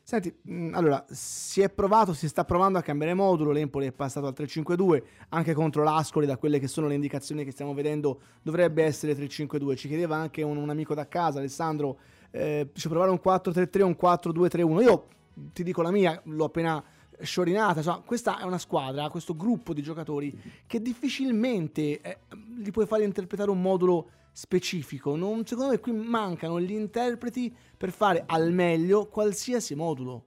Senti, 0.00 0.32
mm, 0.48 0.74
allora, 0.74 1.04
si 1.08 1.60
è 1.60 1.68
provato, 1.68 2.12
si 2.12 2.28
sta 2.28 2.44
provando 2.44 2.78
a 2.78 2.82
cambiare 2.82 3.14
modulo, 3.14 3.50
l'Empoli 3.50 3.88
è 3.88 3.92
passato 3.92 4.28
al 4.28 4.34
3-5-2, 4.36 5.02
anche 5.30 5.52
contro 5.52 5.82
l'Ascoli, 5.82 6.24
da 6.24 6.36
quelle 6.36 6.60
che 6.60 6.68
sono 6.68 6.86
le 6.86 6.94
indicazioni 6.94 7.42
che 7.42 7.50
stiamo 7.50 7.74
vedendo, 7.74 8.20
dovrebbe 8.42 8.84
essere 8.84 9.12
3-5-2. 9.16 9.74
Ci 9.74 9.88
chiedeva 9.88 10.14
anche 10.14 10.44
un, 10.44 10.56
un 10.56 10.70
amico 10.70 10.94
da 10.94 11.08
casa, 11.08 11.40
Alessandro, 11.40 11.98
eh, 12.30 12.70
ci 12.74 12.88
provare 12.88 13.10
un 13.10 13.20
4-3-3 13.20 13.82
o 13.82 13.86
un 13.86 13.96
4-2-3-1. 14.00 14.82
Io 14.82 15.06
ti 15.52 15.64
dico 15.64 15.82
la 15.82 15.90
mia, 15.90 16.20
l'ho 16.26 16.44
appena 16.44 16.80
sciorinata. 17.20 17.78
Insomma, 17.78 18.02
questa 18.04 18.38
è 18.38 18.44
una 18.44 18.58
squadra, 18.58 19.08
questo 19.08 19.36
gruppo 19.36 19.72
di 19.72 19.82
giocatori 19.82 20.36
che 20.66 20.80
difficilmente 20.80 22.00
eh, 22.00 22.18
gli 22.58 22.70
puoi 22.70 22.86
fare 22.86 23.04
interpretare 23.04 23.50
un 23.50 23.60
modulo 23.60 24.10
specifico. 24.32 25.16
Non, 25.16 25.46
secondo 25.46 25.70
me 25.70 25.80
qui 25.80 25.92
mancano 25.92 26.60
gli 26.60 26.72
interpreti 26.72 27.54
per 27.76 27.90
fare 27.90 28.24
al 28.26 28.52
meglio 28.52 29.06
qualsiasi 29.06 29.74
modulo. 29.74 30.24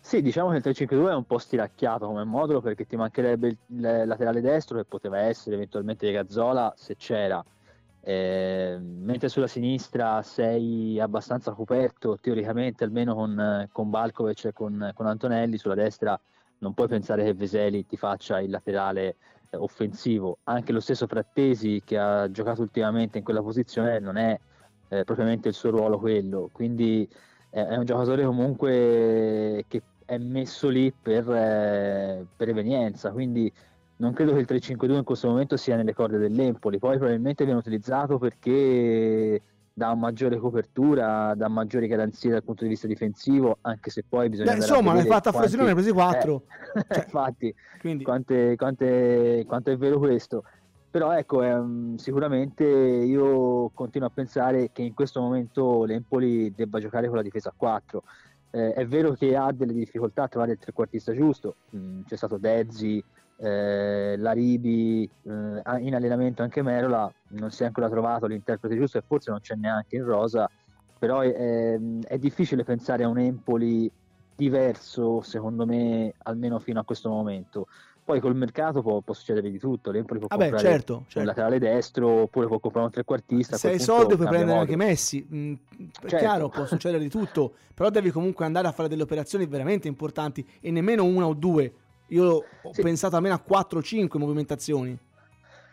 Sì, 0.00 0.20
diciamo 0.20 0.50
che 0.50 0.56
il 0.56 0.62
3-5-2 0.62 1.08
è 1.08 1.14
un 1.14 1.24
po' 1.24 1.38
stiracchiato 1.38 2.06
come 2.06 2.24
modulo 2.24 2.60
perché 2.60 2.84
ti 2.84 2.94
mancherebbe 2.94 3.48
il 3.48 3.58
laterale 4.06 4.42
destro 4.42 4.76
che 4.76 4.84
poteva 4.84 5.18
essere 5.18 5.54
eventualmente 5.54 6.12
Gazzola 6.12 6.74
se 6.76 6.96
c'era 6.96 7.42
eh, 8.06 8.78
mentre 8.78 9.30
sulla 9.30 9.46
sinistra 9.46 10.20
sei 10.20 11.00
abbastanza 11.00 11.52
coperto 11.52 12.18
teoricamente 12.20 12.84
almeno 12.84 13.14
con, 13.14 13.66
con 13.72 13.88
Balkovic 13.88 14.44
e 14.44 14.52
con, 14.52 14.90
con, 14.94 15.06
Antonelli 15.06 15.56
sulla 15.56 15.74
destra 15.74 16.20
non 16.58 16.74
puoi 16.74 16.86
pensare 16.86 17.24
che 17.24 17.32
Veseli 17.32 17.86
ti 17.86 17.96
faccia 17.96 18.40
il 18.40 18.50
laterale 18.50 19.16
eh, 19.50 19.56
offensivo. 19.56 20.38
Anche 20.44 20.72
lo 20.72 20.80
stesso 20.80 21.06
Frattesi 21.06 21.80
che 21.82 21.98
ha 21.98 22.30
giocato 22.30 22.60
ultimamente 22.60 23.18
in 23.18 23.24
quella 23.24 23.42
posizione 23.42 23.98
non 24.00 24.16
è 24.18 24.38
eh, 24.88 25.04
propriamente 25.04 25.48
il 25.48 25.54
suo 25.54 25.70
ruolo 25.70 25.98
quello. 25.98 26.50
Quindi 26.52 27.08
eh, 27.50 27.66
è 27.68 27.76
un 27.76 27.86
giocatore 27.86 28.24
comunque 28.24 29.64
che 29.66 29.82
è 30.04 30.18
messo 30.18 30.68
lì 30.68 30.92
per, 30.92 31.26
eh, 31.30 32.26
per 32.36 32.48
evenienza. 32.50 33.12
Quindi 33.12 33.50
non 33.96 34.12
credo 34.12 34.32
che 34.32 34.40
il 34.40 34.46
3-5-2 34.48 34.92
in 34.96 35.04
questo 35.04 35.28
momento 35.28 35.56
sia 35.56 35.76
nelle 35.76 35.94
corde 35.94 36.18
dell'Empoli, 36.18 36.78
poi 36.78 36.96
probabilmente 36.96 37.44
viene 37.44 37.58
utilizzato 37.58 38.18
perché 38.18 39.40
dà 39.72 39.94
maggiore 39.94 40.38
copertura, 40.38 41.34
dà 41.34 41.48
maggiori 41.48 41.88
garanzie 41.88 42.30
dal 42.30 42.44
punto 42.44 42.62
di 42.62 42.70
vista 42.70 42.86
difensivo, 42.86 43.58
anche 43.62 43.90
se 43.90 44.04
poi 44.08 44.28
bisogna... 44.28 44.52
Beh, 44.52 44.58
insomma, 44.58 44.94
l'hai 44.94 45.04
fatta 45.04 45.30
a 45.30 45.32
Frosinone, 45.32 45.64
ne 45.64 45.70
hai 45.70 45.74
presi 45.74 45.92
4. 45.92 46.42
Eh, 46.74 46.84
cioè, 46.94 47.04
infatti, 47.04 47.54
quindi... 47.80 48.04
quante, 48.04 48.54
quante, 48.56 49.44
quanto 49.46 49.70
è 49.70 49.76
vero 49.76 49.98
questo. 49.98 50.44
Però 50.90 51.10
ecco, 51.10 51.42
ehm, 51.42 51.96
sicuramente 51.96 52.64
io 52.64 53.68
continuo 53.74 54.06
a 54.06 54.12
pensare 54.12 54.70
che 54.70 54.82
in 54.82 54.94
questo 54.94 55.20
momento 55.20 55.82
l'Empoli 55.84 56.54
debba 56.54 56.78
giocare 56.78 57.08
con 57.08 57.16
la 57.16 57.22
difesa 57.22 57.48
a 57.48 57.54
4. 57.56 58.02
Eh, 58.52 58.74
è 58.74 58.86
vero 58.86 59.10
che 59.14 59.34
ha 59.34 59.50
delle 59.50 59.72
difficoltà 59.72 60.22
a 60.22 60.28
trovare 60.28 60.52
il 60.52 60.58
trequartista 60.58 61.12
giusto, 61.12 61.56
mm, 61.74 62.02
c'è 62.06 62.14
stato 62.14 62.38
Dezzi, 62.38 63.02
eh, 63.36 64.16
Laribi, 64.16 65.08
eh, 65.22 65.30
in 65.80 65.94
allenamento 65.94 66.42
anche 66.42 66.62
Merola, 66.62 67.12
non 67.28 67.50
si 67.50 67.62
è 67.62 67.66
ancora 67.66 67.88
trovato 67.88 68.26
l'interprete 68.26 68.76
giusto 68.76 68.98
e 68.98 69.02
forse 69.06 69.30
non 69.30 69.40
c'è 69.40 69.54
neanche 69.54 69.96
in 69.96 70.04
rosa, 70.04 70.48
però 70.98 71.20
è, 71.20 71.78
è 72.06 72.18
difficile 72.18 72.64
pensare 72.64 73.04
a 73.04 73.08
un 73.08 73.18
Empoli 73.18 73.90
diverso 74.36 75.22
secondo 75.22 75.64
me 75.64 76.12
almeno 76.24 76.58
fino 76.58 76.80
a 76.80 76.84
questo 76.84 77.08
momento 77.08 77.68
poi 78.04 78.20
col 78.20 78.36
mercato 78.36 78.82
può, 78.82 79.00
può, 79.00 79.14
succedere 79.14 79.50
di 79.50 79.58
tutto 79.58 79.90
l'Empoli 79.90 80.18
può 80.18 80.28
Vabbè, 80.28 80.50
comprare 80.50 80.68
certo, 80.68 80.94
certo. 81.04 81.18
un 81.20 81.24
laterale 81.24 81.58
destro 81.58 82.08
oppure 82.08 82.46
può 82.46 82.58
comprare 82.58 82.86
un 82.86 82.92
trequartista 82.92 83.56
se 83.56 83.68
hai 83.68 83.78
soldi 83.78 84.16
puoi 84.16 84.28
prendere 84.28 84.58
modo. 84.58 84.60
anche 84.60 84.76
Messi 84.76 85.26
mm, 85.32 85.54
certo. 86.00 86.16
chiaro 86.16 86.48
può 86.48 86.66
succedere 86.66 87.02
di 87.02 87.08
tutto 87.08 87.54
però 87.72 87.90
devi 87.90 88.10
comunque 88.10 88.44
andare 88.44 88.66
a 88.66 88.72
fare 88.72 88.88
delle 88.88 89.02
operazioni 89.02 89.46
veramente 89.46 89.88
importanti 89.88 90.46
e 90.60 90.70
nemmeno 90.70 91.04
una 91.04 91.26
o 91.26 91.34
due 91.34 91.72
io 92.14 92.44
ho 92.62 92.72
sì. 92.72 92.82
pensato 92.82 93.16
almeno 93.16 93.34
a 93.34 93.38
4 93.38 93.78
o 93.78 93.82
5 93.82 94.18
movimentazioni. 94.18 94.98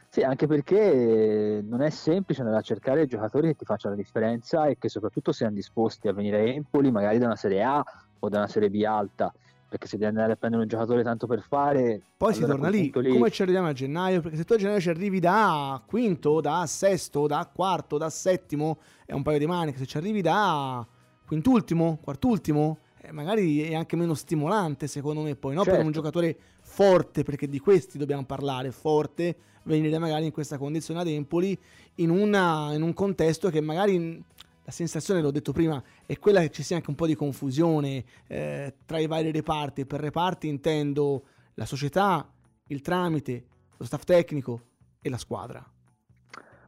Sì, 0.09 0.23
anche 0.23 0.45
perché 0.45 1.63
non 1.65 1.81
è 1.81 1.89
semplice 1.89 2.41
andare 2.41 2.59
a 2.59 2.63
cercare 2.63 3.05
giocatori 3.05 3.47
che 3.47 3.55
ti 3.55 3.63
facciano 3.63 3.95
la 3.95 4.01
differenza 4.01 4.65
e 4.65 4.77
che 4.77 4.89
soprattutto 4.89 5.31
siano 5.31 5.53
disposti 5.53 6.09
a 6.09 6.13
venire 6.13 6.39
a 6.39 6.41
Empoli, 6.41 6.91
magari 6.91 7.17
da 7.17 7.27
una 7.27 7.37
Serie 7.37 7.63
A 7.63 7.81
o 8.19 8.27
da 8.27 8.39
una 8.39 8.47
Serie 8.47 8.69
B 8.69 8.83
alta. 8.83 9.33
Perché 9.69 9.87
se 9.87 9.95
devi 9.95 10.09
andare 10.09 10.33
a 10.33 10.35
prendere 10.35 10.63
un 10.63 10.67
giocatore 10.67 11.01
tanto 11.01 11.27
per 11.27 11.39
fare. 11.39 12.01
Poi 12.17 12.33
allora 12.33 12.33
si 12.33 12.41
torna 12.41 12.67
lì. 12.67 12.91
lì. 12.93 13.13
Come 13.13 13.29
ci 13.29 13.41
arriviamo 13.41 13.67
a 13.67 13.71
gennaio? 13.71 14.19
Perché 14.19 14.35
se 14.35 14.43
tu 14.43 14.51
a 14.51 14.57
gennaio 14.57 14.81
ci 14.81 14.89
arrivi 14.89 15.21
da 15.21 15.81
quinto, 15.85 16.41
da 16.41 16.65
sesto, 16.65 17.25
da 17.25 17.49
quarto, 17.53 17.97
da 17.97 18.09
settimo, 18.09 18.79
è 19.05 19.13
un 19.13 19.23
paio 19.23 19.39
di 19.39 19.45
maniche. 19.45 19.77
Se 19.77 19.85
ci 19.85 19.95
arrivi 19.95 20.21
da 20.21 20.85
quintultimo, 21.25 21.99
quartultimo, 22.03 22.79
eh, 23.03 23.11
magari 23.11 23.63
è 23.63 23.73
anche 23.73 23.95
meno 23.95 24.13
stimolante 24.13 24.87
secondo 24.87 25.21
me 25.21 25.35
poi, 25.35 25.55
no? 25.55 25.63
certo. 25.63 25.77
per 25.77 25.85
un 25.85 25.93
certo. 25.93 26.09
giocatore 26.09 26.37
forte, 26.61 27.23
perché 27.23 27.47
di 27.47 27.59
questi 27.59 27.97
dobbiamo 27.97 28.25
parlare, 28.25 28.71
forte, 28.71 29.35
venire 29.63 29.97
magari 29.97 30.25
in 30.25 30.31
questa 30.31 30.57
condizione 30.57 31.01
ad 31.01 31.07
Empoli 31.07 31.57
in, 31.95 32.09
una, 32.09 32.73
in 32.73 32.81
un 32.81 32.93
contesto 32.93 33.49
che 33.49 33.61
magari 33.61 34.23
la 34.63 34.71
sensazione, 34.71 35.21
l'ho 35.21 35.31
detto 35.31 35.51
prima, 35.51 35.81
è 36.05 36.17
quella 36.19 36.41
che 36.41 36.51
ci 36.51 36.63
sia 36.63 36.75
anche 36.75 36.89
un 36.89 36.95
po' 36.95 37.07
di 37.07 37.15
confusione 37.15 38.03
eh, 38.27 38.75
tra 38.85 38.99
i 38.99 39.07
vari 39.07 39.31
reparti. 39.31 39.85
Per 39.85 39.99
reparti 39.99 40.47
intendo 40.47 41.23
la 41.55 41.65
società, 41.65 42.31
il 42.67 42.81
tramite, 42.81 43.45
lo 43.77 43.85
staff 43.85 44.03
tecnico 44.03 44.61
e 45.01 45.09
la 45.09 45.17
squadra. 45.17 45.65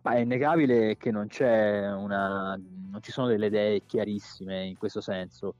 Ma 0.01 0.15
è 0.15 0.19
innegabile 0.19 0.97
che 0.97 1.11
non, 1.11 1.27
una, 1.39 2.55
non 2.57 3.01
ci 3.01 3.11
sono 3.11 3.27
delle 3.27 3.45
idee 3.45 3.85
chiarissime 3.85 4.65
in 4.65 4.77
questo 4.77 4.99
senso. 4.99 5.55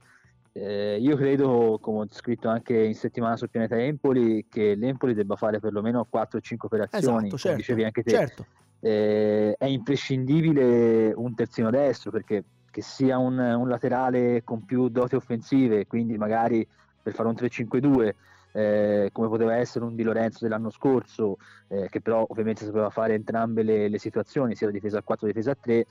Eh, 0.56 1.00
io 1.00 1.16
credo, 1.16 1.80
come 1.82 2.00
ho 2.00 2.08
scritto 2.12 2.48
anche 2.48 2.78
in 2.78 2.94
settimana 2.94 3.36
sul 3.36 3.50
pianeta 3.50 3.76
Empoli, 3.76 4.46
che 4.48 4.76
l'Empoli 4.76 5.16
debba 5.16 5.36
fare 5.36 5.60
perlomeno 5.60 6.08
4-5 6.12 6.56
operazioni, 6.60 7.28
esatto, 7.28 7.38
certo, 7.38 7.58
dicevi 7.58 7.84
anche 7.84 8.04
te. 8.04 8.12
Certo. 8.12 8.46
Eh, 8.80 9.56
è 9.58 9.66
imprescindibile 9.66 11.12
un 11.16 11.34
terzino 11.34 11.70
destro 11.70 12.12
perché 12.12 12.44
che 12.70 12.82
sia 12.82 13.18
un, 13.18 13.38
un, 13.38 13.68
laterale 13.68 14.44
con 14.44 14.66
più 14.66 14.90
doti 14.90 15.16
offensive, 15.16 15.86
quindi 15.86 16.18
magari 16.18 16.68
per 17.02 17.14
fare 17.14 17.30
un 17.30 17.36
3-5-2 17.36 18.14
eh, 18.54 19.10
come 19.12 19.28
poteva 19.28 19.56
essere 19.56 19.86
un 19.86 19.96
Di 19.96 20.04
Lorenzo 20.04 20.40
dell'anno 20.42 20.72
scorso, 20.72 21.38
eh, 21.68 21.88
che 21.90 22.02
però 22.02 22.26
ovviamente 22.28 22.66
sapeva 22.66 22.90
fare 22.90 23.14
entrambe 23.14 23.62
le, 23.62 23.90
le 23.90 24.00
situazioni, 24.00 24.56
sia 24.56 24.68
la 24.68 24.74
difesa 24.74 25.00
a 25.00 25.04
4 25.04 25.28
che 25.28 25.34
la 25.34 25.40
difesa 25.40 25.52
a 25.52 25.58
3, 25.62 25.86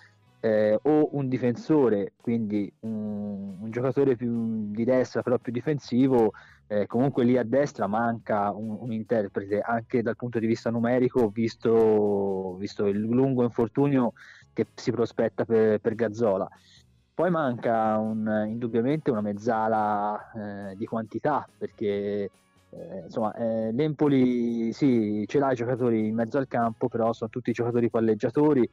eh, 0.44 0.76
o 0.82 1.10
un 1.12 1.28
difensore, 1.28 2.14
quindi 2.20 2.70
un, 2.80 3.58
un, 3.60 3.70
giocatore 3.70 4.16
più 4.16 4.72
di 4.72 4.82
destra 4.82 5.22
però 5.22 5.38
più 5.38 5.52
difensivo, 5.52 6.32
eh, 6.66 6.88
comunque 6.88 7.22
lì 7.22 7.38
a 7.38 7.44
destra 7.44 7.86
manca 7.86 8.50
un, 8.50 8.76
un, 8.80 8.92
interprete 8.92 9.60
anche 9.60 10.02
dal 10.02 10.16
punto 10.16 10.40
di 10.40 10.48
vista 10.48 10.68
numerico, 10.68 11.28
visto, 11.28 12.56
visto 12.58 12.86
il 12.86 12.98
lungo 12.98 13.44
infortunio 13.44 14.14
che 14.52 14.66
si 14.74 14.90
prospetta 14.90 15.44
per, 15.44 15.78
per 15.78 15.94
Gazzola. 15.94 16.48
Poi 17.14 17.30
manca 17.30 17.98
un, 17.98 18.44
indubbiamente 18.48 19.12
una 19.12 19.20
mezzala 19.20 20.70
eh, 20.72 20.76
di 20.76 20.86
quantità 20.86 21.48
perché 21.56 21.84
eh, 22.70 23.02
insomma, 23.04 23.32
eh, 23.34 23.70
l'Empoli 23.70 24.72
sì, 24.72 25.24
ce 25.28 25.38
l'ha 25.38 25.52
i 25.52 25.54
giocatori 25.54 26.08
in 26.08 26.16
mezzo 26.16 26.38
al 26.38 26.48
campo, 26.48 26.88
però 26.88 27.12
sono 27.12 27.30
tutti 27.30 27.52
giocatori 27.52 27.90
palleggiatori 27.90 28.68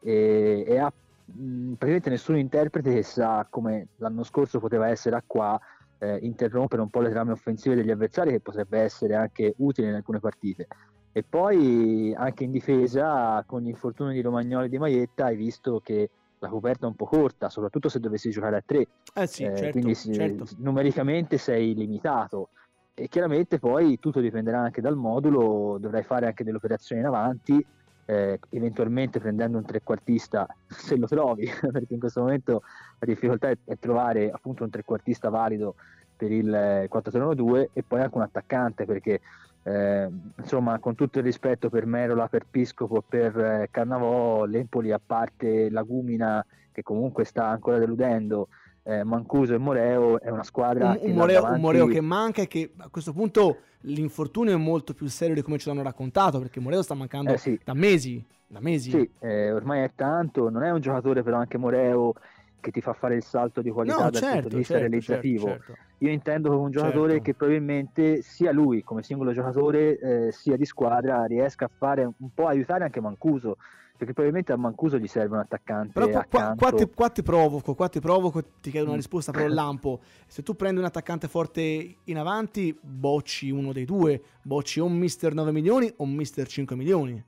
e, 0.00 0.64
e 0.66 0.78
ha 0.78 0.92
mh, 1.24 1.72
praticamente 1.72 2.10
nessun 2.10 2.36
interprete 2.36 3.02
sa 3.02 3.46
come 3.48 3.88
l'anno 3.96 4.22
scorso 4.22 4.60
poteva 4.60 4.88
essere 4.88 5.16
a 5.16 5.22
qua 5.26 5.58
eh, 5.98 6.18
interrompere 6.22 6.82
un 6.82 6.90
po' 6.90 7.00
le 7.00 7.10
trame 7.10 7.32
offensive 7.32 7.74
degli 7.74 7.90
avversari 7.90 8.30
che 8.30 8.40
potrebbe 8.40 8.80
essere 8.80 9.14
anche 9.14 9.54
utile 9.58 9.88
in 9.88 9.94
alcune 9.94 10.20
partite. 10.20 10.66
E 11.12 11.22
poi 11.22 12.12
anche 12.16 12.44
in 12.44 12.50
difesa 12.50 13.42
con 13.46 13.62
gli 13.62 13.68
infortuni 13.68 14.14
di 14.14 14.20
Romagnoli 14.20 14.66
e 14.66 14.68
di 14.68 14.78
Maietta 14.78 15.26
hai 15.26 15.36
visto 15.36 15.80
che 15.80 16.10
la 16.40 16.48
coperta 16.48 16.86
è 16.86 16.88
un 16.88 16.96
po' 16.96 17.06
corta, 17.06 17.48
soprattutto 17.48 17.88
se 17.88 18.00
dovessi 18.00 18.30
giocare 18.30 18.56
a 18.56 18.62
tre. 18.64 18.88
Eh 19.14 19.26
sì, 19.26 19.44
eh, 19.44 19.54
certo, 19.54 19.70
quindi 19.70 19.94
certo. 19.94 20.44
numericamente 20.58 21.38
sei 21.38 21.74
limitato. 21.74 22.50
E 22.92 23.08
chiaramente 23.08 23.58
poi 23.58 23.98
tutto 23.98 24.20
dipenderà 24.20 24.60
anche 24.60 24.80
dal 24.80 24.96
modulo, 24.96 25.78
dovrai 25.78 26.02
fare 26.02 26.26
anche 26.26 26.44
delle 26.44 26.56
operazioni 26.58 27.00
in 27.00 27.06
avanti, 27.06 27.64
eh, 28.06 28.38
eventualmente 28.50 29.20
prendendo 29.20 29.58
un 29.58 29.64
trequartista 29.64 30.46
se 30.68 30.96
lo 30.96 31.06
trovi, 31.06 31.48
perché 31.72 31.94
in 31.94 32.00
questo 32.00 32.20
momento 32.20 32.62
la 32.98 33.06
difficoltà 33.06 33.48
è, 33.48 33.58
trovare 33.78 34.30
appunto 34.30 34.64
un 34.64 34.70
trequartista 34.70 35.28
valido 35.28 35.74
per 36.16 36.30
il 36.30 36.48
4-3-1-2 36.48 37.56
eh, 37.56 37.70
e 37.72 37.82
poi 37.82 38.00
anche 38.00 38.16
un 38.16 38.22
attaccante 38.22 38.84
perché 38.84 39.20
eh, 39.64 40.08
insomma 40.36 40.78
con 40.78 40.94
tutto 40.94 41.18
il 41.18 41.24
rispetto 41.24 41.70
per 41.70 41.86
Merola, 41.86 42.28
per 42.28 42.46
Piscopo, 42.48 43.02
per 43.06 43.36
eh, 43.36 43.68
Carnavò, 43.70 44.44
l'Empoli 44.44 44.92
a 44.92 45.00
parte 45.04 45.70
Lagumina 45.70 46.44
che 46.70 46.82
comunque 46.82 47.24
sta 47.24 47.48
ancora 47.48 47.78
deludendo 47.78 48.48
eh, 48.84 49.02
Mancuso 49.02 49.54
e 49.54 49.58
Moreo 49.58 50.20
è 50.20 50.30
una 50.30 50.42
squadra 50.42 50.90
un, 50.90 51.10
un, 51.10 51.16
Moreo, 51.16 51.40
davanti... 51.40 51.56
un, 51.56 51.60
Moreo, 51.62 51.86
che 51.86 52.00
manca 52.00 52.42
e 52.42 52.46
che 52.46 52.72
a 52.76 52.88
questo 52.88 53.12
punto 53.12 53.58
l'infortunio 53.80 54.52
è 54.52 54.58
molto 54.58 54.92
più 54.94 55.06
serio 55.06 55.34
di 55.34 55.42
come 55.42 55.58
ce 55.58 55.70
l'hanno 55.70 55.82
raccontato 55.82 56.38
perché 56.38 56.60
Moreo 56.60 56.82
sta 56.82 56.94
mancando 56.94 57.32
eh 57.32 57.38
sì. 57.38 57.58
da 57.64 57.74
mesi 57.74 58.24
da 58.46 58.60
mesi 58.60 58.90
sì, 58.90 59.10
eh, 59.20 59.52
ormai 59.52 59.82
è 59.82 59.90
tanto 59.94 60.50
non 60.50 60.62
è 60.62 60.70
un 60.70 60.80
giocatore 60.80 61.22
però 61.22 61.38
anche 61.38 61.56
Moreo 61.56 62.12
che 62.60 62.70
ti 62.70 62.80
fa 62.80 62.92
fare 62.92 63.14
il 63.14 63.22
salto 63.22 63.62
di 63.62 63.70
qualità 63.70 64.04
no, 64.04 64.10
dal 64.10 64.20
certo, 64.20 64.32
punto 64.32 64.48
di 64.48 64.56
vista 64.56 64.74
certo, 64.74 64.88
realizzativo 64.88 65.46
certo, 65.46 65.64
certo. 65.64 65.82
io 65.98 66.10
intendo 66.10 66.50
come 66.50 66.62
un 66.62 66.70
giocatore 66.70 67.12
Certo. 67.12 67.24
che 67.24 67.34
probabilmente 67.34 68.22
sia 68.22 68.52
lui 68.52 68.82
come 68.82 69.02
singolo 69.02 69.32
giocatore 69.32 69.98
eh, 69.98 70.32
sia 70.32 70.56
di 70.56 70.64
squadra 70.66 71.24
riesca 71.24 71.64
a 71.64 71.70
fare 71.74 72.04
un 72.04 72.28
po' 72.34 72.46
aiutare 72.46 72.84
anche 72.84 73.00
Mancuso 73.00 73.56
perché 74.04 74.12
probabilmente 74.12 74.52
a 74.52 74.56
Mancuso 74.56 74.98
gli 74.98 75.06
serve 75.06 75.34
un 75.34 75.40
attaccante 75.40 75.92
Però 75.92 76.08
qua, 76.08 76.24
qua- 76.28 76.54
qua 76.56 76.70
ti, 76.72 76.90
qua 76.94 77.08
ti 77.08 77.22
provoco, 77.22 77.74
qua 77.74 77.88
ti 77.88 78.00
provoco, 78.00 78.42
ti 78.60 78.70
chiedo 78.70 78.86
una 78.86 78.94
Mm. 78.94 78.98
risposta 78.98 79.32
però 79.32 79.48
lampo. 79.48 80.00
Se 80.26 80.42
tu 80.42 80.54
prendi 80.54 80.78
un 80.80 80.86
attaccante 80.86 81.26
forte 81.28 81.96
in 82.04 82.18
avanti, 82.18 82.78
bocci 82.80 83.50
uno 83.50 83.72
dei 83.72 83.84
due, 83.84 84.22
bocci 84.42 84.80
o 84.80 84.84
un 84.84 84.96
mister 84.96 85.34
9 85.34 85.52
milioni 85.52 85.92
o 85.96 86.04
un 86.04 86.12
mister 86.12 86.46
5 86.46 86.76
milioni. 86.76 87.22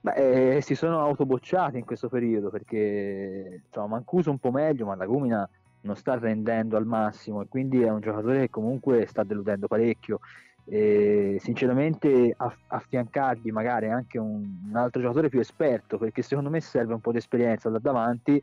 Beh, 0.00 0.56
eh, 0.56 0.60
si 0.62 0.74
sono 0.74 1.00
autobocciati 1.00 1.78
in 1.78 1.84
questo 1.84 2.08
periodo 2.08 2.50
perché 2.50 3.62
insomma, 3.66 3.86
Mancuso 3.96 4.30
un 4.30 4.38
po' 4.38 4.50
meglio, 4.50 4.86
ma 4.86 4.96
Lagumina 4.96 5.48
non 5.82 5.96
sta 5.96 6.18
rendendo 6.18 6.76
al 6.76 6.86
massimo 6.86 7.42
e 7.42 7.46
quindi 7.48 7.82
è 7.82 7.90
un 7.90 8.00
giocatore 8.00 8.40
che 8.40 8.50
comunque 8.50 9.06
sta 9.06 9.22
deludendo 9.24 9.66
parecchio. 9.68 10.20
E 10.64 11.38
sinceramente 11.40 12.32
aff- 12.36 12.60
affiancargli 12.68 13.50
magari 13.50 13.88
anche 13.90 14.18
un, 14.18 14.60
un 14.68 14.76
altro 14.76 15.00
giocatore 15.00 15.28
più 15.28 15.40
esperto 15.40 15.98
perché 15.98 16.22
secondo 16.22 16.50
me 16.50 16.60
serve 16.60 16.94
un 16.94 17.00
po' 17.00 17.10
di 17.10 17.18
esperienza 17.18 17.68
da 17.68 17.80
davanti 17.80 18.40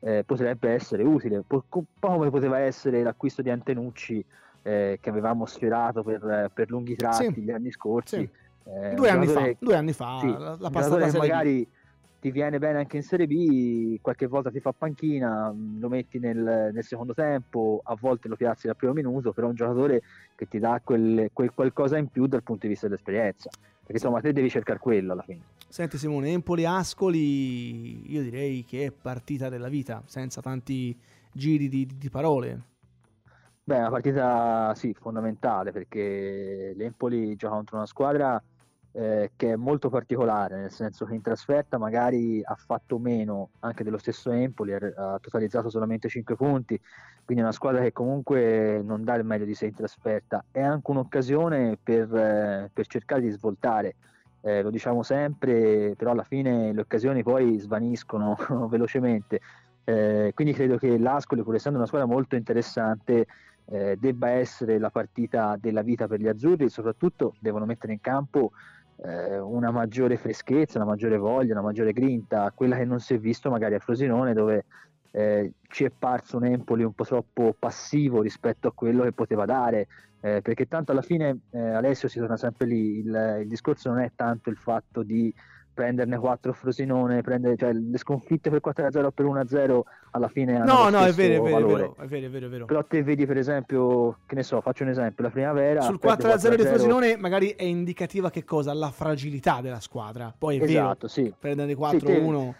eh, 0.00 0.22
potrebbe 0.24 0.70
essere 0.70 1.02
utile 1.02 1.36
un 1.36 1.44
po' 1.46 1.64
come 1.98 2.28
poteva 2.28 2.58
essere 2.58 3.02
l'acquisto 3.02 3.40
di 3.40 3.48
Antenucci 3.48 4.22
eh, 4.64 4.98
che 5.00 5.08
avevamo 5.10 5.46
sfiorato 5.46 6.02
per, 6.02 6.50
per 6.52 6.68
lunghi 6.70 6.94
tratti 6.94 7.32
Sì. 7.34 7.40
gli 7.42 7.50
anni 7.50 7.70
scorsi 7.70 8.16
Sì. 8.16 8.30
Eh, 8.64 8.94
Due 8.94 9.08
anni 9.08 9.26
fa, 9.26 9.52
due 9.58 9.74
anni 9.74 9.92
fa, 9.92 10.18
sì, 10.20 10.26
la, 10.38 10.56
la 10.60 10.70
passata 10.70 11.06
che 11.06 11.12
B. 11.12 11.16
magari 11.16 11.68
ti 12.20 12.30
viene 12.30 12.58
bene 12.58 12.78
anche 12.78 12.96
in 12.96 13.02
Serie 13.02 13.26
B, 13.26 13.96
qualche 14.00 14.28
volta 14.28 14.50
ti 14.52 14.60
fa 14.60 14.72
panchina, 14.72 15.52
mh, 15.52 15.80
lo 15.80 15.88
metti 15.88 16.20
nel, 16.20 16.70
nel 16.72 16.84
secondo 16.84 17.14
tempo, 17.14 17.80
a 17.82 17.96
volte 17.98 18.28
lo 18.28 18.36
piazzi 18.36 18.68
dal 18.68 18.76
primo 18.76 18.92
minuto, 18.92 19.32
però 19.32 19.46
è 19.48 19.50
un 19.50 19.56
giocatore 19.56 20.02
che 20.42 20.48
ti 20.48 20.58
dà 20.58 20.80
quel, 20.82 21.30
quel 21.32 21.52
qualcosa 21.52 21.96
in 21.98 22.08
più 22.08 22.26
dal 22.26 22.42
punto 22.42 22.62
di 22.62 22.72
vista 22.72 22.88
dell'esperienza. 22.88 23.50
Perché 23.50 23.92
insomma 23.94 24.20
te 24.20 24.32
devi 24.32 24.50
cercare 24.50 24.78
quello 24.78 25.12
alla 25.12 25.22
fine. 25.22 25.40
Senti 25.68 25.96
Simone, 25.96 26.30
Empoli 26.30 26.64
Ascoli, 26.64 28.12
io 28.12 28.22
direi 28.22 28.64
che 28.64 28.86
è 28.86 28.90
partita 28.90 29.48
della 29.48 29.68
vita, 29.68 30.02
senza 30.06 30.40
tanti 30.40 30.96
giri 31.32 31.68
di, 31.68 31.88
di 31.96 32.10
parole. 32.10 32.70
Beh, 33.64 33.76
è 33.76 33.80
una 33.80 33.90
partita 33.90 34.74
sì, 34.74 34.92
fondamentale 34.92 35.70
perché 35.70 36.74
l'Empoli 36.76 37.36
gioca 37.36 37.54
contro 37.54 37.76
una 37.76 37.86
squadra 37.86 38.42
eh, 38.92 39.30
che 39.36 39.52
è 39.52 39.56
molto 39.56 39.88
particolare, 39.88 40.60
nel 40.60 40.70
senso 40.70 41.06
che 41.06 41.14
in 41.14 41.22
trasferta 41.22 41.78
magari 41.78 42.42
ha 42.44 42.54
fatto 42.54 42.98
meno 42.98 43.50
anche 43.60 43.84
dello 43.84 43.98
stesso 43.98 44.30
Empoli, 44.30 44.74
ha, 44.74 45.18
totalizzato 45.20 45.70
solamente 45.70 46.08
5 46.08 46.36
punti, 46.36 46.78
quindi 47.24 47.42
è 47.42 47.46
una 47.46 47.52
squadra 47.52 47.82
che 47.82 47.92
comunque 47.92 48.82
non 48.84 49.02
dà 49.04 49.14
il 49.14 49.24
meglio 49.24 49.44
di 49.44 49.54
sé 49.54 49.66
in 49.66 49.74
trasferta. 49.74 50.44
È 50.50 50.60
anche 50.60 50.90
un'occasione 50.90 51.78
per, 51.82 52.14
eh, 52.14 52.70
per 52.72 52.86
cercare 52.86 53.22
di 53.22 53.30
svoltare. 53.30 53.94
Eh, 54.42 54.60
lo 54.60 54.70
diciamo 54.70 55.02
sempre, 55.02 55.94
però 55.96 56.10
alla 56.10 56.24
fine 56.24 56.72
le 56.72 56.80
occasioni 56.80 57.22
poi 57.22 57.58
svaniscono 57.58 58.36
velocemente. 58.68 59.40
Eh, 59.84 60.32
quindi 60.34 60.52
credo 60.52 60.76
che 60.76 60.98
l'Ascoli, 60.98 61.42
pur 61.42 61.54
essendo 61.54 61.78
una 61.78 61.86
squadra 61.86 62.08
molto 62.08 62.36
interessante, 62.36 63.26
eh, 63.66 63.96
debba 63.98 64.30
essere 64.30 64.78
la 64.78 64.90
partita 64.90 65.56
della 65.58 65.82
vita 65.82 66.08
per 66.08 66.20
gli 66.20 66.26
azzurri 66.26 66.68
soprattutto 66.68 67.36
devono 67.38 67.64
mettere 67.64 67.92
in 67.92 68.00
campo 68.00 68.50
eh, 69.04 69.38
una 69.38 69.70
maggiore 69.70 70.16
freschezza, 70.16 70.78
una 70.78 70.88
maggiore 70.88 71.16
voglia, 71.16 71.52
una 71.52 71.62
maggiore 71.62 71.92
grinta, 71.92 72.52
quella 72.54 72.76
che 72.76 72.84
non 72.84 73.00
si 73.00 73.14
è 73.14 73.18
visto 73.18 73.50
magari 73.50 73.74
a 73.74 73.80
Frosinone 73.80 74.32
dove 74.32 74.64
eh, 75.10 75.52
ci 75.68 75.84
è 75.84 75.90
parso 75.90 76.36
un 76.36 76.46
Empoli 76.46 76.84
un 76.84 76.92
po' 76.92 77.04
troppo 77.04 77.54
passivo 77.58 78.22
rispetto 78.22 78.68
a 78.68 78.72
quello 78.72 79.02
che 79.02 79.12
poteva 79.12 79.44
dare, 79.44 79.88
eh, 80.20 80.40
perché 80.40 80.66
tanto 80.66 80.92
alla 80.92 81.02
fine 81.02 81.40
eh, 81.50 81.58
Alessio 81.58 82.08
si 82.08 82.18
torna 82.18 82.36
sempre 82.36 82.66
lì, 82.66 82.98
il, 82.98 83.38
il 83.42 83.48
discorso 83.48 83.90
non 83.90 84.00
è 84.00 84.12
tanto 84.14 84.50
il 84.50 84.56
fatto 84.56 85.02
di 85.02 85.32
prenderne 85.72 86.18
4 86.18 86.52
Frosinone, 86.52 87.22
prendere, 87.22 87.56
cioè 87.56 87.72
le 87.72 87.98
sconfitte 87.98 88.50
per 88.50 88.60
4-0 88.64 89.04
o 89.04 89.10
per 89.10 89.26
1-0 89.26 89.80
alla 90.12 90.28
fine 90.28 90.56
hanno 90.60 90.72
No, 90.72 90.88
no, 90.88 91.04
è 91.04 91.12
vero, 91.12 91.44
è 91.44 91.50
vero, 91.50 91.96
è 91.96 92.06
vero, 92.06 92.26
è 92.26 92.30
vero, 92.30 92.46
è 92.46 92.48
vero. 92.48 92.64
Però 92.66 92.84
te 92.84 93.02
vedi 93.02 93.26
per 93.26 93.38
esempio, 93.38 94.18
che 94.26 94.34
ne 94.34 94.42
so, 94.42 94.60
faccio 94.60 94.82
un 94.82 94.90
esempio, 94.90 95.24
la 95.24 95.30
primavera 95.30 95.80
Sul 95.80 95.98
perde 95.98 96.24
4-0 96.24 96.54
di 96.56 96.62
4-0 96.62 96.66
Frosinone 96.66 97.16
magari 97.16 97.48
è 97.50 97.64
indicativa 97.64 98.30
che 98.30 98.44
cosa? 98.44 98.72
La 98.74 98.90
fragilità 98.90 99.60
della 99.60 99.80
squadra. 99.80 100.32
Poi 100.36 100.58
è 100.58 100.62
Esatto, 100.62 101.08
sì. 101.08 101.22
vero, 101.22 101.36
prendere 101.38 101.74
Sì, 101.74 101.98
te- 101.98 102.20
4-1 102.20 102.54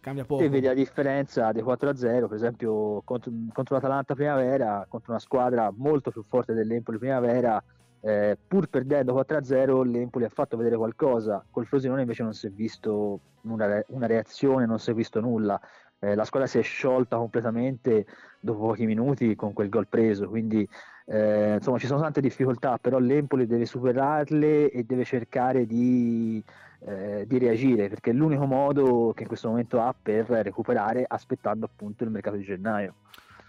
cambia 0.00 0.24
poco. 0.24 0.42
Te 0.42 0.48
vedi 0.48 0.66
la 0.66 0.74
differenza 0.74 1.52
dei 1.52 1.62
4-0, 1.62 2.28
per 2.28 2.34
esempio 2.34 3.02
contro, 3.04 3.30
contro 3.52 3.74
l'Atalanta 3.74 4.14
primavera, 4.14 4.86
contro 4.88 5.12
una 5.12 5.20
squadra 5.20 5.72
molto 5.74 6.10
più 6.10 6.22
forte 6.26 6.54
dell'Empoli 6.54 6.98
primavera, 6.98 7.62
eh, 8.00 8.36
pur 8.46 8.68
perdendo 8.68 9.14
4-0 9.14 9.82
l'Empoli 9.82 10.24
ha 10.24 10.28
fatto 10.28 10.56
vedere 10.56 10.76
qualcosa, 10.76 11.44
col 11.50 11.66
Frosinone 11.66 12.02
invece 12.02 12.22
non 12.22 12.34
si 12.34 12.46
è 12.46 12.50
visto 12.50 13.20
una, 13.42 13.66
re- 13.66 13.86
una 13.88 14.06
reazione, 14.06 14.66
non 14.66 14.78
si 14.78 14.90
è 14.90 14.94
visto 14.94 15.20
nulla. 15.20 15.60
Eh, 16.00 16.14
la 16.14 16.24
squadra 16.24 16.48
si 16.48 16.58
è 16.58 16.62
sciolta 16.62 17.16
completamente 17.16 18.06
dopo 18.38 18.66
pochi 18.66 18.86
minuti 18.86 19.34
con 19.34 19.52
quel 19.52 19.68
gol 19.68 19.88
preso, 19.88 20.28
quindi 20.28 20.68
eh, 21.06 21.54
insomma 21.54 21.78
ci 21.78 21.86
sono 21.86 22.00
tante 22.00 22.20
difficoltà, 22.20 22.78
però 22.78 22.98
l'Empoli 22.98 23.46
deve 23.46 23.66
superarle 23.66 24.70
e 24.70 24.84
deve 24.84 25.04
cercare 25.04 25.66
di, 25.66 26.42
eh, 26.80 27.24
di 27.26 27.38
reagire 27.38 27.88
perché 27.88 28.10
è 28.10 28.12
l'unico 28.12 28.44
modo 28.44 29.12
che 29.14 29.22
in 29.22 29.28
questo 29.28 29.48
momento 29.48 29.80
ha 29.80 29.94
per 30.00 30.26
recuperare 30.28 31.04
aspettando 31.06 31.64
appunto 31.64 32.04
il 32.04 32.10
mercato 32.10 32.36
di 32.36 32.44
gennaio. 32.44 32.94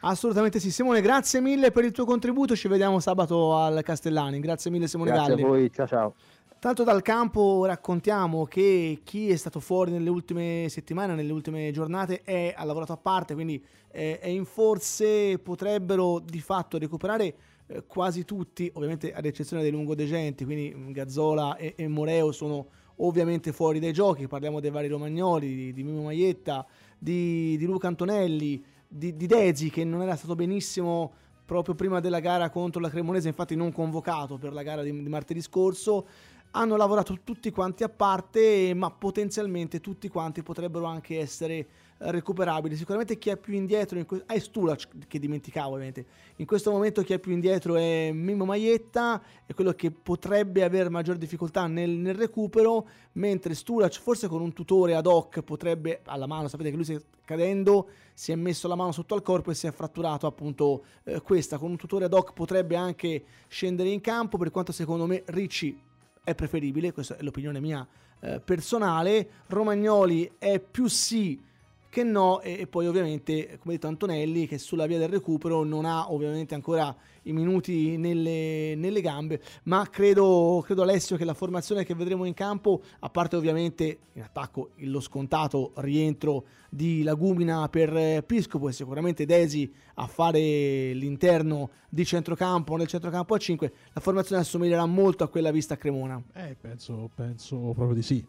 Assolutamente 0.02 0.60
sì. 0.60 0.72
Simone, 0.72 1.02
grazie 1.02 1.42
mille 1.42 1.72
per 1.72 1.84
il 1.84 1.92
tuo 1.92 2.06
contributo. 2.06 2.56
Ci 2.56 2.68
vediamo 2.68 3.00
sabato 3.00 3.58
al 3.58 3.82
Castellani. 3.84 4.40
Grazie 4.40 4.72
mille 4.72 4.88
Simone 4.88 5.12
Grazie 5.12 5.36
Galli. 5.36 5.44
a 5.44 5.48
voi, 5.48 5.72
ciao 5.72 5.88
ciao. 5.88 6.16
Tanto 6.60 6.84
dal 6.84 7.02
campo 7.02 7.66
raccontiamo 7.66 8.46
che 8.46 9.00
chi 9.04 9.30
è 9.30 9.36
stato 9.38 9.62
fuori 9.62 9.92
nelle 9.92 10.10
ultime 10.10 10.68
settimane, 10.68 11.16
nelle 11.16 11.32
ultime 11.32 11.72
giornate, 11.72 12.22
è, 12.24 12.54
ha 12.56 12.66
lavorato 12.66 12.92
a 12.92 12.98
parte, 12.98 13.34
quindi 13.34 13.64
eh, 13.92 14.20
è 14.20 14.28
in 14.28 14.44
forze 14.44 15.40
potrebbero 15.40 16.20
di 16.20 16.42
fatto 16.42 16.78
recuperare 16.78 17.36
eh, 17.66 17.84
quasi 17.88 18.26
tutti, 18.26 18.70
ovviamente 18.74 19.14
ad 19.14 19.26
eccezione 19.26 19.62
dei 19.62 19.72
lungodegenti, 19.72 20.44
quindi 20.44 20.74
mm, 20.76 20.92
Gazzola 20.92 21.56
e, 21.56 21.76
e 21.78 21.88
Moreo 21.88 22.34
sono 22.34 22.68
ovviamente 22.98 23.54
fuori 23.54 23.80
dai 23.80 23.94
giochi, 23.94 24.28
parliamo 24.28 24.60
dei 24.60 24.70
vari 24.70 24.90
Romagnoli, 24.90 25.56
di, 25.56 25.72
di 25.72 25.84
Mimo 25.84 26.04
Maietta, 26.04 26.66
di, 26.98 27.56
di 27.56 27.66
Luca 27.66 27.88
Antonelli, 27.88 28.62
di, 28.92 29.16
di 29.16 29.28
Dezi 29.28 29.70
che 29.70 29.84
non 29.84 30.02
era 30.02 30.16
stato 30.16 30.34
benissimo 30.34 31.14
proprio 31.46 31.76
prima 31.76 32.00
della 32.00 32.20
gara 32.20 32.50
contro 32.50 32.82
la 32.82 32.90
Cremonese, 32.90 33.28
infatti 33.28 33.56
non 33.56 33.72
convocato 33.72 34.38
per 34.38 34.52
la 34.52 34.64
gara 34.64 34.82
di, 34.82 34.92
di 34.92 35.10
martedì 35.10 35.42
scorso. 35.42 36.08
Hanno 36.52 36.76
lavorato 36.76 37.20
tutti 37.24 37.52
quanti 37.52 37.84
a 37.84 37.90
parte, 37.90 38.74
ma 38.74 38.90
potenzialmente 38.90 39.80
tutti 39.80 40.08
quanti 40.08 40.42
potrebbero 40.42 40.86
anche 40.86 41.20
essere 41.20 41.68
recuperabili. 42.00 42.76
Sicuramente 42.76 43.18
chi 43.18 43.30
è 43.30 43.38
più 43.38 43.54
indietro 43.54 43.98
in 43.98 44.06
que- 44.06 44.24
ah, 44.26 44.34
è 44.34 44.40
Stulac 44.40 44.88
che 45.08 45.20
dimenticavo 45.20 45.74
ovviamente. 45.74 46.06
In 46.38 46.46
questo 46.46 46.72
momento 46.72 47.02
chi 47.02 47.14
è 47.14 47.20
più 47.20 47.32
indietro 47.32 47.76
è 47.76 48.12
Mimmo 48.12 48.46
Maietta, 48.46 49.22
è 49.46 49.54
quello 49.54 49.74
che 49.74 49.92
potrebbe 49.92 50.64
avere 50.64 50.90
maggior 50.90 51.18
difficoltà 51.18 51.68
nel, 51.68 51.90
nel 51.90 52.16
recupero, 52.16 52.88
mentre 53.14 53.54
Stulac 53.54 54.00
forse 54.00 54.28
con 54.28 54.42
un 54.42 54.54
tutore 54.54 54.96
ad 54.96 55.06
hoc 55.06 55.42
potrebbe 55.42 56.02
alla 56.06 56.28
mano, 56.28 56.48
sapete 56.48 56.70
che 56.70 56.76
lui 56.76 56.86
si 56.86 56.94
è 56.94 57.02
cadendo, 57.26 57.90
si 58.14 58.32
è 58.32 58.36
messo 58.36 58.68
la 58.68 58.76
mano 58.76 58.92
sotto 58.92 59.14
al 59.14 59.22
corpo 59.22 59.52
e 59.52 59.56
si 59.56 59.68
è 59.68 59.72
fratturato 59.72 60.26
appunto 60.26 60.84
eh, 61.04 61.22
questa, 61.22 61.58
con 61.58 61.72
un 61.72 61.78
tutore 61.78 62.06
ad 62.06 62.14
hoc 62.14 62.34
potrebbe 62.34 62.76
anche 62.76 63.24
scendere 63.48 63.90
in 63.90 64.02
campo, 64.02 64.38
per 64.38 64.52
quanto 64.52 64.72
secondo 64.72 65.06
me 65.06 65.24
Ricci 65.26 65.78
è 66.24 66.34
preferibile, 66.34 66.94
questa 66.94 67.18
è 67.18 67.22
l'opinione 67.24 67.60
mia 67.60 67.86
eh, 68.22 68.40
personale, 68.40 69.30
Romagnoli 69.48 70.32
è 70.38 70.60
più 70.60 70.88
sì 70.88 71.48
che 71.90 72.04
no 72.04 72.40
e, 72.42 72.60
e, 72.60 72.68
poi 72.68 72.88
ovviamente 72.88 73.58
come 73.60 73.74
detto 73.74 73.88
Antonelli 73.88 74.48
che 74.48 74.60
sulla 74.60 74.86
via 74.86 75.00
del 75.00 75.10
recupero 75.10 75.64
non 75.64 75.86
ha 75.86 76.12
ovviamente 76.12 76.54
ancora 76.54 76.96
i 77.24 77.34
minuti 77.34 77.98
nelle, 77.98 78.76
nelle 78.76 79.02
gambe 79.02 79.42
ma 79.64 79.88
credo, 79.90 80.62
credo, 80.64 80.84
Alessio 80.84 81.18
che 81.18 81.26
la 81.26 81.34
formazione 81.34 81.84
che 81.84 81.96
vedremo 81.96 82.26
in 82.26 82.36
campo 82.36 82.82
a 83.00 83.10
parte 83.10 83.36
ovviamente 83.36 84.00
in 84.14 84.22
attacco 84.22 84.72
lo 84.78 85.00
scontato 85.00 85.74
rientro 85.78 86.46
di 86.70 87.02
Lagumina 87.02 87.68
per 87.70 88.24
Piscopo 88.24 88.70
e 88.70 88.72
sicuramente 88.72 89.26
Desi 89.26 89.72
a 89.96 90.06
fare 90.06 90.94
l'interno 90.94 91.72
di 91.90 92.06
centrocampo 92.06 92.76
nel 92.76 92.88
centrocampo 92.88 93.34
a 93.34 93.38
5 93.38 93.74
la 93.94 94.02
formazione 94.02 94.42
assomiglierà 94.42 94.86
molto 94.86 95.24
a 95.24 95.28
quella 95.28 95.52
vista 95.52 95.74
a 95.74 95.78
Cremona. 95.78 96.22
Eh 96.34 96.56
penso, 96.60 97.10
penso 97.14 97.58
proprio 97.74 97.94
di 97.94 98.04
sì. 98.04 98.24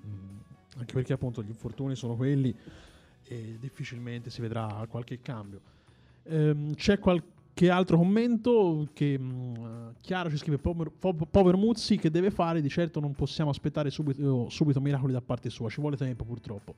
Anche 0.76 0.94
perché 0.94 1.12
appunto 1.12 1.42
gli 1.42 1.48
infortuni 1.48 1.94
sono 1.94 2.16
quelli 2.16 2.56
e 3.30 3.56
difficilmente 3.60 4.28
si 4.28 4.40
vedrà 4.40 4.84
qualche 4.88 5.20
cambio. 5.20 5.60
Ehm, 6.24 6.74
c'è 6.74 6.98
qualche 6.98 7.70
altro 7.70 7.96
commento 7.96 8.88
che 8.92 9.16
mh, 9.16 9.22
mm, 9.24 9.88
Chiara 10.00 10.28
ci 10.28 10.36
scrive 10.36 10.58
Pover, 10.58 10.90
Pover 10.90 11.54
Muzzi 11.54 11.96
che 11.96 12.10
deve 12.10 12.32
fare, 12.32 12.60
di 12.60 12.68
certo 12.68 12.98
non 12.98 13.12
possiamo 13.12 13.50
aspettare 13.50 13.90
subito, 13.90 14.48
subito 14.48 14.80
miracoli 14.80 15.12
da 15.12 15.20
parte 15.20 15.48
sua, 15.48 15.70
ci 15.70 15.80
vuole 15.80 15.96
tempo 15.96 16.24
purtroppo. 16.24 16.74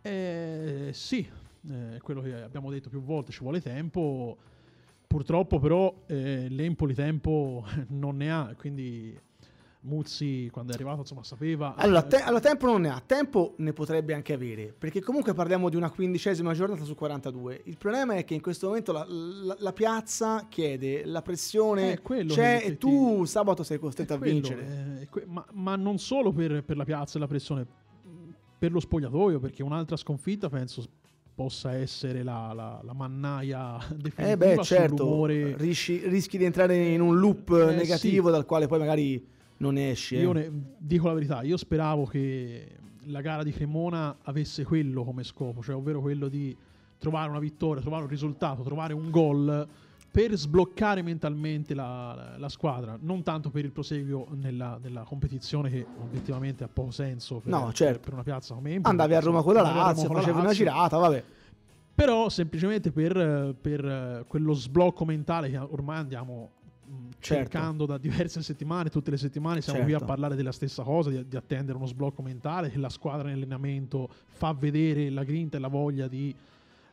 Eh, 0.00 0.90
sì, 0.94 1.28
eh, 1.70 1.98
quello 2.02 2.22
che 2.22 2.40
abbiamo 2.40 2.70
detto 2.70 2.88
più 2.88 3.02
volte, 3.02 3.30
ci 3.30 3.42
vuole 3.42 3.60
tempo. 3.60 4.38
Purtroppo 5.06 5.58
però 5.58 6.04
eh, 6.06 6.48
l'Empoli 6.48 6.94
tempo 6.94 7.66
non 7.88 8.16
ne 8.16 8.32
ha, 8.32 8.54
quindi 8.56 9.14
Muzzi 9.82 10.50
quando 10.52 10.72
è 10.72 10.74
arrivato 10.74 11.00
insomma 11.00 11.22
sapeva 11.22 11.74
allora, 11.74 12.02
te- 12.02 12.20
allora, 12.20 12.40
tempo 12.40 12.66
non 12.66 12.82
ne 12.82 12.90
ha 12.90 13.02
tempo 13.04 13.54
ne 13.58 13.72
potrebbe 13.72 14.12
anche 14.12 14.34
avere 14.34 14.74
perché 14.76 15.00
comunque 15.00 15.32
parliamo 15.32 15.70
di 15.70 15.76
una 15.76 15.90
quindicesima 15.90 16.52
giornata 16.52 16.84
su 16.84 16.94
42 16.94 17.62
il 17.64 17.78
problema 17.78 18.14
è 18.14 18.24
che 18.24 18.34
in 18.34 18.42
questo 18.42 18.66
momento 18.66 18.92
la, 18.92 19.06
la, 19.08 19.56
la 19.58 19.72
piazza 19.72 20.46
chiede 20.50 21.06
la 21.06 21.22
pressione 21.22 21.98
c'è 22.26 22.60
e 22.62 22.76
tu 22.76 23.24
sabato 23.24 23.62
sei 23.62 23.78
costretto 23.78 24.12
a 24.12 24.18
quello, 24.18 24.34
vincere. 24.34 24.98
eh, 25.00 25.08
que- 25.08 25.24
ma, 25.26 25.46
ma, 25.52 25.76
non 25.76 25.98
solo 25.98 26.30
per, 26.30 26.62
per 26.62 26.76
la 26.76 26.84
piazza 26.84 27.16
e 27.16 27.20
la 27.20 27.26
pressione 27.26 27.66
per 28.58 28.72
lo 28.72 28.80
spogliatoio 28.80 29.40
perché 29.40 29.62
un'altra 29.62 29.96
sconfitta 29.96 30.50
penso 30.50 30.84
possa 31.34 31.72
essere 31.72 32.22
la, 32.22 32.52
la, 32.52 32.80
la 32.82 32.92
mannaia 32.92 33.78
definitiva 33.96 34.28
eh 34.28 34.36
beh 34.36 34.62
certo 34.62 35.24
rischi, 35.24 36.06
rischi, 36.06 36.36
di 36.36 36.44
entrare 36.44 36.76
in 36.76 37.00
un 37.00 37.18
loop 37.18 37.48
eh, 37.48 37.74
negativo 37.74 38.26
sì. 38.26 38.32
dal 38.32 38.44
quale 38.44 38.66
poi 38.66 38.78
magari 38.78 39.38
non 39.60 39.76
esce. 39.76 40.16
Io 40.16 40.32
ne, 40.32 40.50
dico 40.78 41.06
la 41.06 41.14
verità, 41.14 41.42
io 41.42 41.56
speravo 41.56 42.04
che 42.04 42.76
la 43.04 43.20
gara 43.20 43.42
di 43.42 43.52
Cremona 43.52 44.18
avesse 44.22 44.64
quello 44.64 45.04
come 45.04 45.22
scopo, 45.22 45.62
cioè 45.62 45.74
ovvero 45.74 46.00
quello 46.00 46.28
di 46.28 46.56
trovare 46.98 47.30
una 47.30 47.38
vittoria, 47.38 47.80
trovare 47.80 48.02
un 48.02 48.08
risultato, 48.08 48.62
trovare 48.62 48.92
un 48.92 49.10
gol 49.10 49.68
per 50.10 50.34
sbloccare 50.34 51.02
mentalmente 51.02 51.72
la, 51.72 52.14
la, 52.14 52.38
la, 52.38 52.48
squadra, 52.48 52.98
non 53.00 53.22
tanto 53.22 53.50
per 53.50 53.64
il 53.64 53.70
proseguio 53.70 54.26
nella, 54.32 54.76
nella, 54.82 55.02
competizione 55.02 55.70
che 55.70 55.86
obiettivamente 56.00 56.64
ha 56.64 56.68
poco 56.68 56.90
senso 56.90 57.38
per, 57.38 57.52
no, 57.52 57.72
certo. 57.72 57.92
per, 57.92 58.00
per 58.00 58.12
una 58.14 58.22
piazza 58.24 58.54
come 58.54 58.72
Empoli. 58.72 58.90
Andavi 58.90 59.14
a 59.14 59.20
Roma 59.20 59.42
con 59.42 59.54
la 59.54 59.62
Lazio, 59.62 60.08
facevi 60.08 60.38
una 60.38 60.52
girata, 60.52 60.96
vabbè. 60.96 61.24
Però 61.94 62.28
semplicemente 62.28 62.90
per, 62.90 63.54
per 63.60 64.24
quello 64.26 64.52
sblocco 64.54 65.04
mentale 65.04 65.50
che 65.50 65.58
ormai 65.58 65.98
andiamo 65.98 66.50
certo. 67.18 67.50
cercando 67.50 67.86
da 67.86 67.98
diverse 67.98 68.42
settimane, 68.42 68.90
tutte 68.90 69.10
le 69.10 69.16
settimane 69.16 69.60
siamo 69.60 69.78
certo. 69.78 69.84
qui 69.84 69.94
a 69.94 69.98
certo. 69.98 70.12
parlare 70.12 70.36
della 70.36 70.52
stessa 70.52 70.82
cosa, 70.82 71.10
di, 71.10 71.28
di, 71.28 71.36
attendere 71.36 71.76
uno 71.76 71.86
sblocco 71.86 72.22
mentale 72.22 72.70
che 72.70 72.78
la 72.78 72.88
squadra 72.88 73.28
in 73.28 73.34
allenamento 73.34 74.08
fa 74.28 74.52
vedere 74.52 75.10
la 75.10 75.24
grinta 75.24 75.56
e 75.56 75.60
la 75.60 75.68
voglia 75.68 76.08
di, 76.08 76.34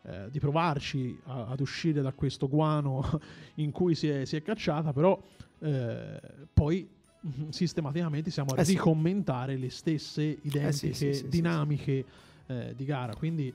eh, 0.04 0.30
di 0.30 0.40
provarci 0.40 1.20
a, 1.26 1.48
ad 1.48 1.60
uscire 1.60 2.02
da 2.02 2.12
questo 2.14 2.48
guano 2.48 3.04
in 3.56 3.72
cui 3.72 3.96
si 3.96 4.08
è, 4.08 4.26
si 4.26 4.36
è 4.36 4.42
cacciata, 4.42 4.94
però 4.94 5.20
eh, 5.60 6.20
poi 6.54 6.88
mm, 7.26 7.50
sistematicamente 7.50 8.30
siamo 8.30 8.54
a 8.54 8.62
eh 8.62 8.64
ricommentare 8.64 9.56
sì. 9.56 9.60
le 9.60 9.70
stesse 9.70 10.38
identiche 10.42 10.90
eh 10.90 10.94
sì, 10.94 11.14
sì, 11.14 11.28
dinamiche 11.28 12.06
eh, 12.48 12.74
di 12.76 12.86
gara. 12.86 13.16
Quindi 13.16 13.54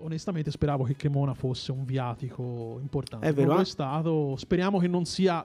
onestamente 0.00 0.50
speravo 0.50 0.84
che 0.84 0.94
Cremona 0.94 1.34
fosse 1.34 1.72
un 1.72 1.84
viatico 1.84 2.78
importante. 2.80 3.26
È 3.26 3.32
vero. 3.32 3.58
È 3.58 3.64
stato, 3.64 4.36
speriamo 4.36 4.78
che 4.78 4.86
non 4.86 5.04
sia 5.04 5.44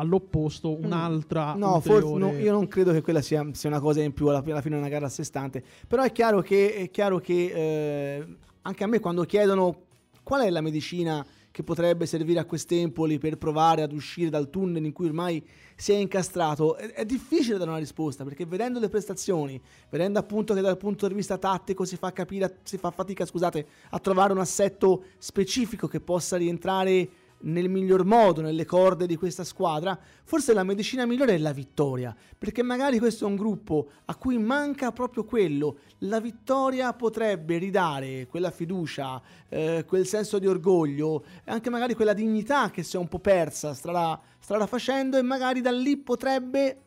all'opposto 0.00 0.76
mm. 0.76 0.84
un'altra 0.84 1.54
no, 1.54 1.80
forse, 1.80 2.18
no, 2.18 2.32
io 2.32 2.52
non 2.52 2.66
credo 2.66 2.92
che 2.92 3.02
quella 3.02 3.22
sia, 3.22 3.46
sia, 3.52 3.68
una 3.68 3.80
cosa 3.80 4.02
in 4.02 4.12
più 4.12 4.26
alla, 4.28 4.42
alla 4.44 4.60
fine 4.60 4.74
di 4.74 4.80
una 4.80 4.90
gara 4.90 5.06
a 5.06 5.10
sé 5.10 5.24
stante 5.24 5.62
però 5.86 6.02
è 6.02 6.12
chiaro 6.12 6.40
che, 6.40 6.74
è 6.74 6.90
chiaro 6.90 7.18
che 7.18 7.52
eh, 7.54 8.26
anche 8.62 8.84
a 8.84 8.86
me 8.86 8.98
quando 8.98 9.24
chiedono 9.24 9.82
qual 10.22 10.42
è 10.42 10.50
la 10.50 10.60
medicina 10.60 11.24
che 11.50 11.64
potrebbe 11.64 12.06
servire 12.06 12.38
a 12.38 12.44
quest'Empoli 12.44 13.18
per 13.18 13.36
provare 13.36 13.82
ad 13.82 13.92
uscire 13.92 14.30
dal 14.30 14.50
tunnel 14.50 14.84
in 14.84 14.92
cui 14.92 15.06
ormai 15.06 15.44
si 15.74 15.92
è 15.92 15.96
incastrato, 15.96 16.76
è, 16.76 16.92
è, 16.92 17.04
difficile 17.04 17.58
dare 17.58 17.70
una 17.70 17.78
risposta 17.78 18.22
perché 18.22 18.46
vedendo 18.46 18.78
le 18.78 18.88
prestazioni, 18.88 19.60
vedendo 19.88 20.18
appunto 20.18 20.54
che 20.54 20.60
dal 20.60 20.76
punto 20.76 21.08
di 21.08 21.14
vista 21.14 21.38
tattico 21.38 21.84
si 21.84 21.96
fa 21.96 22.12
capire, 22.12 22.58
si 22.62 22.78
fa 22.78 22.90
fatica, 22.90 23.24
scusate, 23.24 23.66
a 23.90 23.98
trovare 23.98 24.32
un 24.32 24.38
assetto 24.38 25.04
specifico 25.18 25.88
che 25.88 26.00
possa 26.00 26.36
rientrare 26.36 27.08
nel 27.42 27.68
miglior 27.68 28.04
modo 28.04 28.40
nelle 28.40 28.64
corde 28.64 29.06
di 29.06 29.16
questa 29.16 29.44
squadra, 29.44 29.98
forse 30.24 30.52
la 30.52 30.64
medicina 30.64 31.06
migliore 31.06 31.34
è 31.34 31.38
la 31.38 31.52
vittoria, 31.52 32.14
perché 32.36 32.62
magari 32.62 32.98
questo 32.98 33.24
è 33.24 33.28
un 33.28 33.36
gruppo 33.36 33.88
a 34.06 34.14
cui 34.16 34.38
manca 34.38 34.92
proprio 34.92 35.24
quello, 35.24 35.78
la 35.98 36.20
vittoria 36.20 36.92
potrebbe 36.92 37.58
ridare 37.58 38.26
quella 38.26 38.50
fiducia, 38.50 39.20
eh, 39.48 39.84
quel 39.86 40.06
senso 40.06 40.38
di 40.38 40.46
orgoglio, 40.46 41.24
anche 41.44 41.70
magari 41.70 41.94
quella 41.94 42.12
dignità 42.12 42.70
che 42.70 42.82
si 42.82 42.96
è 42.96 42.98
un 42.98 43.08
po' 43.08 43.18
persa 43.18 43.74
strada, 43.74 44.20
strada 44.38 44.66
facendo 44.66 45.16
e 45.16 45.22
magari 45.22 45.60
da 45.60 45.70
lì 45.70 45.96
potrebbe 45.96 46.82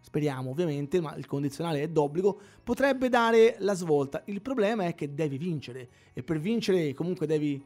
speriamo 0.00 0.50
ovviamente, 0.50 1.02
ma 1.02 1.14
il 1.16 1.26
condizionale 1.26 1.82
è 1.82 1.88
d'obbligo, 1.88 2.40
potrebbe 2.64 3.10
dare 3.10 3.56
la 3.58 3.74
svolta. 3.74 4.22
Il 4.24 4.40
problema 4.40 4.84
è 4.84 4.94
che 4.94 5.12
devi 5.12 5.36
vincere 5.36 5.88
e 6.14 6.22
per 6.22 6.40
vincere 6.40 6.94
comunque 6.94 7.26
devi 7.26 7.62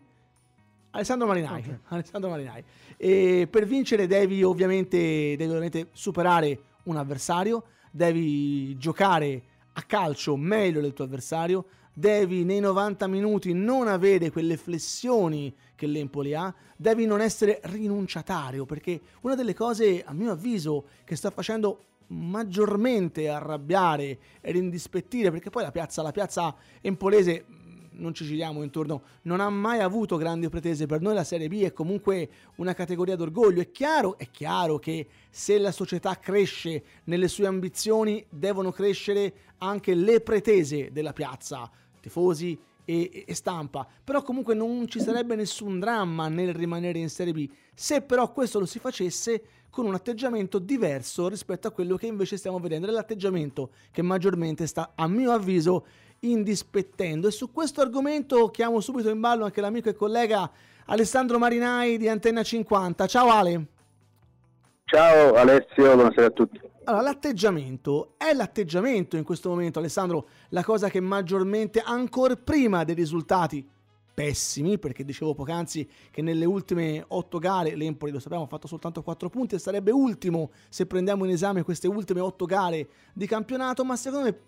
Alessandro 0.92 1.26
Marinai. 1.26 1.60
Okay. 1.60 1.78
Alessandro 1.88 2.30
Marinai. 2.30 2.62
E 2.96 3.48
per 3.50 3.66
vincere 3.66 4.06
devi 4.06 4.42
ovviamente, 4.42 4.98
devi 4.98 5.44
ovviamente 5.44 5.88
superare 5.92 6.60
un 6.84 6.96
avversario, 6.96 7.64
devi 7.90 8.76
giocare 8.76 9.42
a 9.72 9.82
calcio 9.82 10.36
meglio 10.36 10.80
del 10.80 10.92
tuo 10.92 11.04
avversario, 11.04 11.64
devi 11.94 12.44
nei 12.44 12.60
90 12.60 13.06
minuti 13.06 13.52
non 13.52 13.88
avere 13.88 14.30
quelle 14.30 14.56
flessioni 14.56 15.54
che 15.74 15.86
l'Empoli 15.86 16.34
ha, 16.34 16.54
devi 16.76 17.06
non 17.06 17.20
essere 17.20 17.60
rinunciatario, 17.64 18.66
perché 18.66 19.00
una 19.22 19.34
delle 19.34 19.54
cose, 19.54 20.02
a 20.04 20.12
mio 20.12 20.32
avviso, 20.32 20.84
che 21.04 21.16
sta 21.16 21.30
facendo 21.30 21.84
maggiormente 22.08 23.28
arrabbiare 23.28 24.18
ed 24.40 24.56
indispettire, 24.56 25.30
perché 25.30 25.48
poi 25.48 25.62
la 25.62 25.70
piazza, 25.70 26.02
la 26.02 26.12
piazza 26.12 26.54
empolese 26.82 27.46
non 27.94 28.14
ci 28.14 28.24
giriamo 28.24 28.62
intorno, 28.62 29.02
non 29.22 29.40
ha 29.40 29.48
mai 29.50 29.80
avuto 29.80 30.16
grandi 30.16 30.48
pretese. 30.48 30.86
Per 30.86 31.00
noi 31.00 31.14
la 31.14 31.24
Serie 31.24 31.48
B 31.48 31.62
è 31.62 31.72
comunque 31.72 32.28
una 32.56 32.74
categoria 32.74 33.16
d'orgoglio. 33.16 33.60
È 33.60 33.70
chiaro, 33.70 34.18
è 34.18 34.30
chiaro 34.30 34.78
che 34.78 35.06
se 35.30 35.58
la 35.58 35.72
società 35.72 36.18
cresce 36.18 36.82
nelle 37.04 37.28
sue 37.28 37.46
ambizioni, 37.46 38.24
devono 38.28 38.72
crescere 38.72 39.34
anche 39.58 39.94
le 39.94 40.20
pretese 40.20 40.90
della 40.92 41.12
piazza. 41.12 41.70
Tifosi, 42.00 42.58
e, 42.84 43.24
e, 43.26 43.34
stampa, 43.34 43.86
però 44.02 44.22
comunque 44.22 44.54
non 44.54 44.88
ci 44.88 45.00
sarebbe 45.00 45.36
nessun 45.36 45.78
dramma 45.78 46.28
nel 46.28 46.52
rimanere 46.52 46.98
in 46.98 47.08
Serie 47.08 47.32
B, 47.32 47.48
se 47.74 48.02
però 48.02 48.32
questo 48.32 48.58
lo 48.58 48.66
si 48.66 48.78
facesse 48.78 49.42
con 49.70 49.86
un 49.86 49.94
atteggiamento 49.94 50.58
diverso 50.58 51.28
rispetto 51.28 51.68
a 51.68 51.70
quello 51.70 51.96
che 51.96 52.06
invece 52.06 52.36
stiamo 52.36 52.58
vedendo, 52.58 52.90
l'atteggiamento 52.90 53.70
che 53.90 54.02
maggiormente 54.02 54.66
sta, 54.66 54.92
a 54.94 55.06
mio 55.06 55.32
avviso, 55.32 55.86
indispettendo. 56.22 57.28
E 57.28 57.30
su 57.30 57.50
questo 57.52 57.80
argomento 57.80 58.50
chiamo 58.50 58.80
subito 58.80 59.08
in 59.08 59.20
ballo 59.20 59.44
anche 59.44 59.60
l'amico 59.60 59.88
e 59.88 59.94
collega 59.94 60.50
Alessandro 60.86 61.38
Marinai 61.38 61.96
di 61.96 62.08
Antenna 62.08 62.42
50. 62.42 63.06
Ciao 63.06 63.28
Ale. 63.28 63.66
Ciao 64.84 65.34
Alessio, 65.34 65.94
buonasera 65.94 66.26
a 66.26 66.30
tutti. 66.30 66.60
Allora, 66.84 67.02
l'atteggiamento 67.02 68.14
è 68.16 68.32
l'atteggiamento 68.34 69.16
in 69.16 69.22
questo 69.22 69.48
momento, 69.48 69.78
Alessandro, 69.78 70.28
la 70.48 70.64
cosa 70.64 70.88
che 70.88 71.00
maggiormente, 71.00 71.80
ancora 71.80 72.34
prima 72.34 72.82
dei 72.82 72.96
risultati 72.96 73.66
pessimi, 74.12 74.78
perché 74.78 75.04
dicevo 75.04 75.32
poc'anzi 75.32 75.88
che 76.10 76.22
nelle 76.22 76.44
ultime 76.44 77.04
otto 77.08 77.38
gare 77.38 77.74
l'Empoli, 77.76 78.12
lo 78.12 78.18
sappiamo, 78.18 78.44
ha 78.44 78.48
fatto 78.48 78.66
soltanto 78.66 79.02
quattro 79.02 79.30
punti 79.30 79.54
e 79.54 79.58
sarebbe 79.58 79.90
ultimo 79.92 80.50
se 80.68 80.86
prendiamo 80.86 81.24
in 81.24 81.30
esame 81.30 81.62
queste 81.62 81.86
ultime 81.86 82.20
otto 82.20 82.44
gare 82.44 82.88
di 83.14 83.26
campionato, 83.26 83.84
ma 83.84 83.96
secondo 83.96 84.26
me 84.26 84.38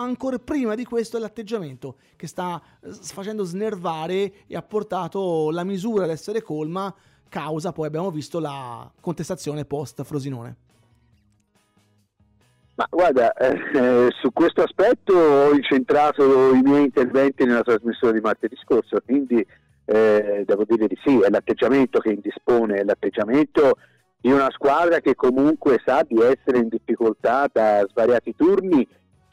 ancora 0.00 0.38
prima 0.38 0.74
di 0.74 0.84
questo 0.84 1.16
è 1.16 1.20
l'atteggiamento 1.20 1.96
che 2.16 2.26
sta 2.26 2.60
facendo 2.90 3.44
snervare 3.44 4.32
e 4.46 4.56
ha 4.56 4.62
portato 4.62 5.50
la 5.50 5.64
misura 5.64 6.04
ad 6.04 6.10
essere 6.10 6.42
colma, 6.42 6.92
causa 7.28 7.72
poi 7.72 7.86
abbiamo 7.86 8.10
visto 8.10 8.38
la 8.38 8.90
contestazione 9.00 9.64
post 9.64 10.02
Frosinone. 10.02 10.56
Ma 12.76 12.86
guarda, 12.88 13.32
eh, 13.32 14.08
su 14.20 14.32
questo 14.32 14.62
aspetto 14.62 15.12
ho 15.12 15.52
incentrato 15.52 16.52
i 16.52 16.62
miei 16.62 16.84
interventi 16.84 17.44
nella 17.44 17.62
trasmissione 17.62 18.12
di 18.14 18.20
martedì 18.20 18.54
scorso, 18.62 19.00
quindi 19.04 19.44
eh, 19.84 20.44
devo 20.46 20.64
dire 20.64 20.86
di 20.86 20.96
sì, 21.04 21.18
è 21.18 21.28
l'atteggiamento 21.28 21.98
che 21.98 22.12
indispone, 22.12 22.76
è 22.76 22.84
l'atteggiamento 22.84 23.78
di 24.20 24.30
una 24.30 24.48
squadra 24.50 25.00
che 25.00 25.16
comunque 25.16 25.82
sa 25.84 26.04
di 26.06 26.20
essere 26.20 26.58
in 26.58 26.68
difficoltà 26.68 27.48
da 27.52 27.84
svariati 27.88 28.34
turni 28.36 28.86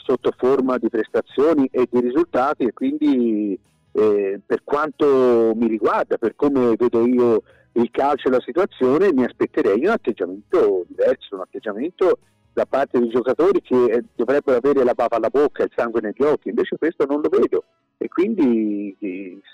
sotto 0.06 0.32
forma 0.38 0.78
di 0.78 0.89
prestazioni 0.89 1.68
e 1.72 1.88
di 1.89 1.99
risultati 1.99 2.64
e 2.64 2.74
quindi 2.74 3.60
eh, 3.91 4.39
per 4.45 4.62
quanto 4.64 5.53
mi 5.56 5.68
riguarda, 5.68 6.18
per 6.18 6.36
come 6.36 6.76
vedo 6.76 7.06
io 7.06 7.41
il 7.74 7.89
calcio 7.91 8.28
e 8.28 8.32
la 8.32 8.41
situazione, 8.41 9.12
mi 9.12 9.26
aspetterei 9.26 9.80
un 9.80 9.89
atteggiamento 9.89 10.86
diverso, 10.88 11.36
un 11.36 11.41
atteggiamento 11.41 12.20
da 12.53 12.66
parte 12.66 12.99
dei 12.99 13.10
giocatori 13.10 13.62
che 13.62 13.84
eh, 13.86 14.03
dovrebbero 14.16 14.58
avere 14.58 14.84
la 14.84 14.93
bava 14.93 15.18
alla 15.18 15.30
bocca, 15.30 15.64
il 15.64 15.72
sangue 15.76 16.01
negli 16.01 16.24
occhi, 16.24 16.49
invece 16.49 16.78
questo 16.78 17.06
non 17.06 17.22
lo 17.22 17.30
vedo. 17.30 17.64
E 17.97 18.08
quindi 18.08 18.95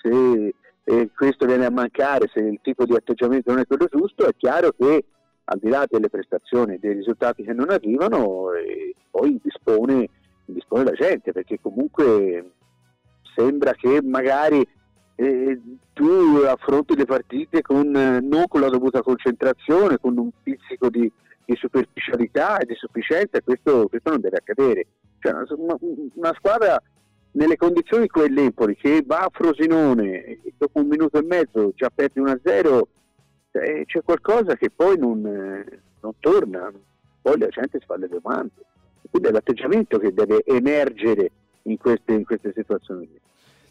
se 0.02 0.54
eh, 0.84 1.10
questo 1.16 1.46
viene 1.46 1.66
a 1.66 1.72
mancare, 1.72 2.30
se 2.34 2.42
il 2.42 2.60
tipo 2.62 2.86
di 2.86 2.94
atteggiamento 2.94 3.52
non 3.52 3.62
è 3.62 3.66
quello 3.66 3.88
giusto, 3.90 4.28
è 4.28 4.36
chiaro 4.36 4.74
che 4.78 5.06
al 5.46 5.60
di 5.60 5.70
là 5.70 5.86
delle 5.90 6.10
prestazioni 6.10 6.76
e 6.76 6.80
dei 6.80 6.94
risultati 6.94 7.44
che 7.44 7.54
non 7.54 7.70
arrivano, 7.70 8.54
eh, 8.54 8.94
poi 9.10 9.40
dispone, 9.42 10.08
dispone, 10.54 10.84
la 10.84 10.92
gente, 10.92 11.32
perché 11.32 11.60
comunque 11.62 12.54
sembra 13.36 13.74
che 13.74 14.02
magari 14.02 14.66
eh, 15.16 15.62
tu 15.94 16.42
affronti 16.48 16.96
le 16.96 17.06
partite 17.06 17.62
con, 17.62 17.90
non 17.90 18.48
con 18.48 18.62
la 18.62 18.70
dovuta 18.70 19.02
concentrazione, 19.02 20.00
con 20.00 20.18
un 20.18 20.30
pizzico 20.42 20.90
di, 20.90 21.12
di 21.46 21.56
superficialità 21.56 22.58
e 22.58 22.66
di 22.66 22.76
sufficienza, 22.76 23.42
questo, 23.42 23.88
questo 23.88 24.10
non 24.10 24.22
deve 24.22 24.38
accadere. 24.38 24.88
Cioè, 25.20 25.34
una, 25.58 25.78
una, 26.16 26.34
squadra 26.36 26.82
nelle 27.34 27.58
condizioni 27.58 28.08
quell'Empoli 28.08 28.76
che 28.76 29.04
va 29.06 29.20
a 29.20 29.30
Frosinone 29.32 30.24
e 30.24 30.54
dopo 30.58 30.80
un 30.80 30.88
minuto 30.88 31.20
e 31.20 31.24
mezzo 31.24 31.72
già 31.76 31.92
perde 31.94 32.20
1-0, 32.20 32.82
eh, 33.52 33.84
c'è 33.86 34.02
qualcosa 34.04 34.56
che 34.56 34.70
poi 34.70 34.98
non, 34.98 35.26
eh, 35.26 35.82
non, 36.00 36.14
torna, 36.20 36.72
poi 37.22 37.38
la 37.38 37.48
gente 37.48 37.80
si 37.80 37.86
fa 37.86 37.98
le 37.98 38.08
domande. 38.08 38.52
Quindi 39.12 39.28
è 39.28 39.32
l'atteggiamento 39.32 40.00
che 40.00 40.14
deve 40.14 40.42
emergere 40.46 41.32
in 41.64 41.78
queste, 41.78 42.14
in 42.14 42.26
queste 42.26 42.52
situazioni. 42.56 43.08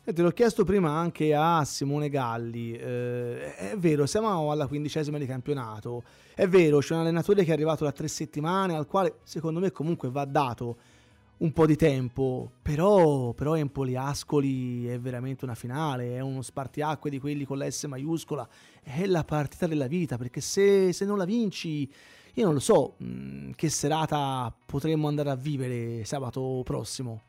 Te 0.02 0.22
l'ho 0.22 0.30
chiesto 0.30 0.64
prima 0.64 0.90
anche 0.90 1.34
a 1.34 1.64
Simone 1.64 2.08
Galli, 2.08 2.72
eh, 2.74 3.54
è 3.54 3.76
vero, 3.76 4.06
siamo 4.06 4.50
alla 4.50 4.66
quindicesima 4.66 5.18
di 5.18 5.26
campionato, 5.26 6.02
è 6.34 6.48
vero, 6.48 6.78
c'è 6.78 6.94
un 6.94 7.00
allenatore 7.00 7.44
che 7.44 7.50
è 7.50 7.52
arrivato 7.52 7.84
da 7.84 7.92
tre 7.92 8.08
settimane, 8.08 8.74
al 8.74 8.86
quale 8.86 9.18
secondo 9.22 9.60
me 9.60 9.70
comunque 9.70 10.10
va 10.10 10.24
dato 10.24 10.76
un 11.36 11.52
po' 11.52 11.64
di 11.64 11.76
tempo, 11.76 12.50
però, 12.60 13.32
però 13.34 13.56
Empoli 13.56 13.94
Ascoli 13.94 14.86
è 14.86 14.98
veramente 14.98 15.44
una 15.44 15.54
finale, 15.54 16.16
è 16.16 16.20
uno 16.20 16.42
spartiacque 16.42 17.08
di 17.08 17.20
quelli 17.20 17.44
con 17.44 17.58
la 17.58 17.70
S 17.70 17.84
maiuscola, 17.84 18.48
è 18.82 19.06
la 19.06 19.22
partita 19.22 19.66
della 19.66 19.86
vita, 19.86 20.18
perché 20.18 20.40
se, 20.40 20.92
se 20.92 21.04
non 21.04 21.18
la 21.18 21.24
vinci, 21.24 21.88
io 22.34 22.44
non 22.44 22.54
lo 22.54 22.60
so 22.60 22.94
mh, 22.98 23.06
mm, 23.06 23.50
che 23.56 23.68
serata 23.68 24.52
potremmo 24.66 25.08
andare 25.08 25.30
a 25.30 25.36
vivere 25.36 26.04
sabato 26.04 26.62
prossimo. 26.64 27.22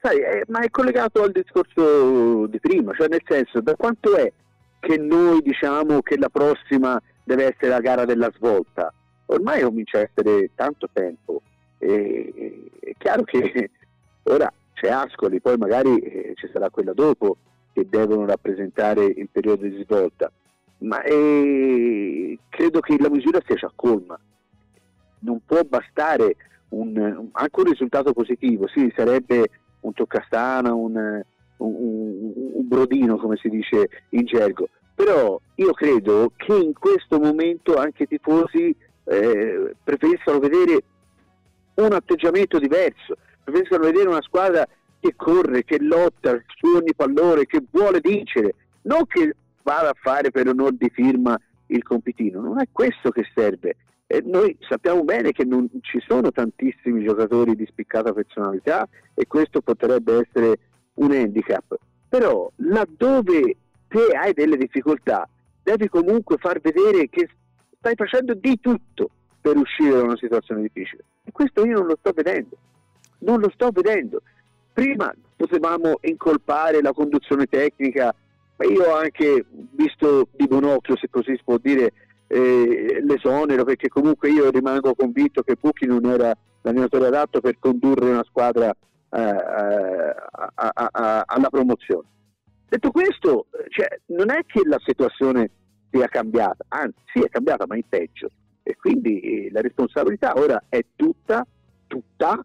Sai, 0.00 0.18
è, 0.18 0.42
ma 0.48 0.60
è 0.60 0.70
collegato 0.70 1.22
al 1.22 1.32
discorso 1.32 2.46
di 2.46 2.58
prima, 2.58 2.94
cioè 2.94 3.08
nel 3.08 3.22
senso, 3.26 3.60
da 3.60 3.74
quanto 3.74 4.16
è 4.16 4.32
che 4.78 4.96
noi 4.96 5.42
diciamo 5.42 6.00
che 6.00 6.16
la 6.16 6.30
prossima 6.30 7.00
deve 7.22 7.48
essere 7.48 7.68
la 7.68 7.80
gara 7.80 8.04
della 8.06 8.30
svolta? 8.34 8.92
Ormai 9.26 9.62
comincia 9.62 9.98
a 9.98 10.08
essere 10.10 10.50
tanto 10.54 10.88
tempo. 10.92 11.42
E, 11.78 12.70
è 12.80 12.92
chiaro 12.96 13.24
che 13.24 13.70
ora 14.24 14.50
c'è 14.72 14.88
Ascoli, 14.88 15.40
poi 15.40 15.58
magari 15.58 15.98
eh, 15.98 16.32
ci 16.36 16.48
sarà 16.50 16.70
quella 16.70 16.94
dopo 16.94 17.36
che 17.72 17.86
devono 17.88 18.24
rappresentare 18.24 19.04
il 19.04 19.28
periodo 19.30 19.66
di 19.66 19.82
svolta, 19.84 20.32
ma 20.80 21.02
eh, 21.02 22.38
credo 22.48 22.80
che 22.80 22.96
la 22.98 23.10
misura 23.10 23.40
sia 23.44 23.56
già 23.56 23.70
colma. 23.74 24.18
Non 25.20 25.40
può 25.44 25.60
bastare 25.62 26.36
un, 26.70 27.28
anche 27.32 27.60
un 27.60 27.64
risultato 27.64 28.12
positivo, 28.12 28.66
sì, 28.68 28.92
sarebbe 28.96 29.50
un 29.80 29.92
toccastana, 29.92 30.72
un, 30.72 31.22
un, 31.56 32.32
un, 32.54 32.68
brodino 32.68 33.16
come 33.16 33.36
si 33.36 33.48
dice 33.48 33.88
in 34.10 34.24
gergo. 34.24 34.68
Però 34.94 35.40
io 35.56 35.72
credo 35.72 36.32
che 36.36 36.54
in 36.54 36.72
questo 36.72 37.18
momento 37.18 37.76
anche 37.76 38.04
i 38.04 38.08
tifosi 38.08 38.74
eh, 39.04 39.74
preferiscono 39.82 40.38
vedere 40.38 40.82
un 41.74 41.92
atteggiamento 41.92 42.58
diverso, 42.58 43.16
preferiscono 43.42 43.84
vedere 43.84 44.08
una 44.08 44.22
squadra 44.22 44.66
che 45.00 45.14
corre, 45.16 45.64
che 45.64 45.78
lotta 45.80 46.38
su 46.56 46.66
ogni 46.76 46.94
pallone, 46.94 47.46
che 47.46 47.62
vuole 47.70 48.00
vincere, 48.00 48.54
non 48.82 49.06
che 49.06 49.34
vada 49.62 49.90
a 49.90 49.96
fare 50.00 50.30
per 50.30 50.48
onore 50.48 50.76
di 50.78 50.90
firma 50.90 51.38
il 51.66 51.82
compitino, 51.82 52.40
non 52.40 52.60
è 52.60 52.68
questo 52.70 53.10
che 53.10 53.24
serve, 53.34 53.76
e 54.06 54.22
noi 54.24 54.56
sappiamo 54.68 55.04
bene 55.04 55.30
che 55.30 55.44
non 55.44 55.68
ci 55.82 56.02
sono 56.04 56.32
tantissimi 56.32 57.04
giocatori 57.04 57.54
di 57.54 57.64
spiccata 57.66 58.12
personalità 58.12 58.88
e 59.14 59.26
questo 59.28 59.60
potrebbe 59.60 60.26
essere 60.26 60.58
un 60.94 61.12
handicap. 61.12 61.76
Però 62.08 62.50
laddove 62.56 63.56
te 63.86 64.06
hai 64.20 64.32
delle 64.32 64.56
difficoltà, 64.56 65.28
devi 65.62 65.88
comunque 65.88 66.38
far 66.38 66.60
vedere 66.60 67.08
che 67.08 67.28
stai 67.78 67.94
facendo 67.94 68.34
di 68.34 68.58
tutto 68.58 69.10
per 69.40 69.56
uscire 69.56 69.92
da 69.92 70.02
una 70.02 70.16
situazione 70.16 70.62
difficile. 70.62 71.04
E 71.24 71.30
questo 71.30 71.64
io 71.64 71.78
non 71.78 71.86
lo 71.86 71.96
sto 72.00 72.10
vedendo. 72.12 72.56
Non 73.18 73.38
lo 73.38 73.50
sto 73.54 73.70
vedendo. 73.70 74.22
Prima 74.72 75.14
potevamo 75.36 75.98
incolpare 76.02 76.82
la 76.82 76.92
conduzione 76.92 77.46
tecnica, 77.46 78.12
ma 78.60 78.66
io 78.66 78.84
ho 78.84 78.94
anche 78.94 79.46
visto 79.72 80.28
di 80.32 80.46
buon 80.46 80.64
occhio, 80.64 80.96
se 80.98 81.08
così 81.08 81.34
si 81.34 81.42
può 81.42 81.56
dire, 81.56 81.92
eh, 82.26 83.00
l'esonero 83.02 83.64
perché 83.64 83.88
comunque 83.88 84.30
io 84.30 84.50
rimango 84.50 84.94
convinto 84.94 85.42
che 85.42 85.56
Bucchi 85.58 85.86
non 85.86 86.04
era 86.04 86.36
l'allenatore 86.60 87.06
adatto 87.06 87.40
per 87.40 87.58
condurre 87.58 88.10
una 88.10 88.24
squadra 88.24 88.68
eh, 88.68 89.18
a, 89.18 90.52
a, 90.54 90.72
a, 90.74 91.24
alla 91.26 91.48
promozione. 91.48 92.06
Detto 92.68 92.90
questo, 92.90 93.46
cioè, 93.70 93.88
non 94.06 94.30
è 94.30 94.44
che 94.44 94.60
la 94.64 94.78
situazione 94.84 95.50
sia 95.90 96.06
cambiata, 96.08 96.62
anzi 96.68 96.98
sì 97.14 97.20
è 97.20 97.28
cambiata 97.30 97.64
ma 97.66 97.76
in 97.76 97.88
peggio 97.88 98.28
e 98.62 98.76
quindi 98.76 99.20
eh, 99.20 99.50
la 99.50 99.62
responsabilità 99.62 100.34
ora 100.36 100.62
è 100.68 100.84
tutta, 100.94 101.46
tutta 101.86 102.44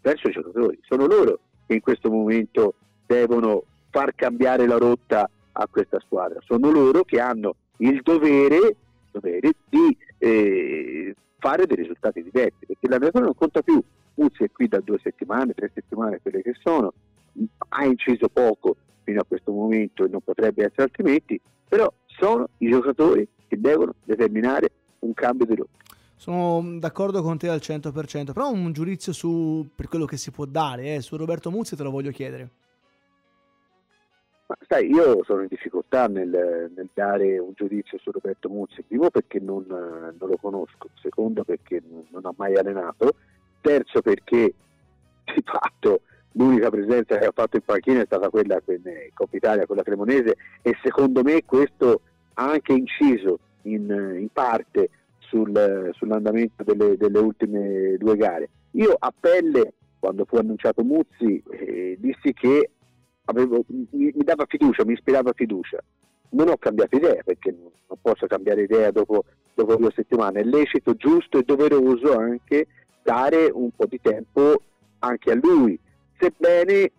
verso 0.00 0.28
i 0.28 0.32
giocatori. 0.32 0.78
Sono 0.82 1.06
loro 1.06 1.40
che 1.66 1.74
in 1.74 1.80
questo 1.80 2.08
momento 2.08 2.74
devono 3.04 3.64
far 3.90 4.14
cambiare 4.14 4.66
la 4.68 4.78
rotta 4.78 5.28
a 5.58 5.66
questa 5.68 6.00
squadra, 6.00 6.40
sono 6.44 6.70
loro 6.70 7.04
che 7.04 7.20
hanno 7.20 7.54
il 7.78 8.00
dovere 8.02 8.76
dovere 9.16 9.52
di 9.68 9.96
eh, 10.18 11.14
fare 11.38 11.66
dei 11.66 11.76
risultati 11.76 12.22
diversi, 12.22 12.66
perché 12.66 12.88
l'allenatore 12.88 13.24
non 13.24 13.34
conta 13.34 13.62
più. 13.62 13.82
Muzzi 14.14 14.44
è 14.44 14.50
qui 14.50 14.68
da 14.68 14.80
due 14.80 14.98
settimane, 15.02 15.52
tre 15.52 15.70
settimane, 15.74 16.20
quelle 16.22 16.42
che 16.42 16.54
sono, 16.62 16.92
ha 17.70 17.84
inciso 17.84 18.28
poco 18.28 18.76
fino 19.02 19.20
a 19.20 19.24
questo 19.24 19.52
momento 19.52 20.04
e 20.04 20.08
non 20.08 20.20
potrebbe 20.20 20.64
essere 20.64 20.84
altrimenti, 20.84 21.40
però 21.68 21.92
sono 22.06 22.48
i 22.58 22.70
giocatori 22.70 23.28
che 23.46 23.60
devono 23.60 23.94
determinare 24.04 24.70
un 25.00 25.12
cambio 25.12 25.46
di 25.46 25.54
rotta. 25.54 25.70
Sono 26.18 26.78
d'accordo 26.78 27.22
con 27.22 27.36
te 27.36 27.48
al 27.48 27.60
100%, 27.62 28.32
però 28.32 28.50
un 28.50 28.72
giudizio 28.72 29.12
su, 29.12 29.68
per 29.74 29.88
quello 29.88 30.06
che 30.06 30.16
si 30.16 30.30
può 30.30 30.46
dare, 30.46 30.94
eh, 30.94 31.00
su 31.02 31.16
Roberto 31.16 31.50
Muzzi 31.50 31.76
te 31.76 31.82
lo 31.82 31.90
voglio 31.90 32.10
chiedere. 32.10 32.48
Ma 34.48 34.56
sai, 34.68 34.88
io 34.88 35.24
sono 35.24 35.40
in 35.40 35.48
difficoltà 35.48 36.06
nel, 36.06 36.70
nel 36.74 36.88
dare 36.94 37.36
un 37.38 37.52
giudizio 37.54 37.98
su 37.98 38.12
Roberto 38.12 38.48
Muzzi, 38.48 38.82
primo 38.82 39.10
perché 39.10 39.40
non, 39.40 39.64
non 39.66 40.28
lo 40.28 40.36
conosco, 40.40 40.88
secondo 41.00 41.42
perché 41.42 41.82
non, 42.10 42.24
ha 42.24 42.34
mai 42.36 42.54
allenato, 42.54 43.14
terzo 43.60 44.02
perché 44.02 44.54
di 45.24 45.42
fatto 45.44 46.02
l'unica 46.32 46.70
presenza 46.70 47.18
che 47.18 47.26
ha 47.26 47.32
fatto 47.34 47.56
in 47.56 47.62
panchina 47.64 48.02
è 48.02 48.06
stata 48.06 48.28
quella 48.28 48.60
in 48.66 48.82
Coppa 49.14 49.36
Italia, 49.36 49.66
quella 49.66 49.82
cremonese 49.82 50.36
e 50.62 50.76
secondo 50.80 51.22
me 51.22 51.42
questo 51.44 52.02
ha 52.34 52.48
anche 52.48 52.72
inciso 52.72 53.40
in, 53.62 53.88
in 54.20 54.28
parte 54.32 54.90
sul, 55.18 55.90
sull'andamento 55.92 56.62
delle, 56.62 56.96
delle, 56.96 57.18
ultime 57.18 57.96
due 57.96 58.16
gare. 58.16 58.48
Io 58.72 58.94
a 58.96 59.12
pelle, 59.18 59.72
quando 59.98 60.24
fu 60.24 60.36
annunciato 60.36 60.84
Muzzi, 60.84 61.42
eh, 61.50 61.96
dissi 61.98 62.32
che 62.32 62.70
avevo, 63.26 63.64
mi, 63.68 63.86
mi, 63.90 64.24
dava 64.24 64.44
fiducia, 64.46 64.84
mi 64.84 64.94
ispirava 64.94 65.32
fiducia. 65.34 65.78
Non 66.30 66.48
ho 66.48 66.56
cambiato 66.56 66.96
idea 66.96 67.22
perché 67.24 67.50
non, 67.50 67.70
posso 68.00 68.26
cambiare 68.26 68.62
idea 68.62 68.90
dopo, 68.90 69.24
dopo 69.54 69.76
due 69.76 69.92
settimane. 69.94 70.40
È 70.40 70.44
lecito, 70.44 70.94
giusto 70.94 71.38
e 71.38 71.42
doveroso 71.42 72.16
anche 72.16 72.66
dare 73.02 73.50
un 73.52 73.70
po' 73.70 73.86
di 73.86 74.00
tempo 74.00 74.60
anche 74.98 75.30
a 75.30 75.34
lui, 75.34 75.78
sebbene 76.18 76.90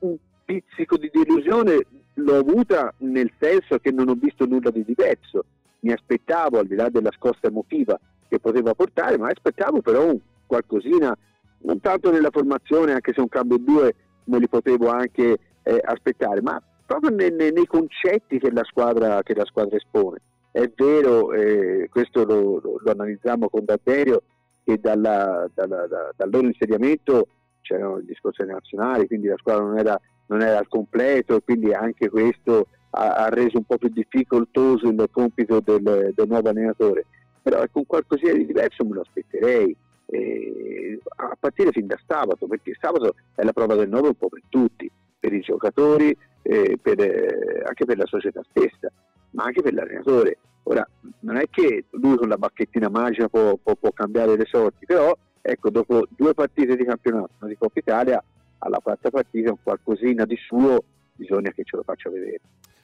un 0.00 0.16
pizzico 0.44 0.96
di 0.96 1.10
delusione 1.12 1.86
l'ho 2.14 2.36
avuta 2.36 2.92
nel 2.98 3.30
senso 3.38 3.78
che 3.78 3.90
non 3.90 4.08
ho 4.08 4.14
visto 4.14 4.46
nulla 4.46 4.70
di 4.70 4.84
diverso. 4.84 5.44
Mi 5.80 5.92
aspettavo, 5.92 6.58
al 6.58 6.66
di 6.66 6.74
là 6.74 6.88
della 6.88 7.12
scossa 7.12 7.46
emotiva 7.46 7.98
che 8.28 8.38
poteva 8.38 8.74
portare, 8.74 9.18
ma 9.18 9.28
aspettavo 9.28 9.80
però 9.80 10.06
un 10.06 10.18
qualcosina, 10.46 11.16
non 11.58 11.80
tanto 11.80 12.10
nella 12.10 12.30
formazione, 12.30 12.92
anche 12.92 13.12
se 13.12 13.20
un 13.20 13.28
cambio 13.28 13.58
due 13.58 13.94
me 14.24 14.38
li 14.38 14.48
potevo 14.48 14.88
anche 14.88 15.38
eh, 15.64 15.80
aspettare, 15.82 16.40
ma 16.40 16.62
proprio 16.86 17.10
nei, 17.10 17.32
nei, 17.32 17.52
nei 17.52 17.66
concetti 17.66 18.38
che 18.38 18.50
la, 18.50 18.64
squadra, 18.64 19.22
che 19.22 19.34
la, 19.34 19.44
squadra, 19.44 19.76
espone. 19.76 20.18
È 20.50 20.70
vero, 20.76 21.32
eh, 21.32 21.88
questo 21.90 22.24
lo, 22.24 22.60
lo, 22.62 22.80
lo, 22.80 22.90
analizziamo 22.90 23.48
con 23.48 23.64
D'Adderio, 23.64 24.22
che 24.62 24.78
dalla, 24.78 25.48
dalla, 25.52 25.86
da, 25.86 26.12
dal 26.14 26.30
loro 26.30 26.46
insediamento 26.46 27.26
c'erano 27.60 27.98
i 27.98 28.04
discorsi 28.04 28.44
nazionali, 28.44 29.06
quindi 29.06 29.26
la 29.26 29.36
squadra 29.38 29.64
non 29.64 29.78
era, 29.78 30.00
non 30.26 30.42
era 30.42 30.58
al 30.58 30.68
completo, 30.68 31.40
quindi 31.40 31.72
anche 31.72 32.08
questo 32.08 32.68
ha, 32.90 33.14
ha, 33.14 33.28
reso 33.30 33.58
un 33.58 33.64
po' 33.64 33.78
più 33.78 33.88
difficoltoso 33.88 34.88
il 34.88 35.08
compito 35.10 35.60
del, 35.60 36.12
del 36.14 36.28
nuovo 36.28 36.48
allenatore. 36.50 37.06
Però 37.42 37.56
con 37.56 37.64
ecco, 37.64 37.82
qualcosa 37.86 38.32
di 38.32 38.46
diverso 38.46 38.84
me 38.84 38.94
lo 38.94 39.00
aspetterei. 39.00 39.76
Eh, 40.06 41.00
a 41.16 41.36
partire 41.38 41.72
fin 41.72 41.86
da 41.86 41.98
sabato, 42.06 42.46
perché 42.46 42.76
sabato 42.78 43.14
è 43.34 43.42
la 43.42 43.52
prova 43.52 43.74
del 43.74 43.88
nuovo 43.88 44.08
un 44.08 44.14
po' 44.14 44.28
per 44.28 44.42
tutti, 44.48 44.90
per 45.24 45.32
i 45.32 45.40
giocatori, 45.40 46.14
eh, 46.42 46.78
per, 46.80 47.00
eh, 47.00 47.62
anche 47.66 47.86
per 47.86 47.96
la 47.96 48.04
società 48.04 48.42
stessa, 48.50 48.92
ma 49.30 49.44
anche 49.44 49.62
per 49.62 49.72
l'allenatore. 49.72 50.36
Ora, 50.64 50.86
non 51.20 51.36
è 51.36 51.44
che 51.48 51.86
lui 51.92 52.16
con 52.16 52.28
la 52.28 52.36
bacchettina 52.36 52.90
magica 52.90 53.28
può, 53.28 53.56
può, 53.56 53.74
può 53.74 53.90
cambiare 53.92 54.36
le 54.36 54.44
sorti, 54.44 54.84
però 54.84 55.16
ecco, 55.40 55.70
dopo 55.70 56.06
due 56.10 56.34
partite 56.34 56.76
di 56.76 56.84
campionato 56.84 57.46
di 57.46 57.56
Coppa 57.56 57.78
Italia, 57.78 58.22
alla 58.58 58.80
quarta 58.82 59.08
partita 59.08 59.50
un 59.50 59.58
qualcosina 59.62 60.26
di 60.26 60.36
suo 60.36 60.84
bisogna 61.14 61.50
che 61.52 61.64
ce 61.64 61.76
lo 61.76 61.82
faccia 61.82 62.10
vedere. 62.10 62.40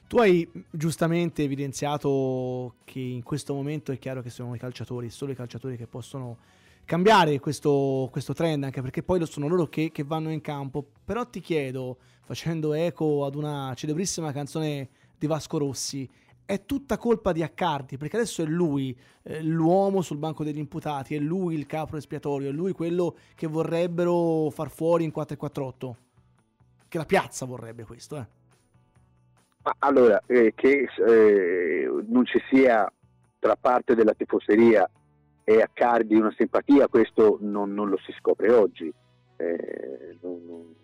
Tu 0.07 0.19
hai 0.19 0.49
giustamente 0.71 1.43
evidenziato 1.43 2.77
che 2.85 2.99
in 2.99 3.23
questo 3.23 3.55
momento 3.55 3.93
è 3.93 3.99
chiaro 3.99 4.23
che 4.23 4.31
sono 4.31 4.55
i 4.55 4.59
calciatori, 4.59 5.11
solo 5.11 5.33
i 5.33 5.37
calciatori 5.37 5.77
che 5.77 5.87
possono 5.87 6.39
cambiare 6.85 7.39
questo, 7.39 8.09
questo 8.11 8.33
trend, 8.33 8.65
anche 8.65 8.83
perché 8.83 9.03
poi 9.03 9.25
sono 9.27 9.49
loro 9.49 9.67
che, 9.67 9.91
che, 9.93 10.05
vanno 10.05 10.31
in 10.31 10.41
campo. 10.41 10.85
Però 11.05 11.25
ti 11.27 11.41
chiedo, 11.41 11.99
facendo 12.25 12.73
eco 12.73 13.25
ad 13.25 13.35
una 13.35 13.73
celebrissima 13.75 14.33
canzone 14.33 14.89
di 15.17 15.27
Vasco 15.27 15.59
Rossi, 15.59 16.09
è 16.45 16.65
tutta 16.65 16.97
colpa 16.97 17.31
di 17.31 17.45
Accardi, 17.45 17.97
perché 17.97 18.17
adesso 18.17 18.43
è 18.43 18.45
lui 18.45 18.99
eh, 19.23 19.41
l'uomo 19.41 20.03
sul 20.03 20.17
banco 20.17 20.43
degli 20.43 20.59
imputati, 20.59 21.15
è 21.15 21.19
lui 21.19 21.55
il 21.55 21.67
capo 21.67 21.97
espiatorio, 21.97 22.49
è 22.49 22.53
lui 22.53 22.73
quello 22.73 23.17
che 23.37 23.47
vorrebbero 23.47 24.51
far 24.51 24.69
fuori 24.69 25.05
in 25.05 25.13
448. 25.13 25.97
Che 26.89 26.99
la 26.99 27.05
piazza 27.05 27.47
vorrebbe 27.47 27.85
questo, 27.85 28.17
eh. 28.17 28.27
Allora, 29.81 30.21
eh, 30.27 30.53
che 30.57 30.89
eh, 31.07 31.89
non 32.09 32.25
ci 32.25 32.41
sia 32.51 32.91
tra 33.39 33.57
parte 33.57 33.95
della 33.95 34.15
tifoseria 34.15 34.89
e 35.51 35.61
Accardi 35.61 36.15
una 36.15 36.33
simpatia, 36.37 36.87
questo 36.87 37.39
non, 37.41 37.75
non 37.75 37.89
lo 37.89 37.99
si 38.05 38.13
scopre 38.17 38.53
oggi. 38.53 38.93
Eh, 39.37 40.17
non, 40.21 40.75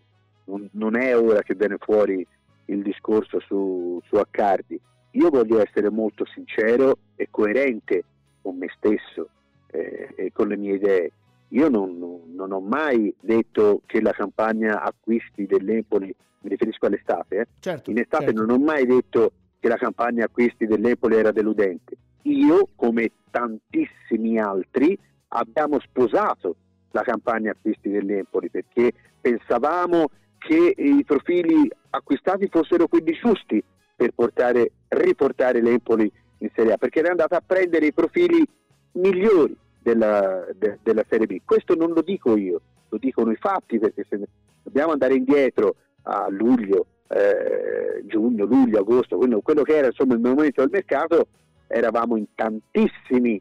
non, 0.46 0.68
non, 0.72 0.96
è 0.96 1.16
ora 1.16 1.40
che 1.42 1.54
viene 1.54 1.76
fuori 1.78 2.26
il 2.64 2.82
discorso 2.82 3.38
su, 3.38 4.00
su 4.06 4.16
Accardi. 4.16 4.80
Io 5.12 5.30
voglio 5.30 5.62
essere 5.62 5.88
molto 5.88 6.24
sincero 6.26 6.98
e 7.14 7.28
coerente 7.30 8.02
con 8.42 8.58
me 8.58 8.66
stesso 8.76 9.28
eh, 9.68 10.12
e 10.16 10.32
con 10.32 10.48
le 10.48 10.56
mie 10.56 10.74
idee. 10.74 11.12
Io 11.50 11.68
non, 11.68 12.24
non, 12.34 12.50
ho 12.50 12.60
mai 12.60 13.14
detto 13.20 13.82
che 13.86 14.00
la 14.00 14.10
campagna 14.10 14.82
acquisti 14.82 15.46
dell'Empoli, 15.46 16.12
mi 16.40 16.48
riferisco 16.48 16.86
all'estate, 16.86 17.36
eh? 17.36 17.46
certo, 17.60 17.90
in 17.92 17.98
estate 17.98 18.24
certo. 18.24 18.44
non 18.44 18.50
ho 18.50 18.64
mai 18.64 18.84
detto 18.84 19.30
che 19.60 19.68
la 19.68 19.76
campagna 19.76 20.24
acquisti 20.24 20.66
dell'Empoli 20.66 21.14
era 21.14 21.30
deludente 21.30 21.96
io, 22.30 22.68
come 22.74 23.10
tantissimi 23.30 24.38
altri, 24.38 24.98
abbiamo 25.28 25.78
sposato 25.80 26.56
la 26.90 27.02
campagna 27.02 27.50
acquisti 27.50 27.90
dell'Empoli 27.90 28.48
perché 28.48 28.92
pensavamo 29.20 30.06
che 30.38 30.74
i 30.76 31.04
profili 31.04 31.68
acquistati 31.90 32.48
fossero 32.48 32.86
quelli 32.86 33.12
giusti 33.12 33.62
per 33.94 34.12
portare, 34.12 34.72
riportare 34.88 35.60
l'Empoli 35.60 36.10
in 36.38 36.50
Serie 36.54 36.72
A, 36.74 36.76
perché 36.76 37.00
era 37.00 37.10
andata 37.10 37.36
a 37.36 37.42
prendere 37.44 37.86
i 37.86 37.92
profili 37.92 38.46
migliori 38.92 39.56
della, 39.80 40.46
de, 40.54 40.78
della 40.82 41.04
Serie 41.08 41.26
B. 41.26 41.40
Questo 41.44 41.74
non 41.74 41.92
lo 41.92 42.02
dico 42.02 42.36
io, 42.36 42.60
lo 42.88 42.98
dicono 42.98 43.30
i 43.30 43.36
fatti, 43.36 43.78
perché 43.78 44.04
se 44.08 44.20
dobbiamo 44.62 44.92
andare 44.92 45.14
indietro 45.14 45.76
a 46.02 46.28
luglio, 46.28 46.86
eh, 47.08 48.04
giugno, 48.06 48.44
luglio, 48.44 48.80
agosto, 48.80 49.16
quello, 49.16 49.40
quello 49.40 49.62
che 49.62 49.76
era 49.76 49.86
insomma 49.86 50.14
il 50.14 50.20
momento 50.20 50.60
del 50.60 50.70
mercato, 50.70 51.26
eravamo 51.66 52.16
in 52.16 52.26
tantissimi, 52.34 53.40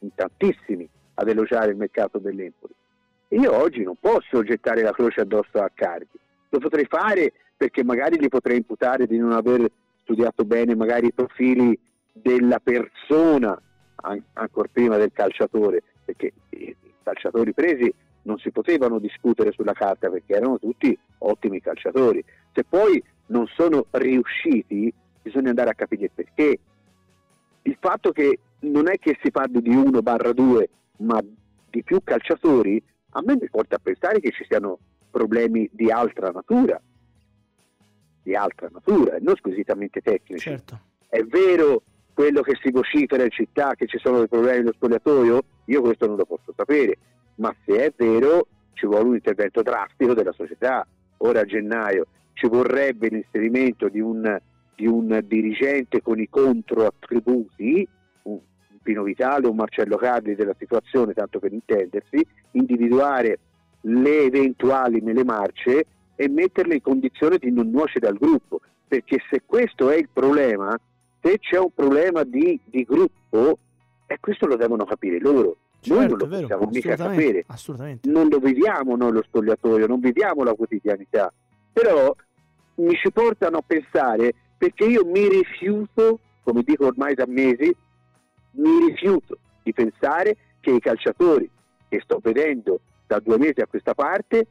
in 0.00 0.14
tantissimi 0.14 0.88
ad 1.14 1.28
elogiare 1.28 1.70
il 1.70 1.76
mercato 1.76 2.18
dell'Empoli. 2.18 2.74
Io 3.28 3.54
oggi 3.54 3.82
non 3.82 3.96
posso 3.98 4.42
gettare 4.42 4.82
la 4.82 4.92
croce 4.92 5.22
addosso 5.22 5.58
a 5.58 5.70
Cardi, 5.72 6.18
lo 6.48 6.58
potrei 6.58 6.84
fare 6.84 7.32
perché 7.56 7.82
magari 7.82 8.18
gli 8.20 8.28
potrei 8.28 8.58
imputare 8.58 9.06
di 9.06 9.16
non 9.16 9.32
aver 9.32 9.70
studiato 10.02 10.44
bene 10.44 10.74
magari 10.74 11.06
i 11.06 11.12
profili 11.12 11.78
della 12.12 12.58
persona 12.58 13.58
ancora 14.34 14.68
prima 14.70 14.96
del 14.96 15.12
calciatore, 15.12 15.82
perché 16.04 16.32
i 16.50 16.76
calciatori 17.02 17.52
presi 17.52 17.92
non 18.22 18.38
si 18.38 18.50
potevano 18.50 18.98
discutere 18.98 19.52
sulla 19.52 19.72
carta 19.72 20.10
perché 20.10 20.34
erano 20.34 20.58
tutti 20.58 20.96
ottimi 21.18 21.60
calciatori. 21.60 22.22
Se 22.52 22.64
poi 22.64 23.02
non 23.26 23.46
sono 23.46 23.86
riusciti, 23.92 24.92
bisogna 25.22 25.50
andare 25.50 25.70
a 25.70 25.74
capire 25.74 26.10
perché 26.12 26.58
il 27.62 27.76
fatto 27.80 28.12
che 28.12 28.38
non 28.60 28.88
è 28.88 28.98
che 28.98 29.18
si 29.22 29.30
parli 29.30 29.60
di 29.60 29.74
1 29.74 30.02
barra 30.02 30.32
2, 30.32 30.68
ma 30.98 31.20
di 31.70 31.82
più 31.82 32.00
calciatori, 32.02 32.82
a 33.10 33.22
me 33.24 33.36
mi 33.40 33.48
porta 33.48 33.76
a 33.76 33.80
pensare 33.82 34.20
che 34.20 34.30
ci 34.30 34.44
siano 34.44 34.78
problemi 35.10 35.68
di 35.72 35.90
altra 35.90 36.30
natura, 36.30 36.80
di 38.22 38.34
altra 38.34 38.68
natura, 38.72 39.16
non 39.20 39.36
squisitamente 39.36 40.00
tecnici. 40.00 40.48
Certo. 40.48 40.80
È 41.08 41.22
vero 41.22 41.82
quello 42.14 42.40
che 42.42 42.56
si 42.62 42.70
vocifera 42.70 43.24
in 43.24 43.30
città, 43.30 43.74
che 43.74 43.86
ci 43.86 43.98
sono 43.98 44.18
dei 44.18 44.28
problemi 44.28 44.58
dello 44.58 44.72
spogliatoio? 44.72 45.44
Io 45.66 45.80
questo 45.80 46.06
non 46.06 46.16
lo 46.16 46.24
posso 46.24 46.52
sapere, 46.56 46.96
ma 47.36 47.54
se 47.64 47.84
è 47.84 47.92
vero 47.96 48.46
ci 48.74 48.86
vuole 48.86 49.08
un 49.08 49.14
intervento 49.14 49.62
drastico 49.62 50.14
della 50.14 50.32
società. 50.32 50.86
Ora 51.18 51.40
a 51.40 51.44
gennaio 51.44 52.06
ci 52.32 52.46
vorrebbe 52.46 53.08
l'inserimento 53.08 53.88
di 53.88 54.00
un 54.00 54.40
di 54.74 54.86
un 54.86 55.20
dirigente 55.24 56.02
con 56.02 56.18
i 56.18 56.28
controattributi, 56.28 57.86
un 58.22 58.38
Pino 58.82 59.02
Vitale, 59.02 59.46
un 59.46 59.56
Marcello 59.56 59.96
Carli 59.96 60.34
della 60.34 60.54
situazione, 60.58 61.12
tanto 61.12 61.38
per 61.38 61.52
intendersi, 61.52 62.24
individuare 62.52 63.38
le 63.82 64.22
eventuali 64.24 65.00
mele 65.00 65.24
marce 65.24 65.86
e 66.14 66.28
metterle 66.28 66.74
in 66.74 66.82
condizione 66.82 67.38
di 67.38 67.50
non 67.50 67.70
nuocere 67.70 68.06
al 68.06 68.16
gruppo, 68.16 68.60
perché 68.86 69.18
se 69.30 69.42
questo 69.44 69.90
è 69.90 69.96
il 69.96 70.08
problema, 70.12 70.78
se 71.20 71.38
c'è 71.38 71.58
un 71.58 71.72
problema 71.74 72.22
di, 72.24 72.58
di 72.64 72.84
gruppo, 72.84 73.58
e 74.06 74.18
questo 74.20 74.46
lo 74.46 74.56
devono 74.56 74.84
capire 74.84 75.18
loro. 75.18 75.56
Certo, 75.80 75.98
noi 75.98 76.08
non 76.08 76.18
lo 76.18 76.26
vero, 76.26 76.40
possiamo 76.42 76.70
mica 76.70 76.96
sapere, 76.96 77.44
non 78.02 78.28
lo 78.28 78.38
vediamo 78.38 78.94
noi 78.94 79.12
lo 79.12 79.22
spogliatoio, 79.22 79.86
non 79.88 79.98
vediamo 79.98 80.44
la 80.44 80.54
quotidianità, 80.54 81.32
però 81.72 82.14
mi 82.76 82.94
ci 82.94 83.10
portano 83.10 83.58
a 83.58 83.64
pensare 83.66 84.32
perché 84.62 84.84
io 84.84 85.04
mi 85.04 85.28
rifiuto, 85.28 86.20
come 86.44 86.62
dico 86.62 86.86
ormai 86.86 87.14
da 87.14 87.24
mesi, 87.26 87.74
mi 88.52 88.86
rifiuto 88.86 89.36
di 89.60 89.72
pensare 89.72 90.36
che 90.60 90.70
i 90.70 90.78
calciatori 90.78 91.50
che 91.88 92.00
sto 92.04 92.20
vedendo 92.22 92.78
da 93.08 93.18
due 93.18 93.38
mesi 93.38 93.60
a 93.60 93.66
questa 93.66 93.92
parte 93.92 94.46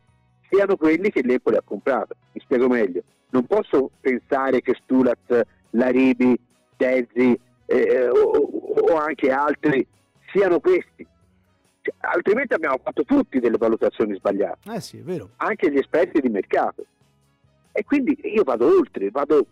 siano 0.50 0.76
quelli 0.76 1.10
che 1.12 1.22
l'Empoli 1.22 1.56
ha 1.56 1.62
comprato. 1.64 2.18
Mi 2.34 2.42
spiego 2.42 2.68
meglio. 2.68 3.04
Non 3.30 3.46
posso 3.46 3.92
pensare 4.02 4.60
che 4.60 4.76
Stulat, 4.84 5.48
Laribi, 5.70 6.38
Dezzi 6.76 7.40
eh, 7.68 8.10
o, 8.10 8.32
o, 8.90 8.98
anche 8.98 9.32
altri 9.32 9.88
siano 10.34 10.60
questi. 10.60 11.08
Cioè, 11.84 11.94
altrimenti 12.00 12.54
abbiamo 12.54 12.82
fatto 12.84 13.06
tutti 13.06 13.40
delle 13.40 13.58
valutazioni 13.58 14.14
sbagliate. 14.16 14.74
Eh 14.74 14.82
sì, 14.82 14.98
è 14.98 15.04
vero. 15.04 15.30
Anche 15.38 15.72
gli 15.72 15.78
esperti 15.78 16.20
di 16.20 16.28
mercato. 16.28 16.86
E 17.72 17.86
quindi 17.86 18.20
io 18.24 18.44
vado 18.44 18.68
oltre, 18.68 19.10
vado 19.10 19.46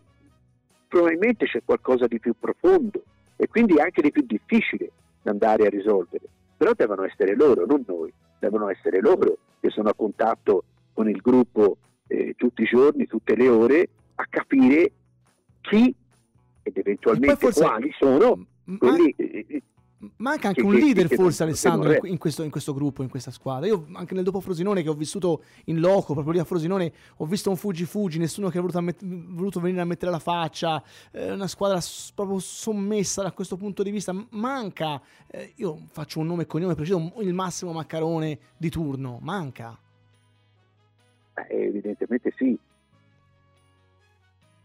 probabilmente 0.89 1.45
c'è 1.45 1.61
qualcosa 1.63 2.07
di 2.07 2.19
più 2.19 2.33
profondo 2.37 3.03
e 3.37 3.47
quindi 3.47 3.79
anche 3.79 4.01
di 4.01 4.11
più 4.11 4.23
difficile 4.25 4.91
da 5.21 5.31
andare 5.31 5.67
a 5.67 5.69
risolvere. 5.69 6.25
Però 6.57 6.73
devono 6.75 7.05
essere 7.05 7.35
loro, 7.35 7.65
non 7.65 7.85
noi, 7.87 8.11
devono 8.39 8.67
essere 8.69 8.99
loro 8.99 9.37
che 9.61 9.69
sono 9.69 9.89
a 9.89 9.93
contatto 9.93 10.63
con 10.93 11.07
il 11.07 11.21
gruppo 11.21 11.77
eh, 12.07 12.33
tutti 12.35 12.63
i 12.63 12.65
giorni, 12.65 13.05
tutte 13.05 13.35
le 13.35 13.47
ore, 13.47 13.89
a 14.15 14.25
capire 14.29 14.91
chi 15.61 15.95
ed 16.63 16.77
eventualmente 16.77 17.35
forse... 17.37 17.63
quali 17.63 17.91
sono 17.97 18.45
quelli 18.77 19.13
eh, 19.15 19.61
Manca 20.17 20.47
anche 20.47 20.61
che, 20.61 20.67
un 20.67 20.75
leader 20.75 21.07
che, 21.07 21.15
forse 21.15 21.39
che 21.39 21.43
Alessandro 21.43 22.05
in 22.05 22.17
questo, 22.17 22.43
in 22.43 22.49
questo, 22.49 22.73
gruppo, 22.73 23.03
in 23.03 23.09
questa 23.09 23.31
squadra. 23.31 23.67
Io 23.67 23.87
anche 23.93 24.13
nel 24.13 24.23
dopo 24.23 24.39
Frosinone 24.39 24.81
che 24.81 24.87
ho 24.87 24.93
vissuto 24.93 25.43
in 25.65 25.81
loco, 25.81 26.13
proprio 26.13 26.33
lì 26.33 26.39
a 26.39 26.45
Frosinone, 26.45 26.93
ho 27.17 27.25
visto 27.25 27.49
un 27.49 27.57
fuggi 27.57 27.83
fuggi, 27.83 28.17
nessuno 28.17 28.47
che 28.47 28.59
ha 28.59 28.61
voluto, 28.61 28.79
met- 28.79 29.03
voluto 29.03 29.59
venire 29.59 29.81
a 29.81 29.85
mettere 29.85 30.09
la 30.09 30.19
faccia, 30.19 30.81
eh, 31.11 31.33
una 31.33 31.47
squadra 31.47 31.81
s- 31.81 32.11
proprio 32.13 32.39
sommessa 32.39 33.23
da 33.23 33.33
questo 33.33 33.57
punto 33.57 33.83
di 33.83 33.91
vista. 33.91 34.13
Manca, 34.29 35.01
eh, 35.27 35.51
io 35.57 35.87
faccio 35.91 36.19
un 36.19 36.27
nome 36.27 36.43
e 36.43 36.45
cognome 36.45 36.75
preciso, 36.75 37.11
il 37.19 37.33
massimo 37.33 37.73
maccarone 37.73 38.39
di 38.55 38.69
turno, 38.69 39.19
manca. 39.21 39.77
Eh, 41.33 41.63
evidentemente 41.63 42.33
sì. 42.37 42.57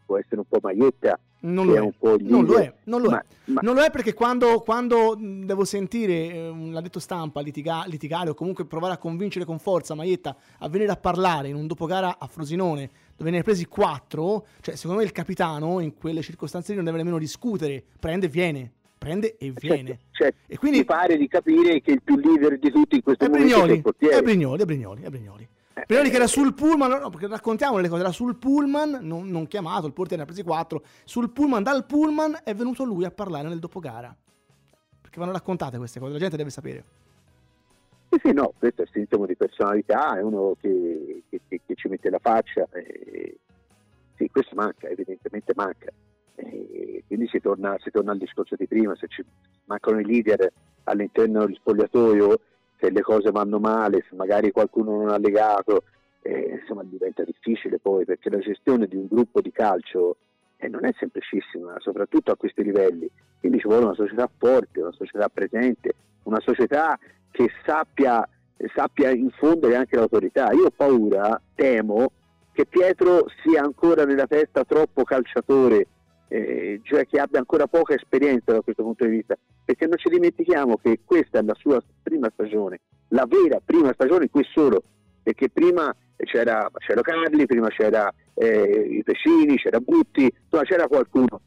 Può 0.06 0.16
essere 0.16 0.36
un 0.36 0.46
po' 0.46 0.58
maglietta, 0.62 1.18
non 1.44 1.66
lo, 1.66 1.74
è, 1.74 1.78
non 2.22 2.44
lo, 2.44 2.58
è, 2.58 2.72
non 2.84 3.02
lo 3.02 3.10
ma, 3.10 3.20
è, 3.20 3.24
ma... 3.50 3.60
non 3.62 3.74
lo 3.74 3.82
è 3.82 3.90
perché 3.90 4.14
quando, 4.14 4.60
quando 4.60 5.16
devo 5.18 5.64
sentire 5.64 6.32
eh, 6.32 6.48
un 6.48 6.72
l'addetto 6.72 6.98
stampa 6.98 7.40
litiga, 7.40 7.84
litigare 7.86 8.30
o 8.30 8.34
comunque 8.34 8.64
provare 8.64 8.94
a 8.94 8.98
convincere 8.98 9.44
con 9.44 9.58
forza 9.58 9.94
Maietta 9.94 10.36
a 10.58 10.68
venire 10.68 10.90
a 10.90 10.96
parlare 10.96 11.48
in 11.48 11.56
un 11.56 11.66
dopogara 11.66 12.18
a 12.18 12.26
Frosinone 12.26 12.90
dove 13.16 13.30
ne 13.30 13.38
hai 13.38 13.42
presi 13.42 13.66
quattro, 13.66 14.46
cioè 14.60 14.74
secondo 14.74 14.98
me 14.98 15.04
il 15.04 15.12
capitano 15.12 15.80
in 15.80 15.94
quelle 15.94 16.22
circostanze 16.22 16.70
lì 16.70 16.76
non 16.76 16.84
deve 16.84 16.98
nemmeno 16.98 17.18
discutere, 17.18 17.82
prende 17.98 18.26
e 18.26 18.28
viene 18.28 18.72
prende 19.04 19.36
e 19.36 19.52
certo, 19.52 19.60
viene. 19.60 19.88
Certo, 19.88 20.04
certo. 20.12 20.36
E 20.46 20.56
quindi 20.56 20.78
mi 20.78 20.84
pare 20.84 21.18
di 21.18 21.28
capire 21.28 21.80
che 21.82 21.92
il 21.92 22.02
più 22.02 22.16
leader 22.16 22.58
di 22.58 22.70
tutti 22.70 22.96
in 22.96 23.02
questo 23.02 23.24
è 23.24 23.28
momento 23.28 23.60
Brignoli, 23.60 23.82
è. 23.98 24.06
È 24.06 24.22
Brignoli, 24.22 24.62
è 24.62 24.64
Brignoli, 24.64 25.02
è 25.02 25.10
Brignoli. 25.10 25.48
Brignoli 25.86 26.10
che 26.10 26.16
era 26.16 26.26
sul 26.28 26.54
pullman, 26.54 27.00
no, 27.00 27.10
perché 27.10 27.26
raccontiamo 27.26 27.78
le 27.78 27.88
cose, 27.88 28.00
era 28.00 28.12
sul 28.12 28.36
pullman, 28.36 28.98
non, 29.02 29.28
non 29.28 29.48
chiamato, 29.48 29.86
il 29.86 29.92
portiere 29.92 30.22
ne 30.22 30.28
ha 30.28 30.32
presi 30.32 30.46
quattro, 30.46 30.84
sul 31.04 31.30
pullman, 31.30 31.64
dal 31.64 31.84
pullman 31.84 32.40
è 32.44 32.54
venuto 32.54 32.84
lui 32.84 33.04
a 33.04 33.10
parlare 33.10 33.48
nel 33.48 33.58
dopogara. 33.58 34.14
Perché 35.00 35.18
vanno 35.18 35.32
raccontate 35.32 35.76
queste 35.76 35.98
cose, 35.98 36.12
la 36.12 36.18
gente 36.18 36.36
deve 36.36 36.50
sapere. 36.50 36.84
Sì, 38.08 38.20
sì, 38.22 38.32
no, 38.32 38.52
questo 38.56 38.82
è 38.82 38.84
il 38.84 38.90
sintomo 38.92 39.26
di 39.26 39.34
personalità, 39.34 40.16
è 40.16 40.22
uno 40.22 40.54
che, 40.60 41.24
che, 41.28 41.40
che, 41.48 41.60
che 41.66 41.74
ci 41.74 41.88
mette 41.88 42.08
la 42.08 42.20
faccia. 42.20 42.68
E... 42.72 43.38
Sì, 44.16 44.30
questo 44.30 44.54
manca, 44.54 44.86
evidentemente 44.86 45.52
manca. 45.56 45.90
E 46.36 47.02
quindi 47.08 47.26
si 47.26 47.40
torna, 47.40 47.76
si 47.80 47.90
torna, 47.90 48.12
al 48.12 48.18
discorso 48.18 48.54
di 48.54 48.68
prima, 48.68 48.94
se 48.94 49.08
ci 49.08 49.24
mancano 49.64 49.98
i 49.98 50.04
leader 50.04 50.52
all'interno 50.84 51.40
dello 51.40 51.56
spogliatoio 51.56 52.40
se 52.78 52.90
le 52.90 53.00
cose 53.02 53.30
vanno 53.30 53.58
male, 53.58 54.04
se 54.08 54.14
magari 54.14 54.50
qualcuno 54.50 54.96
non 54.96 55.08
ha 55.08 55.18
legato, 55.18 55.84
eh, 56.22 56.58
insomma 56.60 56.82
diventa 56.84 57.22
difficile 57.22 57.78
poi 57.78 58.04
perché 58.04 58.30
la 58.30 58.38
gestione 58.38 58.86
di 58.86 58.96
un 58.96 59.06
gruppo 59.08 59.40
di 59.40 59.50
calcio 59.50 60.16
eh, 60.56 60.68
non 60.68 60.84
è 60.84 60.92
semplicissima, 60.98 61.74
soprattutto 61.78 62.30
a 62.30 62.36
questi 62.36 62.62
livelli. 62.62 63.08
Quindi 63.38 63.58
ci 63.58 63.68
vuole 63.68 63.84
una 63.84 63.94
società 63.94 64.28
forte, 64.38 64.80
una 64.80 64.92
società 64.92 65.28
presente, 65.28 65.94
una 66.24 66.40
società 66.40 66.98
che 67.30 67.50
sappia, 67.64 68.26
sappia 68.74 69.10
infondere 69.10 69.76
anche 69.76 69.96
l'autorità. 69.96 70.50
Io 70.52 70.66
ho 70.66 70.70
paura, 70.74 71.40
temo 71.54 72.10
che 72.52 72.66
Pietro 72.66 73.26
sia 73.42 73.62
ancora 73.62 74.04
nella 74.04 74.26
testa 74.26 74.64
troppo 74.64 75.02
calciatore 75.02 75.88
eh, 76.34 76.80
cioè 76.82 77.06
che 77.06 77.20
abbia 77.20 77.38
ancora 77.38 77.68
poca 77.68 77.94
esperienza 77.94 78.50
da 78.50 78.60
questo 78.60 78.82
punto 78.82 79.04
di 79.04 79.10
vista, 79.10 79.36
perché 79.64 79.86
non 79.86 79.96
ci 79.98 80.08
dimentichiamo 80.08 80.78
che 80.82 80.98
questa 81.04 81.38
è 81.38 81.42
la 81.42 81.54
sua 81.54 81.80
prima 82.02 82.28
stagione, 82.32 82.80
la 83.08 83.24
vera 83.26 83.60
prima 83.64 83.92
stagione 83.92 84.28
qui 84.28 84.44
solo, 84.52 84.82
perché 85.22 85.48
prima 85.48 85.94
c'era, 86.16 86.68
c'era 86.78 87.02
Carli, 87.02 87.46
prima 87.46 87.68
c'era 87.68 88.12
eh, 88.34 88.96
i 88.98 89.02
Pescini, 89.04 89.56
c'era 89.58 89.78
Butti, 89.78 90.24
insomma 90.24 90.64
c'era 90.64 90.88
qualcuno. 90.88 91.40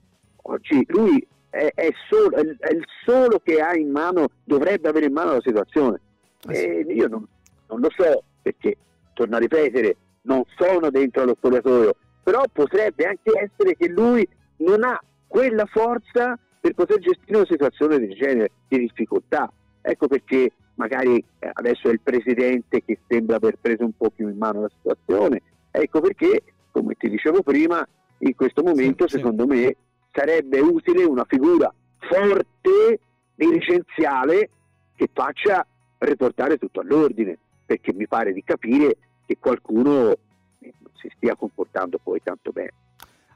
Oggi 0.43 0.85
lui 0.88 1.27
è, 1.49 1.69
è, 1.75 1.89
solo, 2.09 2.38
è, 2.38 2.45
è, 2.57 2.73
il 2.73 2.85
solo 3.03 3.41
che 3.43 3.59
ha 3.59 3.75
in 3.75 3.91
mano, 3.91 4.27
dovrebbe 4.45 4.88
avere 4.88 5.07
in 5.07 5.13
mano 5.13 5.33
la 5.33 5.41
situazione. 5.41 5.99
E 6.47 6.85
io 6.88 7.07
non, 7.09 7.27
non 7.67 7.81
lo 7.81 7.89
so, 7.93 8.23
perché, 8.41 8.77
torno 9.13 9.35
a 9.35 9.39
ripetere, 9.39 9.97
non 10.21 10.43
sono 10.55 10.89
dentro 10.89 11.23
allo 11.23 11.35
spogliatoio, 11.35 11.93
però 12.23 12.43
potrebbe 12.53 13.05
anche 13.05 13.31
essere 13.38 13.75
che 13.75 13.89
lui 13.89 14.25
non 14.57 14.83
ha 14.83 14.99
quella 15.27 15.65
forza 15.65 16.37
per 16.59 16.73
poter 16.73 16.99
gestire 16.99 17.37
una 17.37 17.45
situazione 17.45 17.99
del 17.99 18.13
genere 18.15 18.51
di 18.67 18.79
difficoltà. 18.79 19.51
Ecco 19.81 20.07
perché 20.07 20.51
magari 20.75 21.23
eh, 21.39 21.49
adesso 21.53 21.89
è 21.89 21.91
il 21.91 22.01
presidente 22.01 22.83
che 22.83 22.99
sembra 23.07 23.37
aver 23.37 23.57
preso 23.59 23.83
un 23.83 23.95
po' 23.95 24.09
più 24.09 24.27
in 24.27 24.37
mano 24.37 24.61
la 24.61 24.71
situazione. 24.75 25.41
Ecco 25.71 26.01
perché, 26.01 26.43
come 26.71 26.95
ti 26.95 27.09
dicevo 27.09 27.41
prima, 27.41 27.87
in 28.19 28.35
questo 28.35 28.63
momento 28.63 29.07
sì, 29.07 29.17
secondo 29.17 29.43
sì. 29.43 29.49
me 29.49 29.75
sarebbe 30.11 30.59
utile 30.59 31.03
una 31.03 31.25
figura 31.27 31.71
forte, 31.99 32.99
dirigenziale, 33.35 34.49
che 34.95 35.09
faccia 35.13 35.65
riportare 35.99 36.57
tutto 36.57 36.79
all'ordine, 36.79 37.37
perché 37.65 37.93
mi 37.93 38.07
pare 38.07 38.33
di 38.33 38.43
capire 38.43 38.97
che 39.25 39.37
qualcuno 39.39 40.11
eh, 40.59 40.73
si 40.95 41.11
stia 41.15 41.35
comportando 41.35 41.99
poi 42.01 42.19
tanto 42.23 42.51
bene. 42.51 42.73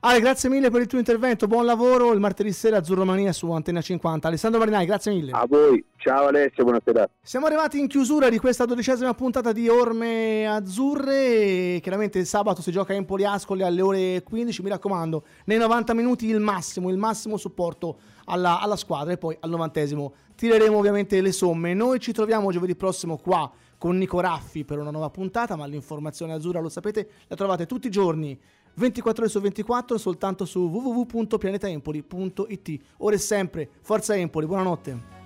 Ale, 0.04 0.20
grazie 0.20 0.50
mille 0.50 0.72
per 0.72 0.82
il 0.82 0.88
tuo 0.88 0.98
intervento, 0.98 1.46
buon 1.46 1.64
lavoro 1.64 2.12
il 2.12 2.20
martedì 2.20 2.52
sera 2.52 2.78
Azzurro 2.78 3.06
Mania 3.06 3.32
su 3.32 3.52
Antenna 3.52 3.82
50. 3.82 4.28
Alessandro 4.28 4.58
Marinai, 4.58 4.88
grazie 4.88 5.14
mille. 5.14 5.30
A 5.32 5.46
voi, 5.48 5.86
ciao 5.98 6.26
Alessio, 6.26 6.64
buonasera. 6.64 7.08
Siamo 7.22 7.46
arrivati 7.46 7.78
in 7.78 7.86
chiusura 7.86 8.28
di 8.28 8.40
questa 8.40 8.66
dodicesima 8.66 9.14
puntata 9.14 9.52
di 9.52 9.70
Orme 9.70 10.48
Azzurre. 10.48 11.78
Chiaramente 11.84 12.18
il 12.18 12.26
sabato 12.26 12.64
si 12.64 12.72
gioca 12.72 12.94
a 12.94 12.96
Empoli 12.96 13.26
Ascoli 13.26 13.62
alle 13.62 13.82
ore 13.82 14.24
15. 14.24 14.64
Mi 14.64 14.70
raccomando, 14.70 15.24
nei 15.46 15.60
90 15.60 15.94
minuti 15.94 16.26
il 16.26 16.40
massimo, 16.40 16.90
il 16.90 16.98
massimo 16.98 17.38
supporto 17.38 18.00
alla, 18.26 18.60
alla 18.60 18.78
squadra 18.78 19.14
e 19.14 19.20
poi 19.20 19.38
al 19.40 19.52
novantesimo 19.52 20.14
tireremo 20.34 20.78
ovviamente 20.80 21.22
le 21.22 21.32
somme. 21.32 21.76
Noi 21.76 22.00
ci 22.00 22.12
troviamo 22.12 22.52
giovedì 22.52 22.76
prossimo 22.76 23.18
qua 23.18 23.52
con 23.78 23.98
Nico 23.98 24.20
Raffi 24.20 24.64
per 24.64 24.80
una 24.80 24.90
nuova 24.90 25.12
puntata, 25.12 25.56
ma 25.56 25.68
l'informazione 25.68 26.34
azzurra 26.34 26.60
lo 26.60 26.70
sapete, 26.70 27.08
la 27.28 27.36
trovate 27.36 27.68
tutti 27.68 27.86
i 27.86 27.92
giorni 27.92 28.40
24 28.76 29.24
ore 29.24 29.32
su 29.32 29.40
24 29.40 29.98
soltanto 29.98 30.46
su 30.46 30.60
www.pianetaempoli.it. 30.62 32.82
Ora 32.98 33.16
e 33.16 33.20
sempre, 33.20 33.68
forza 33.82 34.16
Empoli, 34.16 34.46
buonanotte. 34.46 35.21